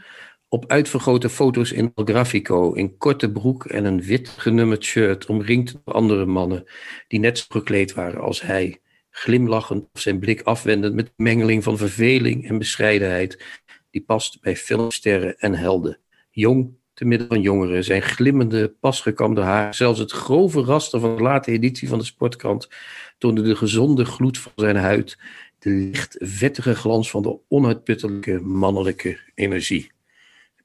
op 0.56 0.72
uitvergrote 0.72 1.30
foto's 1.30 1.72
in 1.72 1.92
El 1.96 2.04
Grafico, 2.04 2.74
in 2.74 2.98
korte 2.98 3.32
broek 3.32 3.66
en 3.66 3.86
een 3.86 4.02
wit 4.02 4.30
genummerd 4.30 4.84
shirt, 4.84 5.26
omringd 5.26 5.74
door 5.84 5.94
andere 5.94 6.26
mannen 6.26 6.64
die 7.08 7.20
net 7.20 7.38
zo 7.38 7.46
gekleed 7.50 7.94
waren 7.94 8.22
als 8.22 8.42
hij, 8.42 8.80
glimlachend 9.10 9.88
of 9.94 10.02
zijn 10.02 10.20
blik 10.20 10.42
afwendend 10.42 10.96
met 10.96 11.14
mengeling 11.16 11.64
van 11.64 11.78
verveling 11.78 12.48
en 12.48 12.58
bescheidenheid, 12.58 13.44
die 13.92 14.02
past 14.02 14.42
bij 14.42 14.56
filmsterren 14.56 15.38
en 15.38 15.54
helden. 15.54 16.00
Jong 16.30 16.74
te 16.94 17.06
midden 17.06 17.28
van 17.28 17.42
jongeren, 17.42 17.84
zijn 17.84 18.02
glimmende, 18.02 18.70
pasgekamde 18.80 19.42
haar, 19.42 19.74
zelfs 19.74 20.00
het 20.00 20.12
grove 20.12 20.62
raster 20.62 21.00
van 21.00 21.16
de 21.16 21.22
late 21.22 21.52
editie 21.52 21.88
van 21.88 21.98
de 21.98 22.06
Sportkrant 22.06 22.70
toonde 23.18 23.42
de 23.42 23.56
gezonde 23.56 24.06
gloed 24.06 24.38
van 24.38 24.52
zijn 24.56 24.76
huid, 24.76 25.18
de 25.60 25.70
licht 25.70 26.16
vettige 26.20 26.76
glans 26.76 27.10
van 27.10 27.22
de 27.22 27.38
onuitputtelijke 27.48 28.40
mannelijke 28.42 29.20
energie. 29.34 29.94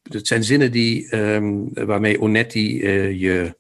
Het 0.02 0.26
zijn 0.26 0.44
zinnen 0.44 0.72
die, 0.72 1.10
ehm, 1.10 1.86
waarmee 1.86 2.20
Onetti 2.20 2.82
eh, 2.82 3.20
je 3.20 3.58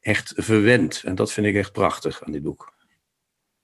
echt 0.00 0.32
verwendt. 0.36 1.02
En 1.04 1.14
dat 1.14 1.32
vind 1.32 1.46
ik 1.46 1.54
echt 1.54 1.72
prachtig 1.72 2.22
aan 2.24 2.32
dit 2.32 2.42
boek. 2.42 2.72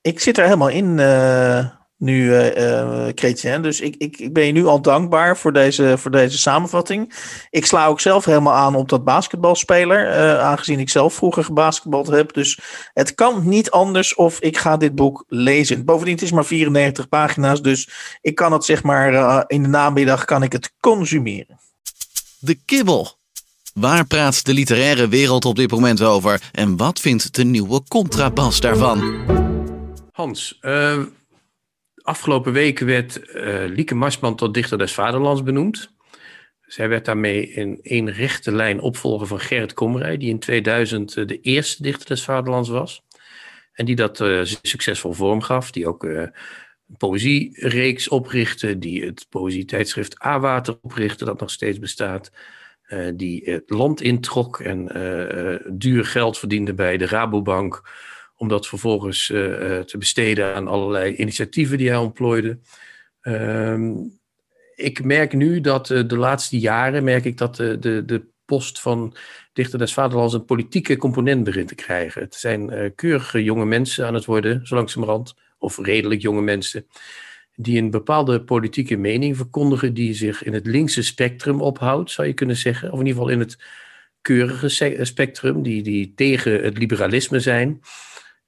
Ik 0.01 0.19
zit 0.19 0.37
er 0.37 0.43
helemaal 0.43 0.69
in 0.69 0.99
eh, 0.99 1.69
nu, 1.97 2.25
uh. 2.25 3.61
Dus 3.61 3.81
ik, 3.81 3.95
ik, 3.95 4.17
ik 4.17 4.33
ben 4.33 4.45
je 4.45 4.51
nu 4.51 4.65
al 4.65 4.81
dankbaar 4.81 5.37
voor 5.37 5.53
deze, 5.53 5.97
voor 5.97 6.11
deze 6.11 6.37
samenvatting. 6.37 7.13
Ik 7.49 7.65
sla 7.65 7.85
ook 7.85 7.99
zelf 7.99 8.25
helemaal 8.25 8.53
aan 8.53 8.75
op 8.75 8.89
dat 8.89 9.03
basketbalspeler. 9.03 10.37
aangezien 10.39 10.79
ik 10.79 10.89
zelf 10.89 11.13
vroeger 11.13 11.43
gebasketbald 11.43 12.07
heb. 12.07 12.33
Dus 12.33 12.59
het 12.93 13.15
kan 13.15 13.47
niet 13.47 13.71
anders 13.71 14.15
of 14.15 14.39
ik 14.39 14.57
ga 14.57 14.77
dit 14.77 14.95
boek 14.95 15.23
lezen. 15.27 15.85
Bovendien, 15.85 16.13
het 16.13 16.23
is 16.23 16.31
maar 16.31 16.45
94 16.45 17.09
pagina's. 17.09 17.61
Dus 17.61 17.89
ik 18.21 18.35
kan 18.35 18.51
het 18.51 18.65
zeg 18.65 18.83
maar 18.83 19.43
in 19.47 19.63
de 19.63 19.69
namiddag 19.69 20.25
kan 20.25 20.43
ik 20.43 20.51
het 20.51 20.73
consumeren. 20.79 21.59
De 22.43 22.55
kibbel. 22.65 23.07
Waar 23.73 24.07
praat 24.07 24.45
de 24.45 24.53
literaire 24.53 25.07
wereld 25.07 25.45
op 25.45 25.55
dit 25.55 25.71
moment 25.71 26.01
over 26.01 26.41
en 26.51 26.77
wat 26.77 26.99
vindt 26.99 27.35
de 27.35 27.43
nieuwe 27.43 27.83
contrabas 27.87 28.59
daarvan? 28.59 29.25
Hans, 30.11 30.57
uh, 30.61 31.03
afgelopen 31.95 32.53
week 32.53 32.79
werd 32.79 33.19
uh, 33.35 33.63
Lieke 33.67 33.95
Marsman 33.95 34.35
tot 34.35 34.53
dichter 34.53 34.77
des 34.77 34.93
vaderlands 34.93 35.43
benoemd. 35.43 35.91
Zij 36.61 36.89
werd 36.89 37.05
daarmee 37.05 37.51
in 37.51 37.79
één 37.81 38.11
rechte 38.11 38.51
lijn 38.51 38.79
opvolger 38.79 39.27
van 39.27 39.39
Gerrit 39.39 39.73
Komrij, 39.73 40.17
die 40.17 40.29
in 40.29 40.39
2000 40.39 41.15
uh, 41.15 41.27
de 41.27 41.39
eerste 41.41 41.83
dichter 41.83 42.07
des 42.07 42.23
vaderlands 42.23 42.69
was. 42.69 43.01
En 43.73 43.85
die 43.85 43.95
dat 43.95 44.17
succesvol 44.61 45.13
vorm 45.13 45.41
gaf, 45.41 45.71
die 45.71 45.87
ook 45.87 46.07
poëziereeks 46.97 48.07
oprichtte, 48.07 48.77
die 48.77 49.05
het 49.05 49.25
poëzietijdschrift 49.29 50.25
A-Water 50.25 50.77
oprichtte, 50.81 51.25
dat 51.25 51.39
nog 51.39 51.49
steeds 51.49 51.79
bestaat. 51.79 52.31
die 53.15 53.41
het 53.43 53.69
land 53.69 54.01
introk 54.01 54.59
en 54.59 54.85
duur 55.77 56.05
geld 56.05 56.37
verdiende 56.37 56.73
bij 56.73 56.97
de 56.97 57.05
Rabobank 57.05 57.81
om 58.35 58.47
dat 58.47 58.67
vervolgens 58.67 59.25
te 59.25 59.95
besteden 59.97 60.55
aan 60.55 60.67
allerlei 60.67 61.15
initiatieven 61.15 61.77
die 61.77 61.89
hij 61.89 61.97
ontplooide. 61.97 62.59
Ehm, 63.21 63.93
ik 64.75 65.03
merk 65.03 65.33
nu 65.33 65.61
dat 65.61 65.87
de 65.87 66.17
laatste 66.17 66.59
jaren 66.59 67.03
merk 67.03 67.25
ik 67.25 67.37
dat 67.37 67.55
de, 67.55 67.79
de, 67.79 68.05
de 68.05 68.25
post 68.45 68.79
van 68.79 69.15
Dichter 69.53 69.79
des 69.79 69.93
Vaderlands 69.93 70.33
een 70.33 70.45
politieke 70.45 70.97
component 70.97 71.43
begint 71.43 71.67
te 71.67 71.75
krijgen. 71.75 72.21
Het 72.21 72.35
zijn 72.35 72.91
keurige 72.95 73.43
jonge 73.43 73.65
mensen 73.65 74.05
aan 74.07 74.13
het 74.13 74.25
worden, 74.25 74.67
zo 74.67 74.75
langzamerhand, 74.75 75.33
of 75.61 75.77
redelijk 75.77 76.21
jonge 76.21 76.41
mensen, 76.41 76.87
die 77.55 77.77
een 77.77 77.89
bepaalde 77.89 78.43
politieke 78.43 78.97
mening 78.97 79.37
verkondigen 79.37 79.93
die 79.93 80.13
zich 80.13 80.43
in 80.43 80.53
het 80.53 80.67
linkse 80.67 81.03
spectrum 81.03 81.61
ophoudt, 81.61 82.11
zou 82.11 82.27
je 82.27 82.33
kunnen 82.33 82.55
zeggen. 82.55 82.91
Of 82.91 82.99
in 82.99 83.05
ieder 83.05 83.21
geval 83.21 83.33
in 83.33 83.39
het 83.39 83.57
keurige 84.21 85.05
spectrum, 85.05 85.63
die, 85.63 85.83
die 85.83 86.13
tegen 86.15 86.63
het 86.63 86.77
liberalisme 86.77 87.39
zijn. 87.39 87.81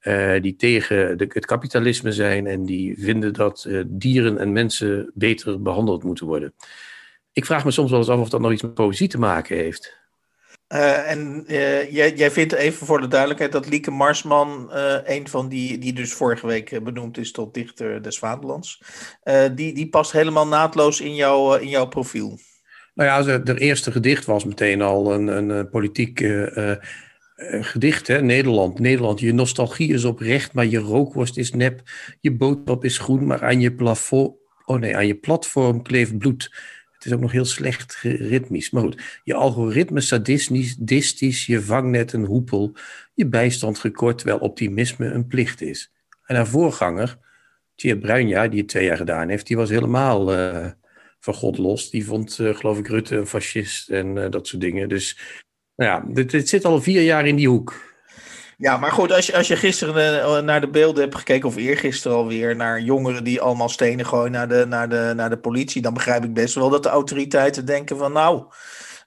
Uh, 0.02 0.40
die 0.40 0.56
tegen 0.56 1.18
de, 1.18 1.26
het 1.28 1.46
kapitalisme 1.46 2.12
zijn 2.12 2.46
en 2.46 2.64
die 2.64 2.94
vinden 2.98 3.32
dat 3.32 3.64
uh, 3.68 3.82
dieren 3.86 4.38
en 4.38 4.52
mensen 4.52 5.10
beter 5.14 5.62
behandeld 5.62 6.02
moeten 6.02 6.26
worden. 6.26 6.54
Ik 7.32 7.44
vraag 7.44 7.64
me 7.64 7.70
soms 7.70 7.90
wel 7.90 7.98
eens 7.98 8.08
af 8.08 8.20
of 8.20 8.28
dat 8.28 8.40
nog 8.40 8.52
iets 8.52 8.62
met 8.62 8.74
poëzie 8.74 9.08
te 9.08 9.18
maken 9.18 9.56
heeft. 9.56 10.03
Uh, 10.74 11.10
en 11.10 11.44
jij, 11.46 12.14
jij, 12.14 12.30
vindt 12.30 12.52
even 12.52 12.86
voor 12.86 13.00
de 13.00 13.08
duidelijkheid 13.08 13.52
dat 13.52 13.68
Lieke 13.68 13.90
Marsman, 13.90 14.70
een 15.04 15.28
van 15.28 15.48
die, 15.48 15.78
die 15.78 15.92
dus 15.92 16.12
vorige 16.12 16.46
week 16.46 16.84
benoemd 16.84 17.18
is 17.18 17.32
tot 17.32 17.54
dichter 17.54 18.02
des 18.02 18.18
Vaderlands, 18.18 18.82
die, 19.54 19.74
die 19.74 19.88
past 19.88 20.12
helemaal 20.12 20.46
naadloos 20.46 21.00
in, 21.00 21.14
jou, 21.14 21.60
in 21.60 21.68
jouw 21.68 21.86
profiel. 21.86 22.38
Nou 22.94 23.08
ja, 23.08 23.40
haar 23.44 23.56
eerste 23.56 23.92
gedicht 23.92 24.24
was 24.24 24.44
meteen 24.44 24.82
al 24.82 25.12
een, 25.12 25.26
een 25.26 25.68
politiek 25.68 26.20
uh, 26.20 26.72
gedicht, 27.36 28.06
hè? 28.06 28.22
Nederland. 28.22 28.78
Nederland, 28.78 29.20
je 29.20 29.32
nostalgie 29.32 29.92
is 29.92 30.04
oprecht, 30.04 30.52
maar 30.52 30.66
je 30.66 30.78
rookworst 30.78 31.36
is 31.36 31.52
nep. 31.52 31.82
Je 32.20 32.32
boodschap 32.36 32.84
is 32.84 32.98
groen, 32.98 33.26
maar 33.26 33.42
aan 33.42 33.60
je 33.60 33.74
plafond... 33.74 34.34
Oh 34.64 34.78
nee, 34.78 34.96
aan 34.96 35.06
je 35.06 35.14
platform 35.14 35.82
kleeft 35.82 36.18
bloed. 36.18 36.54
Het 37.04 37.12
is 37.12 37.18
ook 37.18 37.24
nog 37.24 37.32
heel 37.32 37.44
slecht 37.44 37.98
ritmisch. 38.02 38.70
Maar 38.70 38.82
goed, 38.82 39.20
je 39.24 39.34
algoritme 39.34 40.00
sadistisch, 40.00 41.46
je 41.46 41.60
vangnet 41.60 42.12
een 42.12 42.24
hoepel. 42.24 42.72
Je 43.14 43.26
bijstand 43.26 43.78
gekort, 43.78 44.18
terwijl 44.18 44.38
optimisme 44.38 45.06
een 45.06 45.26
plicht 45.26 45.62
is. 45.62 45.92
En 46.26 46.36
haar 46.36 46.46
voorganger, 46.46 47.18
Thierry 47.74 48.00
Bruinja, 48.00 48.48
die 48.48 48.58
het 48.58 48.68
twee 48.68 48.84
jaar 48.84 48.96
gedaan 48.96 49.28
heeft, 49.28 49.46
die 49.46 49.56
was 49.56 49.70
helemaal 49.70 50.38
uh, 50.38 50.66
van 51.20 51.34
God 51.34 51.58
los. 51.58 51.90
Die 51.90 52.04
vond, 52.04 52.38
uh, 52.38 52.54
geloof 52.54 52.78
ik, 52.78 52.88
Rutte 52.88 53.16
een 53.16 53.26
fascist 53.26 53.90
en 53.90 54.16
uh, 54.16 54.30
dat 54.30 54.46
soort 54.46 54.62
dingen. 54.62 54.88
Dus 54.88 55.18
nou 55.76 55.90
ja, 55.90 56.22
dit, 56.24 56.48
zit 56.48 56.64
al 56.64 56.82
vier 56.82 57.02
jaar 57.02 57.26
in 57.26 57.36
die 57.36 57.48
hoek. 57.48 57.93
Ja, 58.64 58.76
maar 58.76 58.92
goed, 58.92 59.12
als 59.12 59.26
je, 59.26 59.36
als 59.36 59.48
je 59.48 59.56
gisteren 59.56 60.22
eh, 60.22 60.40
naar 60.40 60.60
de 60.60 60.68
beelden 60.68 61.02
hebt 61.02 61.14
gekeken, 61.14 61.48
of 61.48 61.56
eergisteren 61.56 62.16
alweer, 62.16 62.56
naar 62.56 62.80
jongeren 62.80 63.24
die 63.24 63.40
allemaal 63.40 63.68
stenen 63.68 64.06
gooien 64.06 64.32
naar 64.32 64.48
de, 64.48 64.64
naar, 64.68 64.88
de, 64.88 65.12
naar 65.16 65.30
de 65.30 65.38
politie, 65.38 65.82
dan 65.82 65.94
begrijp 65.94 66.24
ik 66.24 66.34
best 66.34 66.54
wel 66.54 66.70
dat 66.70 66.82
de 66.82 66.88
autoriteiten 66.88 67.64
denken 67.64 67.96
van 67.96 68.12
nou, 68.12 68.44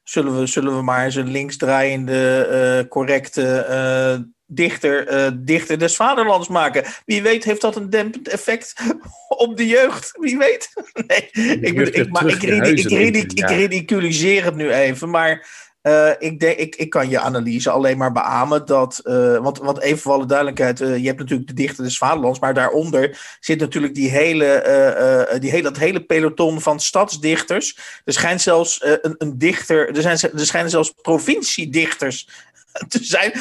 zullen 0.03 0.39
we, 0.39 0.45
zullen 0.45 0.75
we 0.75 0.81
maar 0.81 1.05
eens 1.05 1.15
een 1.15 1.31
linksdraaiende, 1.31 2.47
uh, 2.83 2.89
correcte 2.89 3.67
uh, 3.69 4.25
dichter, 4.45 5.11
uh, 5.11 5.31
dichter 5.39 5.79
des 5.79 5.95
vaderlands 5.95 6.47
maken. 6.47 6.83
Wie 7.05 7.21
weet 7.21 7.43
heeft 7.43 7.61
dat 7.61 7.75
een 7.75 7.89
dempend 7.89 8.27
effect 8.27 8.73
op 9.27 9.57
de 9.57 9.67
jeugd. 9.67 10.11
Wie 10.19 10.37
weet. 10.37 10.69
Nee, 11.07 11.29
ik, 11.61 11.77
ik, 11.77 11.95
ik, 11.95 12.43
ik, 12.43 13.31
ik 13.33 13.49
ridiculiseer 13.49 14.43
het 14.43 14.55
nu 14.55 14.71
even, 14.71 15.09
maar 15.09 15.47
uh, 15.87 16.09
ik, 16.19 16.39
denk, 16.39 16.57
ik, 16.57 16.75
ik 16.75 16.89
kan 16.89 17.09
je 17.09 17.19
analyse 17.19 17.69
alleen 17.69 17.97
maar 17.97 18.11
beamen 18.11 18.65
dat. 18.65 19.01
Uh, 19.03 19.37
want, 19.37 19.57
want 19.57 19.79
even 19.79 19.99
voor 19.99 20.13
alle 20.13 20.25
duidelijkheid, 20.25 20.81
uh, 20.81 20.97
je 20.97 21.05
hebt 21.05 21.19
natuurlijk 21.19 21.47
de 21.47 21.53
dichter 21.53 21.83
des 21.83 21.97
Vaderlands, 21.97 22.39
maar 22.39 22.53
daaronder 22.53 23.37
zit 23.39 23.59
natuurlijk 23.59 23.95
die 23.95 24.09
hele, 24.09 25.35
die 25.39 25.49
hele, 25.49 25.63
dat 25.63 25.77
hele 25.77 26.03
peloton 26.03 26.61
van 26.61 26.79
stadsdichters. 26.79 27.77
Er 28.05 28.13
schijnt 28.13 28.41
zelfs 28.41 28.83
een, 28.83 29.15
een 29.17 29.37
dichter, 29.37 29.95
er, 29.95 30.01
zijn, 30.01 30.31
er 30.39 30.45
schijnen 30.45 30.71
zelfs 30.71 30.93
provinciedichters 31.01 32.29
te 32.87 33.03
zijn. 33.03 33.31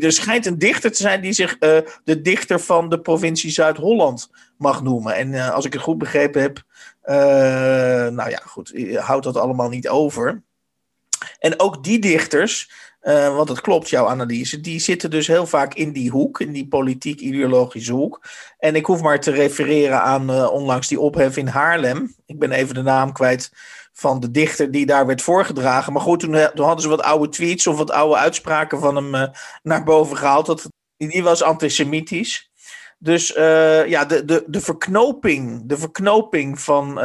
Er 0.00 0.12
schijnt 0.12 0.46
een 0.46 0.58
dichter 0.58 0.92
te 0.92 1.02
zijn 1.02 1.20
die 1.20 1.32
zich 1.32 1.58
de 2.04 2.20
dichter 2.22 2.60
van 2.60 2.88
de 2.88 3.00
provincie 3.00 3.50
Zuid-Holland 3.50 4.30
mag 4.58 4.82
noemen. 4.82 5.14
En 5.14 5.52
als 5.52 5.64
ik 5.64 5.72
het 5.72 5.82
goed 5.82 5.98
begrepen 5.98 6.42
heb, 6.42 6.62
nou 8.14 8.30
ja, 8.30 8.40
goed, 8.44 8.72
houdt 8.94 9.24
dat 9.24 9.36
allemaal 9.36 9.68
niet 9.68 9.88
over. 9.88 10.42
En 11.38 11.60
ook 11.60 11.84
die 11.84 11.98
dichters, 11.98 12.70
uh, 13.02 13.36
want 13.36 13.48
het 13.48 13.60
klopt, 13.60 13.88
jouw 13.88 14.06
analyse, 14.06 14.60
die 14.60 14.80
zitten 14.80 15.10
dus 15.10 15.26
heel 15.26 15.46
vaak 15.46 15.74
in 15.74 15.92
die 15.92 16.10
hoek, 16.10 16.40
in 16.40 16.52
die 16.52 16.68
politiek-ideologische 16.68 17.92
hoek. 17.92 18.22
En 18.58 18.74
ik 18.74 18.86
hoef 18.86 19.00
maar 19.00 19.20
te 19.20 19.30
refereren 19.30 20.02
aan 20.02 20.30
uh, 20.30 20.50
onlangs 20.50 20.88
die 20.88 21.00
ophef 21.00 21.36
in 21.36 21.46
Haarlem. 21.46 22.14
Ik 22.26 22.38
ben 22.38 22.52
even 22.52 22.74
de 22.74 22.82
naam 22.82 23.12
kwijt 23.12 23.52
van 23.92 24.20
de 24.20 24.30
dichter 24.30 24.70
die 24.70 24.86
daar 24.86 25.06
werd 25.06 25.22
voorgedragen. 25.22 25.92
Maar 25.92 26.02
goed, 26.02 26.20
toen, 26.20 26.48
toen 26.54 26.66
hadden 26.66 26.82
ze 26.82 26.88
wat 26.88 27.02
oude 27.02 27.28
tweets 27.28 27.66
of 27.66 27.76
wat 27.76 27.90
oude 27.90 28.16
uitspraken 28.16 28.80
van 28.80 28.96
hem 28.96 29.30
naar 29.62 29.84
boven 29.84 30.16
gehaald. 30.16 30.46
Dat, 30.46 30.68
die 30.96 31.22
was 31.22 31.42
antisemitisch. 31.42 32.50
Dus 32.98 33.26
ja, 33.86 34.04
de, 34.04 34.24
de, 34.24 34.44
de 34.46 34.60
verknoping, 34.60 35.62
de 35.66 35.78
verknoping 35.78 36.60
van 36.60 36.98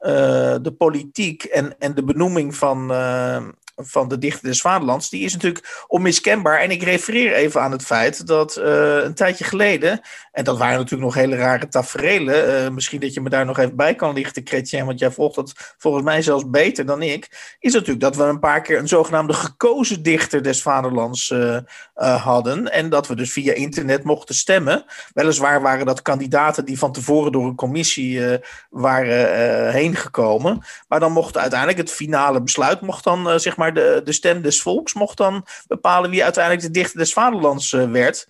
de 0.00 0.74
politiek 0.78 1.44
en, 1.44 1.78
en 1.78 1.94
de 1.94 2.04
benoeming 2.04 2.54
van, 2.56 2.92
uh, 2.92 3.48
van 3.82 4.08
de 4.08 4.18
dichter 4.18 4.48
des 4.48 4.60
vaderlands, 4.60 5.10
die 5.10 5.24
is 5.24 5.32
natuurlijk 5.32 5.84
onmiskenbaar. 5.86 6.58
En 6.58 6.70
ik 6.70 6.82
refereer 6.82 7.32
even 7.32 7.60
aan 7.60 7.72
het 7.72 7.84
feit 7.84 8.26
dat 8.26 8.56
uh, 8.56 9.02
een 9.02 9.14
tijdje 9.14 9.44
geleden, 9.44 10.00
en 10.32 10.44
dat 10.44 10.58
waren 10.58 10.76
natuurlijk 10.76 11.02
nog 11.02 11.14
hele 11.14 11.36
rare 11.36 11.68
tafereelen, 11.68 12.64
uh, 12.64 12.70
misschien 12.70 13.00
dat 13.00 13.14
je 13.14 13.20
me 13.20 13.28
daar 13.28 13.46
nog 13.46 13.58
even 13.58 13.76
bij 13.76 13.94
kan 13.94 14.14
lichten, 14.14 14.46
Chrétien, 14.46 14.86
want 14.86 14.98
jij 14.98 15.10
volgt 15.10 15.34
dat 15.34 15.74
volgens 15.78 16.04
mij 16.04 16.22
zelfs 16.22 16.50
beter 16.50 16.86
dan 16.86 17.02
ik, 17.02 17.56
is 17.58 17.72
natuurlijk 17.72 18.00
dat 18.00 18.16
we 18.16 18.22
een 18.22 18.38
paar 18.38 18.62
keer 18.62 18.78
een 18.78 18.88
zogenaamde 18.88 19.32
gekozen 19.32 20.02
dichter 20.02 20.42
des 20.42 20.62
vaderlands 20.62 21.30
uh, 21.30 21.58
hadden. 22.24 22.72
En 22.72 22.88
dat 22.88 23.06
we 23.06 23.16
dus 23.16 23.32
via 23.32 23.52
internet 23.52 24.04
mochten 24.04 24.34
stemmen. 24.34 24.84
Weliswaar 25.14 25.62
waren 25.62 25.86
dat 25.86 26.02
kandidaten 26.02 26.64
die 26.64 26.78
van 26.78 26.92
tevoren 26.92 27.32
door 27.32 27.44
een 27.44 27.54
commissie 27.54 28.38
waren 28.70 29.72
heen 29.72 29.96
gekomen. 29.96 30.62
Maar 30.88 31.00
dan 31.00 31.12
mocht 31.12 31.36
uiteindelijk 31.36 31.78
het 31.78 31.90
finale 31.90 32.42
besluit 32.42 32.80
mocht 32.80 33.04
dan 33.04 33.40
zeg 33.40 33.56
maar 33.56 33.69
de, 33.74 34.00
de 34.04 34.12
stem 34.12 34.42
des 34.42 34.62
volks 34.62 34.94
mocht 34.94 35.16
dan 35.16 35.46
bepalen 35.66 36.10
wie 36.10 36.24
uiteindelijk 36.24 36.64
de 36.64 36.70
dichter 36.70 36.98
des 36.98 37.12
vaderlands 37.12 37.72
uh, 37.72 37.90
werd. 37.90 38.26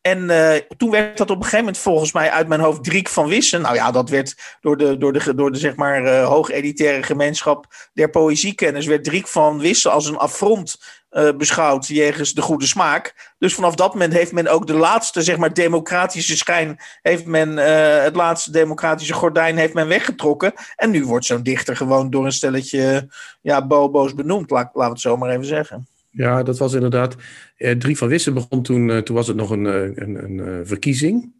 En 0.00 0.18
uh, 0.18 0.54
toen 0.76 0.90
werd 0.90 1.16
dat 1.16 1.30
op 1.30 1.36
een 1.36 1.42
gegeven 1.42 1.64
moment 1.64 1.78
volgens 1.78 2.12
mij 2.12 2.30
uit 2.30 2.48
mijn 2.48 2.60
hoofd 2.60 2.84
Driek 2.84 3.08
van 3.08 3.26
Wissen. 3.26 3.60
Nou 3.60 3.74
ja, 3.74 3.90
dat 3.90 4.08
werd 4.08 4.58
door 4.60 4.76
de, 4.76 4.98
door 4.98 5.12
de, 5.12 5.34
door 5.34 5.52
de 5.52 5.58
zeg 5.58 5.76
maar 5.76 6.02
uh, 6.02 6.26
hoogeditaire 6.26 7.02
gemeenschap 7.02 7.66
der 7.92 8.10
poëziekenners... 8.10 8.86
werd 8.86 9.04
Driek 9.04 9.28
van 9.28 9.58
Wissen 9.58 9.92
als 9.92 10.06
een 10.06 10.16
affront 10.16 10.76
uh, 11.14 11.36
beschouwd 11.36 11.86
jegens 11.86 12.32
de 12.32 12.42
goede 12.42 12.66
smaak. 12.66 13.32
Dus 13.38 13.54
vanaf 13.54 13.74
dat 13.74 13.92
moment 13.92 14.12
heeft 14.12 14.32
men 14.32 14.48
ook 14.48 14.66
de 14.66 14.74
laatste, 14.74 15.22
zeg 15.22 15.36
maar, 15.36 15.54
democratische 15.54 16.36
schijn, 16.36 16.78
heeft 17.02 17.26
men 17.26 17.50
uh, 17.52 18.02
het 18.02 18.16
laatste 18.16 18.50
democratische 18.50 19.12
gordijn 19.12 19.56
heeft 19.56 19.74
men 19.74 19.88
weggetrokken. 19.88 20.52
En 20.76 20.90
nu 20.90 21.04
wordt 21.04 21.24
zo'n 21.24 21.42
dichter 21.42 21.76
gewoon 21.76 22.10
door 22.10 22.24
een 22.24 22.32
stelletje 22.32 23.08
ja, 23.40 23.66
bobo's 23.66 24.14
benoemd, 24.14 24.50
laat, 24.50 24.70
we 24.72 24.82
het 24.84 25.00
zo 25.00 25.16
maar 25.16 25.30
even 25.30 25.44
zeggen. 25.44 25.86
Ja, 26.10 26.42
dat 26.42 26.58
was 26.58 26.72
inderdaad. 26.72 27.16
Eh, 27.56 27.76
Drie 27.76 27.98
van 27.98 28.08
Wissen 28.08 28.34
begon 28.34 28.62
toen, 28.62 28.90
eh, 28.90 28.98
toen 28.98 29.16
was 29.16 29.26
het 29.26 29.36
nog 29.36 29.50
een, 29.50 29.64
een, 29.64 30.24
een, 30.24 30.38
een 30.38 30.66
verkiezing. 30.66 31.32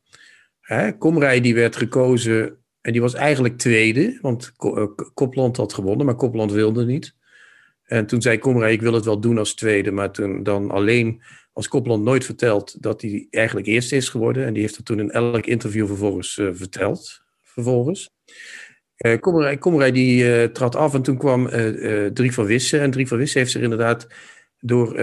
Hè, 0.60 0.98
Komrij 0.98 1.40
die 1.40 1.54
werd 1.54 1.76
gekozen 1.76 2.56
en 2.80 2.92
die 2.92 3.00
was 3.00 3.14
eigenlijk 3.14 3.58
tweede, 3.58 4.18
want 4.20 4.52
Kopland 5.14 5.56
had 5.56 5.72
gewonnen, 5.72 6.06
maar 6.06 6.14
Kopland 6.14 6.52
wilde 6.52 6.84
niet. 6.84 7.14
En 7.84 8.06
toen 8.06 8.22
zei 8.22 8.38
Komrij, 8.38 8.72
ik 8.72 8.82
wil 8.82 8.92
het 8.92 9.04
wel 9.04 9.20
doen 9.20 9.38
als 9.38 9.54
tweede, 9.54 9.90
maar 9.90 10.10
toen 10.10 10.42
dan 10.42 10.70
alleen 10.70 11.22
als 11.52 11.68
Kopland 11.68 12.04
nooit 12.04 12.24
verteld 12.24 12.82
dat 12.82 13.02
hij 13.02 13.26
eigenlijk 13.30 13.66
eerste 13.66 13.96
is 13.96 14.08
geworden. 14.08 14.44
En 14.46 14.52
die 14.52 14.62
heeft 14.62 14.76
dat 14.76 14.84
toen 14.84 15.00
in 15.00 15.10
elk 15.10 15.46
interview 15.46 15.86
vervolgens 15.86 16.36
uh, 16.36 16.48
verteld. 16.52 17.22
Vervolgens. 17.42 18.10
Uh, 19.06 19.58
Kommerij, 19.58 19.92
die 19.92 20.52
trad 20.52 20.76
af 20.76 20.94
en 20.94 21.02
toen 21.02 21.16
kwam 21.18 21.48
Drie 22.14 22.32
van 22.32 22.44
Wissen. 22.44 22.80
En 22.80 22.90
Drie 22.90 23.08
van 23.08 23.18
Wissen 23.18 23.40
heeft 23.40 23.52
zich 23.52 23.62
inderdaad 23.62 24.06
door 24.60 24.94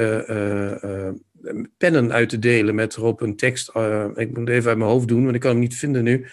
pennen 1.77 2.11
uit 2.11 2.29
te 2.29 2.39
delen 2.39 2.75
met 2.75 2.95
erop 2.95 3.21
een 3.21 3.35
tekst. 3.35 3.71
ik 4.15 4.37
moet 4.37 4.49
even 4.49 4.69
uit 4.69 4.77
mijn 4.77 4.89
hoofd 4.89 5.07
doen, 5.07 5.23
want 5.23 5.35
ik 5.35 5.41
kan 5.41 5.51
hem 5.51 5.59
niet 5.59 5.75
vinden 5.75 6.03
nu. 6.03 6.25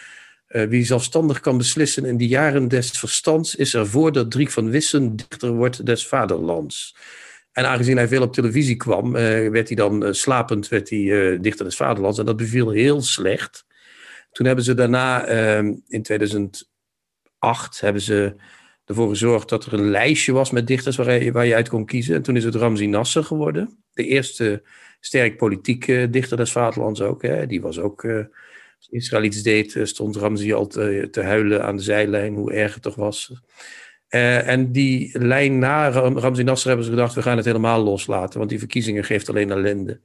Wie 0.49 0.85
zelfstandig 0.85 1.41
kan 1.41 1.59
beslissen 1.59 2.05
in 2.05 2.17
de 2.17 2.27
jaren 2.27 2.69
des 2.69 2.91
verstands, 2.91 3.57
is 3.57 3.75
ervoor 3.75 4.13
dat 4.13 4.31
Drie 4.31 4.51
van 4.51 4.71
Wissen 4.71 5.17
dichter 5.17 5.51
wordt 5.51 5.87
des 5.87 6.07
vaderlands. 6.07 6.97
En 7.53 7.67
aangezien 7.67 7.97
hij 7.97 8.09
veel 8.09 8.23
op 8.23 8.33
televisie 8.33 8.77
kwam, 8.77 9.13
werd 9.13 9.69
hij 9.69 9.77
dan 9.77 10.15
slapend 10.15 10.69
werd 10.69 10.91
hij, 10.91 11.39
dichter 11.41 11.65
des 11.65 11.77
vaderlands. 11.77 12.19
En 12.19 12.25
dat 12.25 12.37
beviel 12.37 12.71
heel 12.71 13.03
slecht. 13.03 13.67
Toen 14.33 14.47
hebben 14.47 14.65
ze 14.65 14.75
daarna, 14.75 15.25
ehm, 15.25 15.75
in 15.87 16.03
2008, 16.03 17.81
hebben 17.81 18.03
ze 18.03 18.35
ervoor 18.85 19.09
gezorgd 19.09 19.49
dat 19.49 19.65
er 19.65 19.73
een 19.73 19.91
lijstje 19.91 20.33
was 20.33 20.51
met 20.51 20.67
dichters 20.67 20.97
waar 20.97 21.23
je, 21.23 21.33
waar 21.33 21.47
je 21.47 21.55
uit 21.55 21.69
kon 21.69 21.87
kiezen. 21.87 22.15
En 22.15 22.23
toen 22.23 22.37
is 22.37 22.45
het 22.45 22.55
Ramzi 22.55 22.87
Nasser 22.87 23.25
geworden. 23.25 23.85
De 23.93 24.05
eerste 24.05 24.63
sterk 25.01 25.37
politieke 25.37 26.09
dichter 26.11 26.37
des 26.37 26.53
vaderlands 26.53 27.01
ook. 27.01 27.23
Hè. 27.23 27.47
Die 27.47 27.61
was 27.61 27.79
ook, 27.79 28.03
als 28.79 28.89
Israël 28.91 29.23
iets 29.23 29.43
deed, 29.43 29.77
eh, 29.77 29.85
stond 29.85 30.17
Ramzi 30.17 30.53
al 30.53 30.67
te, 30.67 31.09
huilen 31.13 31.65
aan 31.65 31.77
de 31.77 31.83
zijlijn, 31.83 32.35
hoe 32.35 32.53
erg 32.53 32.75
het 32.75 32.83
toch 32.83 32.95
was. 32.95 33.33
Uh, 34.11 34.49
en 34.49 34.73
die 34.73 35.19
lijn 35.19 35.59
na 35.59 35.89
Ramzi 35.91 36.43
Nasser 36.43 36.69
hebben 36.69 36.87
ze 36.87 36.93
gedacht, 36.93 37.15
we 37.15 37.23
gaan 37.23 37.37
het 37.37 37.47
helemaal 37.47 37.83
loslaten, 37.83 38.39
want 38.39 38.51
die 38.51 38.59
verkiezingen 38.59 39.05
geeft 39.05 39.29
alleen 39.29 39.51
ellende. 39.51 40.01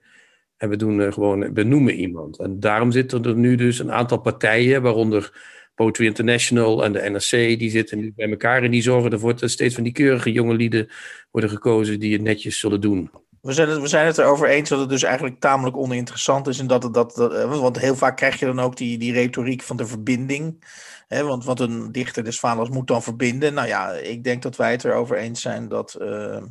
En 0.57 0.69
we 0.69 0.75
doen 0.75 0.99
uh, 0.99 1.11
gewoon, 1.11 1.53
benoemen 1.53 1.95
iemand. 1.95 2.39
En 2.39 2.59
daarom 2.59 2.91
zitten 2.91 3.23
er 3.23 3.35
nu 3.35 3.55
dus 3.55 3.79
een 3.79 3.91
aantal 3.91 4.17
partijen, 4.17 4.81
waaronder 4.81 5.31
Poetry 5.75 6.05
International 6.05 6.83
en 6.83 6.91
de 6.91 7.09
NRC, 7.09 7.59
die 7.59 7.69
zitten 7.69 7.97
nu 7.97 8.13
bij 8.15 8.29
elkaar 8.29 8.63
en 8.63 8.71
die 8.71 8.81
zorgen 8.81 9.11
ervoor 9.11 9.39
dat 9.39 9.49
steeds 9.49 9.75
van 9.75 9.83
die 9.83 9.93
keurige 9.93 10.31
jonge 10.31 10.55
lieden 10.55 10.89
worden 11.31 11.49
gekozen 11.49 11.99
die 11.99 12.13
het 12.13 12.21
netjes 12.21 12.59
zullen 12.59 12.81
doen. 12.81 13.11
We 13.43 13.53
zijn, 13.53 13.69
het, 13.69 13.79
we 13.79 13.87
zijn 13.87 14.05
het 14.05 14.17
erover 14.17 14.47
eens 14.47 14.69
dat 14.69 14.79
het 14.79 14.89
dus 14.89 15.03
eigenlijk 15.03 15.39
tamelijk 15.39 15.77
oninteressant 15.77 16.47
is. 16.47 16.59
En 16.59 16.67
dat, 16.67 16.83
het, 16.83 16.93
dat, 16.93 17.15
dat, 17.15 17.33
eh, 17.33 17.59
want 17.59 17.79
heel 17.79 17.95
vaak 17.95 18.17
krijg 18.17 18.39
je 18.39 18.45
dan 18.45 18.59
ook 18.59 18.77
die, 18.77 18.97
die 18.97 19.13
retoriek 19.13 19.61
van 19.61 19.77
de 19.77 19.85
verbinding. 19.85 20.65
Hè, 21.07 21.23
want, 21.23 21.45
want 21.45 21.59
een 21.59 21.91
dichter 21.91 22.23
des 22.23 22.39
vaders 22.39 22.69
moet 22.69 22.87
dan 22.87 23.03
verbinden. 23.03 23.53
Nou 23.53 23.67
ja, 23.67 23.91
ik 23.91 24.23
denk 24.23 24.41
dat 24.41 24.55
wij 24.55 24.71
het 24.71 24.83
erover 24.83 25.17
eens 25.17 25.41
zijn 25.41 25.67
dat... 25.67 25.97
Uh, 26.01 26.41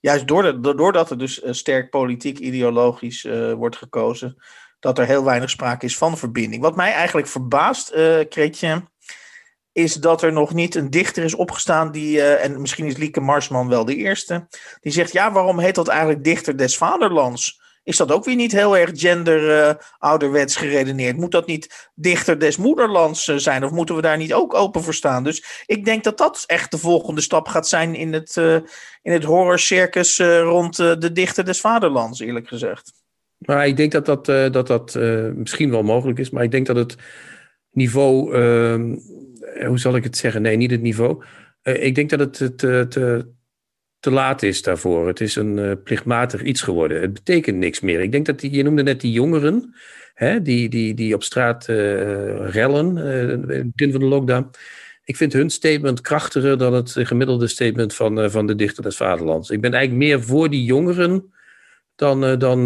juist 0.00 0.26
doordat 0.26 1.10
er 1.10 1.18
dus 1.18 1.40
eh, 1.40 1.52
sterk 1.52 1.90
politiek, 1.90 2.38
ideologisch 2.38 3.22
wordt 3.56 3.76
gekozen, 3.76 4.42
dat 4.80 4.98
er 4.98 5.06
heel 5.06 5.24
weinig 5.24 5.50
sprake 5.50 5.86
is 5.86 5.96
van 5.96 6.18
verbinding. 6.18 6.62
Wat 6.62 6.76
mij 6.76 6.92
eigenlijk 6.92 7.26
verbaast, 7.26 7.92
uh, 7.94 8.20
Kretje, 8.28 8.82
is 9.74 9.94
dat 9.94 10.22
er 10.22 10.32
nog 10.32 10.54
niet 10.54 10.74
een 10.74 10.90
dichter 10.90 11.24
is 11.24 11.34
opgestaan 11.34 11.92
die, 11.92 12.16
uh, 12.16 12.44
en 12.44 12.60
misschien 12.60 12.86
is 12.86 12.96
Lieke 12.96 13.20
Marsman 13.20 13.68
wel 13.68 13.84
de 13.84 13.96
eerste, 13.96 14.46
die 14.80 14.92
zegt, 14.92 15.12
ja, 15.12 15.32
waarom 15.32 15.58
heet 15.58 15.74
dat 15.74 15.88
eigenlijk 15.88 16.24
dichter 16.24 16.56
des 16.56 16.76
vaderlands? 16.76 17.62
Is 17.82 17.96
dat 17.96 18.12
ook 18.12 18.24
weer 18.24 18.34
niet 18.34 18.52
heel 18.52 18.76
erg 18.76 18.90
gender 18.94 19.68
uh, 19.68 19.74
ouderwets 19.98 20.56
geredeneerd? 20.56 21.16
Moet 21.16 21.30
dat 21.30 21.46
niet 21.46 21.90
dichter 21.94 22.38
des 22.38 22.56
moederlands 22.56 23.24
zijn? 23.24 23.64
Of 23.64 23.70
moeten 23.70 23.96
we 23.96 24.02
daar 24.02 24.16
niet 24.16 24.34
ook 24.34 24.54
open 24.54 24.82
voor 24.82 24.94
staan? 24.94 25.24
Dus 25.24 25.64
ik 25.66 25.84
denk 25.84 26.04
dat 26.04 26.18
dat 26.18 26.44
echt 26.46 26.70
de 26.70 26.78
volgende 26.78 27.20
stap 27.20 27.48
gaat 27.48 27.68
zijn 27.68 27.94
in 27.94 28.12
het, 28.12 28.36
in 29.02 29.12
het 29.12 29.24
horrorcircus 29.24 30.18
rond 30.20 30.76
de 30.76 31.12
dichter 31.12 31.44
des 31.44 31.60
vaderlands, 31.60 32.20
eerlijk 32.20 32.48
gezegd. 32.48 32.92
Maar 33.38 33.66
ik 33.66 33.76
denk 33.76 33.92
dat 33.92 34.06
dat, 34.06 34.26
dat, 34.52 34.66
dat 34.66 34.94
misschien 35.34 35.70
wel 35.70 35.82
mogelijk 35.82 36.18
is. 36.18 36.30
Maar 36.30 36.42
ik 36.42 36.50
denk 36.50 36.66
dat 36.66 36.76
het 36.76 36.96
niveau, 37.74 38.34
ehm, 38.34 38.96
hoe 39.66 39.78
zal 39.78 39.96
ik 39.96 40.04
het 40.04 40.16
zeggen? 40.16 40.42
Nee, 40.42 40.56
niet 40.56 40.70
het 40.70 40.82
niveau. 40.82 41.24
ik 41.62 41.94
denk 41.94 42.10
dat 42.10 42.18
het 42.18 42.58
te, 42.58 42.86
te, 42.88 43.26
te 44.00 44.10
laat 44.10 44.42
is 44.42 44.62
daarvoor. 44.62 45.06
Het 45.06 45.20
is 45.20 45.36
een 45.36 45.56
uh, 45.56 45.72
plichtmatig 45.84 46.42
iets 46.42 46.62
geworden. 46.62 47.00
Het 47.00 47.12
betekent 47.12 47.56
niks 47.56 47.80
meer. 47.80 48.00
Ik 48.00 48.12
denk 48.12 48.26
dat 48.26 48.40
die, 48.40 48.50
je 48.50 48.62
noemde 48.62 48.82
net 48.82 49.00
die 49.00 49.12
jongeren, 49.12 49.74
hè, 50.14 50.42
die, 50.42 50.68
die, 50.68 50.94
die 50.94 51.14
op 51.14 51.22
straat 51.22 51.64
rellen 51.66 52.96
in 53.48 53.72
het 53.76 53.90
van 53.92 54.00
de 54.00 54.06
lockdown. 54.06 54.50
Ik 55.04 55.16
vind 55.16 55.32
hun 55.32 55.50
statement 55.50 56.00
krachtiger 56.00 56.58
dan 56.58 56.72
het 56.72 56.94
gemiddelde 56.98 57.46
statement 57.46 57.94
van, 57.94 58.30
van 58.30 58.46
de 58.46 58.54
dichter 58.54 58.82
des 58.82 58.96
vaderlands. 58.96 59.50
Ik 59.50 59.60
ben 59.60 59.72
eigenlijk 59.72 60.04
meer 60.04 60.22
voor 60.22 60.50
die 60.50 60.64
jongeren 60.64 61.32
dan, 61.94 62.38
dan, 62.38 62.64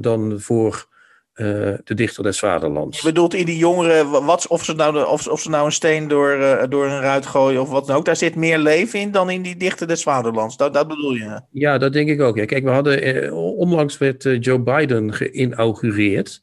dan 0.00 0.40
voor 0.40 0.86
uh, 1.34 1.74
de 1.84 1.94
dichter 1.94 2.22
des 2.22 2.38
vaderlands. 2.38 3.00
Je 3.00 3.06
bedoelt 3.06 3.34
in 3.34 3.44
die 3.44 3.56
jongeren, 3.56 4.24
wat, 4.24 4.46
of, 4.46 4.64
ze 4.64 4.72
nou 4.72 5.06
of, 5.06 5.28
of 5.28 5.40
ze 5.40 5.50
nou 5.50 5.66
een 5.66 5.72
steen 5.72 6.08
door, 6.08 6.36
uh, 6.38 6.62
door 6.68 6.84
een 6.84 7.00
ruit 7.00 7.26
gooien 7.26 7.60
of 7.60 7.68
wat 7.68 7.86
dan 7.86 7.96
ook, 7.96 8.04
daar 8.04 8.16
zit 8.16 8.34
meer 8.34 8.58
leven 8.58 9.00
in 9.00 9.10
dan 9.10 9.30
in 9.30 9.42
die 9.42 9.56
dichter 9.56 9.86
des 9.86 10.02
vaderlands. 10.02 10.56
Dat, 10.56 10.74
dat 10.74 10.88
bedoel 10.88 11.14
je? 11.14 11.40
Ja, 11.50 11.78
dat 11.78 11.92
denk 11.92 12.08
ik 12.08 12.20
ook. 12.20 12.36
Ja. 12.36 12.44
Kijk, 12.44 12.64
we 12.64 12.70
hadden, 12.70 13.24
uh, 13.24 13.56
onlangs 13.58 13.98
werd 13.98 14.22
Joe 14.40 14.60
Biden 14.60 15.12
geïnaugureerd. 15.12 16.42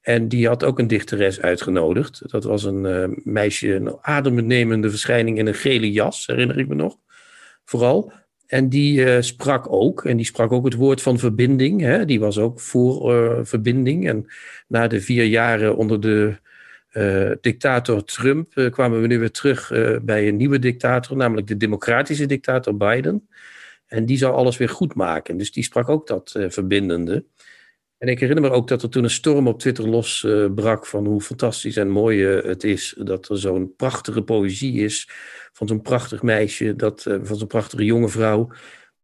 En 0.00 0.28
die 0.28 0.46
had 0.46 0.64
ook 0.64 0.78
een 0.78 0.86
dichteres 0.86 1.40
uitgenodigd. 1.40 2.22
Dat 2.30 2.44
was 2.44 2.64
een 2.64 3.20
meisje, 3.24 3.74
een 3.74 3.96
adembenemende 4.00 4.90
verschijning 4.90 5.38
in 5.38 5.46
een 5.46 5.54
gele 5.54 5.92
jas, 5.92 6.26
herinner 6.26 6.58
ik 6.58 6.68
me 6.68 6.74
nog. 6.74 6.96
Vooral. 7.64 8.12
En 8.46 8.68
die 8.68 8.98
uh, 8.98 9.20
sprak 9.20 9.72
ook, 9.72 10.04
en 10.04 10.16
die 10.16 10.26
sprak 10.26 10.52
ook 10.52 10.64
het 10.64 10.74
woord 10.74 11.02
van 11.02 11.18
verbinding. 11.18 11.80
Hè? 11.80 12.04
Die 12.04 12.20
was 12.20 12.38
ook 12.38 12.60
voor 12.60 13.14
uh, 13.14 13.38
verbinding. 13.42 14.08
En 14.08 14.26
na 14.68 14.86
de 14.86 15.00
vier 15.00 15.24
jaren 15.24 15.76
onder 15.76 16.00
de 16.00 16.36
uh, 16.92 17.30
dictator 17.40 18.04
Trump 18.04 18.70
kwamen 18.70 19.00
we 19.00 19.06
nu 19.06 19.18
weer 19.18 19.30
terug 19.30 19.70
bij 20.02 20.28
een 20.28 20.36
nieuwe 20.36 20.58
dictator, 20.58 21.16
namelijk 21.16 21.46
de 21.46 21.56
democratische 21.56 22.26
dictator 22.26 22.76
Biden. 22.76 23.28
En 23.86 24.06
die 24.06 24.18
zou 24.18 24.34
alles 24.34 24.56
weer 24.56 24.68
goed 24.68 24.94
maken. 24.94 25.36
Dus 25.36 25.52
die 25.52 25.64
sprak 25.64 25.88
ook 25.88 26.06
dat 26.06 26.46
verbindende. 26.48 27.24
En 27.98 28.08
ik 28.08 28.20
herinner 28.20 28.50
me 28.50 28.56
ook 28.56 28.68
dat 28.68 28.82
er 28.82 28.88
toen 28.88 29.04
een 29.04 29.10
storm 29.10 29.48
op 29.48 29.58
Twitter 29.58 29.88
losbrak 29.88 30.86
van 30.86 31.06
hoe 31.06 31.20
fantastisch 31.20 31.76
en 31.76 31.90
mooi 31.90 32.24
het 32.24 32.64
is 32.64 32.94
dat 32.98 33.28
er 33.28 33.38
zo'n 33.38 33.74
prachtige 33.76 34.22
poëzie 34.22 34.84
is 34.84 35.08
van 35.52 35.66
zo'n 35.66 35.82
prachtig 35.82 36.22
meisje, 36.22 36.76
dat, 36.76 37.04
uh, 37.08 37.18
van 37.22 37.36
zo'n 37.36 37.46
prachtige 37.46 37.84
jonge 37.84 38.08
vrouw. 38.08 38.50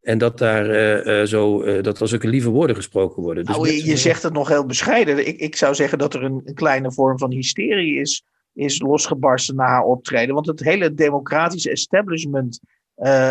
En 0.00 0.18
dat 0.18 0.38
daar 0.38 0.66
uh, 0.66 1.20
uh, 1.20 1.26
zo, 1.26 1.62
dat 1.80 2.00
er 2.00 2.08
zulke 2.08 2.28
lieve 2.28 2.50
woorden 2.50 2.76
gesproken 2.76 3.22
worden. 3.22 3.44
Dus 3.44 3.56
nou, 3.56 3.68
je, 3.68 3.84
je 3.84 3.96
zegt 3.96 4.22
het 4.22 4.32
nog 4.32 4.48
heel 4.48 4.66
bescheiden. 4.66 5.26
Ik, 5.26 5.38
ik 5.38 5.56
zou 5.56 5.74
zeggen 5.74 5.98
dat 5.98 6.14
er 6.14 6.22
een, 6.22 6.40
een 6.44 6.54
kleine 6.54 6.92
vorm 6.92 7.18
van 7.18 7.30
hysterie 7.30 8.00
is, 8.00 8.24
is 8.52 8.80
losgebarsten 8.80 9.56
na 9.56 9.66
haar 9.66 9.84
optreden. 9.84 10.34
Want 10.34 10.46
het 10.46 10.60
hele 10.60 10.94
democratische 10.94 11.70
establishment 11.70 12.60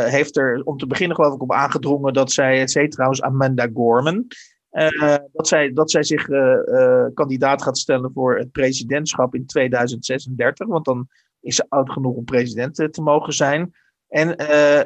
heeft 0.04 0.38
er 0.38 0.62
om 0.64 0.78
te 0.78 0.88
beginnen 0.88 1.16
geloof 1.16 1.34
ik 1.34 1.42
op 1.42 1.52
aangedrongen 1.52 2.14
dat 2.14 2.32
zij, 2.32 2.60
het 2.60 2.92
trouwens 2.92 3.22
Amanda 3.22 3.70
Gorman, 3.74 4.28
uh, 4.72 5.16
dat, 5.32 5.48
zij, 5.48 5.74
dat 5.74 5.92
zij 5.92 6.04
zich 6.04 6.28
uh, 6.28 6.56
uh, 6.66 7.06
kandidaat 7.14 7.62
gaat 7.62 7.78
stellen 7.78 8.12
voor 8.14 8.38
het 8.38 8.52
presidentschap 8.52 9.36
in 9.36 9.46
2036. 9.46 10.68
Want 10.68 10.86
dan 10.86 11.08
is 11.40 11.56
ze 11.56 11.66
oud 11.70 11.92
genoeg 11.92 12.16
om 12.16 12.24
president 12.24 12.76
te 12.76 13.02
mogen 13.02 13.34
zijn. 13.34 13.74
En 14.08 14.30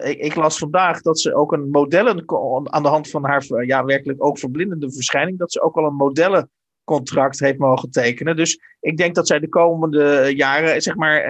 ik, 0.03 0.17
ik, 0.17 0.35
las 0.35 0.57
vandaag 0.57 1.01
dat 1.01 1.19
ze 1.19 1.35
ook 1.35 1.51
een 1.51 1.69
modellen, 1.69 2.23
aan 2.63 2.83
de 2.83 2.89
hand 2.89 3.09
van 3.09 3.25
haar 3.25 3.65
ja, 3.65 3.85
werkelijk 3.85 4.23
ook 4.23 4.39
verblindende 4.39 4.91
verschijning, 4.91 5.37
dat 5.37 5.51
ze 5.51 5.61
ook 5.61 5.75
al 5.75 5.85
een 5.85 5.95
modellencontract 5.95 7.39
heeft 7.39 7.57
mogen 7.57 7.89
tekenen. 7.89 8.35
Dus 8.35 8.59
ik 8.79 8.97
denk 8.97 9.15
dat 9.15 9.27
zij 9.27 9.39
de 9.39 9.49
komende 9.49 10.33
jaren, 10.35 10.81
zeg 10.81 10.95
maar, 10.95 11.21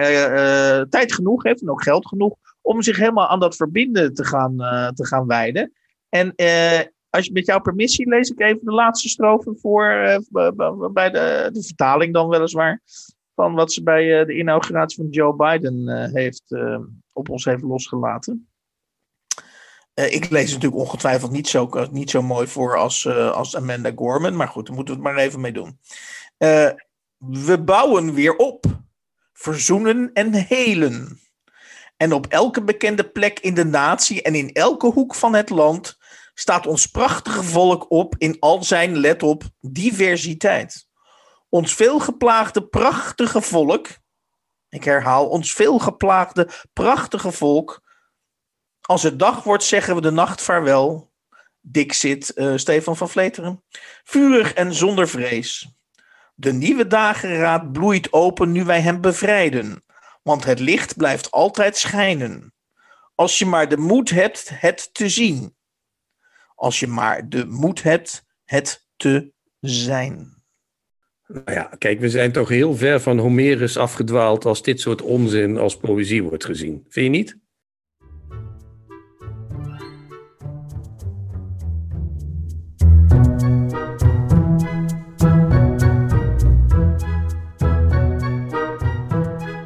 tijd 0.88 1.12
genoeg 1.12 1.42
heeft 1.42 1.62
en 1.62 1.70
ook 1.70 1.82
geld 1.82 2.06
genoeg 2.06 2.34
om 2.60 2.82
zich 2.82 2.96
helemaal 2.96 3.28
aan 3.28 3.40
dat 3.40 3.56
verbinden 3.56 4.14
te 4.14 4.24
gaan, 4.24 4.56
te 4.94 5.06
gaan 5.06 5.26
wijden. 5.26 5.72
En 6.08 6.34
als 7.16 7.30
met 7.30 7.46
jouw 7.46 7.60
permissie 7.60 8.08
lees 8.08 8.30
ik 8.30 8.40
even 8.40 8.64
de 8.64 8.72
laatste 8.72 9.08
strofe 9.08 9.54
voor, 9.60 10.20
bij 10.92 11.10
de, 11.10 11.48
de 11.52 11.62
vertaling 11.62 12.14
dan 12.14 12.28
weliswaar 12.28 12.82
van 13.34 13.54
wat 13.54 13.72
ze 13.72 13.82
bij 13.82 14.20
uh, 14.20 14.26
de 14.26 14.36
inauguratie 14.38 14.96
van 14.96 15.08
Joe 15.10 15.36
Biden 15.36 15.88
uh, 15.88 16.12
heeft, 16.12 16.56
op 17.12 17.28
ons 17.28 17.44
heeft 17.44 17.62
losgelaten. 17.62 18.48
ik 19.94 20.30
lees 20.30 20.52
het 20.52 20.52
natuurlijk 20.52 20.82
ongetwijfeld 20.82 21.30
niet 21.30 21.48
zo, 21.48 21.70
niet 21.90 22.10
zo 22.10 22.22
mooi 22.22 22.46
voor 22.46 22.76
als, 22.76 23.08
als 23.08 23.56
Amanda 23.56 23.92
Gorman, 23.94 24.36
maar 24.36 24.48
goed, 24.48 24.66
daar 24.66 24.76
moeten 24.76 24.94
we 24.94 25.00
het 25.00 25.10
maar 25.10 25.24
even 25.24 25.40
mee 25.40 25.52
doen. 25.52 25.78
we 27.16 27.62
bouwen 27.64 28.14
weer 28.14 28.36
op, 28.36 28.64
verzoenen 29.32 30.10
en 30.12 30.32
helen. 30.34 31.20
En 31.96 32.12
op 32.12 32.26
elke 32.26 32.62
bekende 32.62 33.10
plek 33.10 33.38
in 33.38 33.54
de 33.54 33.64
natie 33.64 34.22
en 34.22 34.34
in 34.34 34.52
elke 34.52 34.86
hoek 34.86 35.14
van 35.14 35.34
het 35.34 35.50
land 35.50 35.98
staat 36.38 36.66
ons 36.66 36.86
prachtige 36.86 37.42
volk 37.42 37.90
op 37.90 38.14
in 38.18 38.36
al 38.38 38.64
zijn, 38.64 38.96
let 38.96 39.22
op, 39.22 39.44
diversiteit. 39.60 40.88
Ons 41.48 41.74
veelgeplaagde 41.74 42.66
prachtige 42.66 43.40
volk, 43.40 43.88
ik 44.68 44.84
herhaal, 44.84 45.28
ons 45.28 45.52
veelgeplaagde 45.52 46.48
prachtige 46.72 47.32
volk. 47.32 47.82
Als 48.80 49.02
het 49.02 49.18
dag 49.18 49.42
wordt, 49.42 49.64
zeggen 49.64 49.94
we 49.94 50.00
de 50.00 50.10
nacht 50.10 50.42
vaarwel. 50.42 51.12
Dik 51.60 51.92
zit 51.92 52.32
uh, 52.34 52.56
Stefan 52.56 52.96
van 52.96 53.08
Vleteren. 53.08 53.64
Vurig 54.04 54.52
en 54.52 54.74
zonder 54.74 55.08
vrees. 55.08 55.68
De 56.34 56.52
nieuwe 56.52 56.86
dageraad 56.86 57.72
bloeit 57.72 58.12
open 58.12 58.52
nu 58.52 58.64
wij 58.64 58.80
hem 58.80 59.00
bevrijden. 59.00 59.84
want 60.22 60.44
het 60.44 60.58
licht 60.58 60.96
blijft 60.96 61.30
altijd 61.30 61.76
schijnen. 61.76 62.54
Als 63.14 63.38
je 63.38 63.46
maar 63.46 63.68
de 63.68 63.76
moed 63.76 64.10
hebt 64.10 64.50
het 64.52 64.94
te 64.94 65.08
zien. 65.08 65.55
Als 66.56 66.80
je 66.80 66.86
maar 66.86 67.28
de 67.28 67.46
moed 67.46 67.82
hebt 67.82 68.24
het 68.44 68.86
te 68.96 69.32
zijn. 69.60 70.34
Nou 71.26 71.52
ja, 71.52 71.70
kijk, 71.78 72.00
we 72.00 72.10
zijn 72.10 72.32
toch 72.32 72.48
heel 72.48 72.74
ver 72.74 73.00
van 73.00 73.18
Homerus 73.18 73.76
afgedwaald 73.76 74.44
als 74.44 74.62
dit 74.62 74.80
soort 74.80 75.02
onzin 75.02 75.58
als 75.58 75.76
poëzie 75.76 76.22
wordt 76.22 76.44
gezien. 76.44 76.86
Vind 76.88 77.04
je 77.06 77.18
niet? 77.18 77.38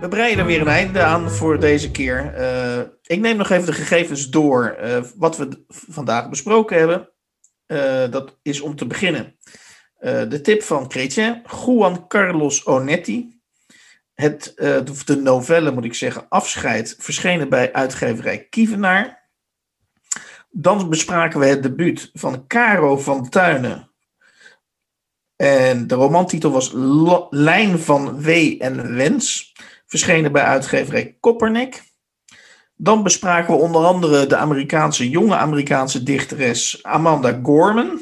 We 0.01 0.09
breien 0.09 0.39
er 0.39 0.47
weer 0.47 0.61
een 0.61 0.69
einde 0.69 1.03
aan 1.03 1.31
voor 1.31 1.61
deze 1.61 1.91
keer. 1.91 2.35
Uh, 2.39 2.79
ik 3.03 3.21
neem 3.21 3.37
nog 3.37 3.51
even 3.51 3.67
de 3.67 3.73
gegevens 3.73 4.31
door. 4.31 4.77
Uh, 4.83 5.03
wat 5.17 5.37
we 5.37 5.65
vandaag 5.69 6.29
besproken 6.29 6.79
hebben. 6.79 7.11
Uh, 7.67 8.11
dat 8.11 8.39
is 8.43 8.61
om 8.61 8.77
te 8.77 8.87
beginnen. 8.87 9.37
de 10.29 10.41
tip 10.43 10.63
van 10.63 10.91
Chrétien, 10.91 11.43
Juan 11.65 12.09
Carlos 12.09 12.67
Onetti. 12.67 13.41
Het, 14.15 14.53
de 15.05 15.17
novelle, 15.23 15.71
moet 15.71 15.85
ik 15.85 15.95
zeggen, 15.95 16.29
Afscheid, 16.29 16.97
verschenen 16.99 17.49
bij 17.49 17.73
uitgeverij 17.73 18.47
Kievenaar. 18.49 19.31
Dan 20.51 20.89
bespraken 20.89 21.41
we 21.41 21.47
het 21.47 21.63
debuut 21.63 22.11
van 22.13 22.47
Caro 22.47 22.99
van 22.99 23.29
Tuinen. 23.29 23.91
En 25.37 25.87
de 25.87 25.95
romantitel 25.95 26.51
was 26.51 26.71
Lijn 27.31 27.79
van 27.79 28.23
Wee 28.23 28.59
en 28.59 28.97
Wens 28.97 29.53
verschenen 29.91 30.33
bij 30.33 30.43
uitgeverij 30.43 31.17
Koppernik. 31.21 31.83
Dan 32.77 33.03
bespraken 33.03 33.55
we 33.55 33.61
onder 33.61 33.85
andere 33.85 34.27
de 34.27 34.37
Amerikaanse, 34.37 35.11
jonge 35.11 35.37
Amerikaanse 35.37 36.03
dichteres 36.03 36.83
Amanda 36.83 37.41
Gorman. 37.43 38.01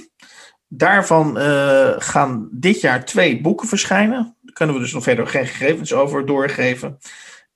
Daarvan 0.68 1.38
uh, 1.38 1.94
gaan 1.98 2.48
dit 2.52 2.80
jaar 2.80 3.04
twee 3.04 3.40
boeken 3.40 3.68
verschijnen. 3.68 4.36
Daar 4.42 4.54
kunnen 4.54 4.74
we 4.74 4.80
dus 4.80 4.92
nog 4.92 5.02
verder 5.02 5.26
geen 5.26 5.46
gegevens 5.46 5.92
over 5.92 6.26
doorgeven. 6.26 6.98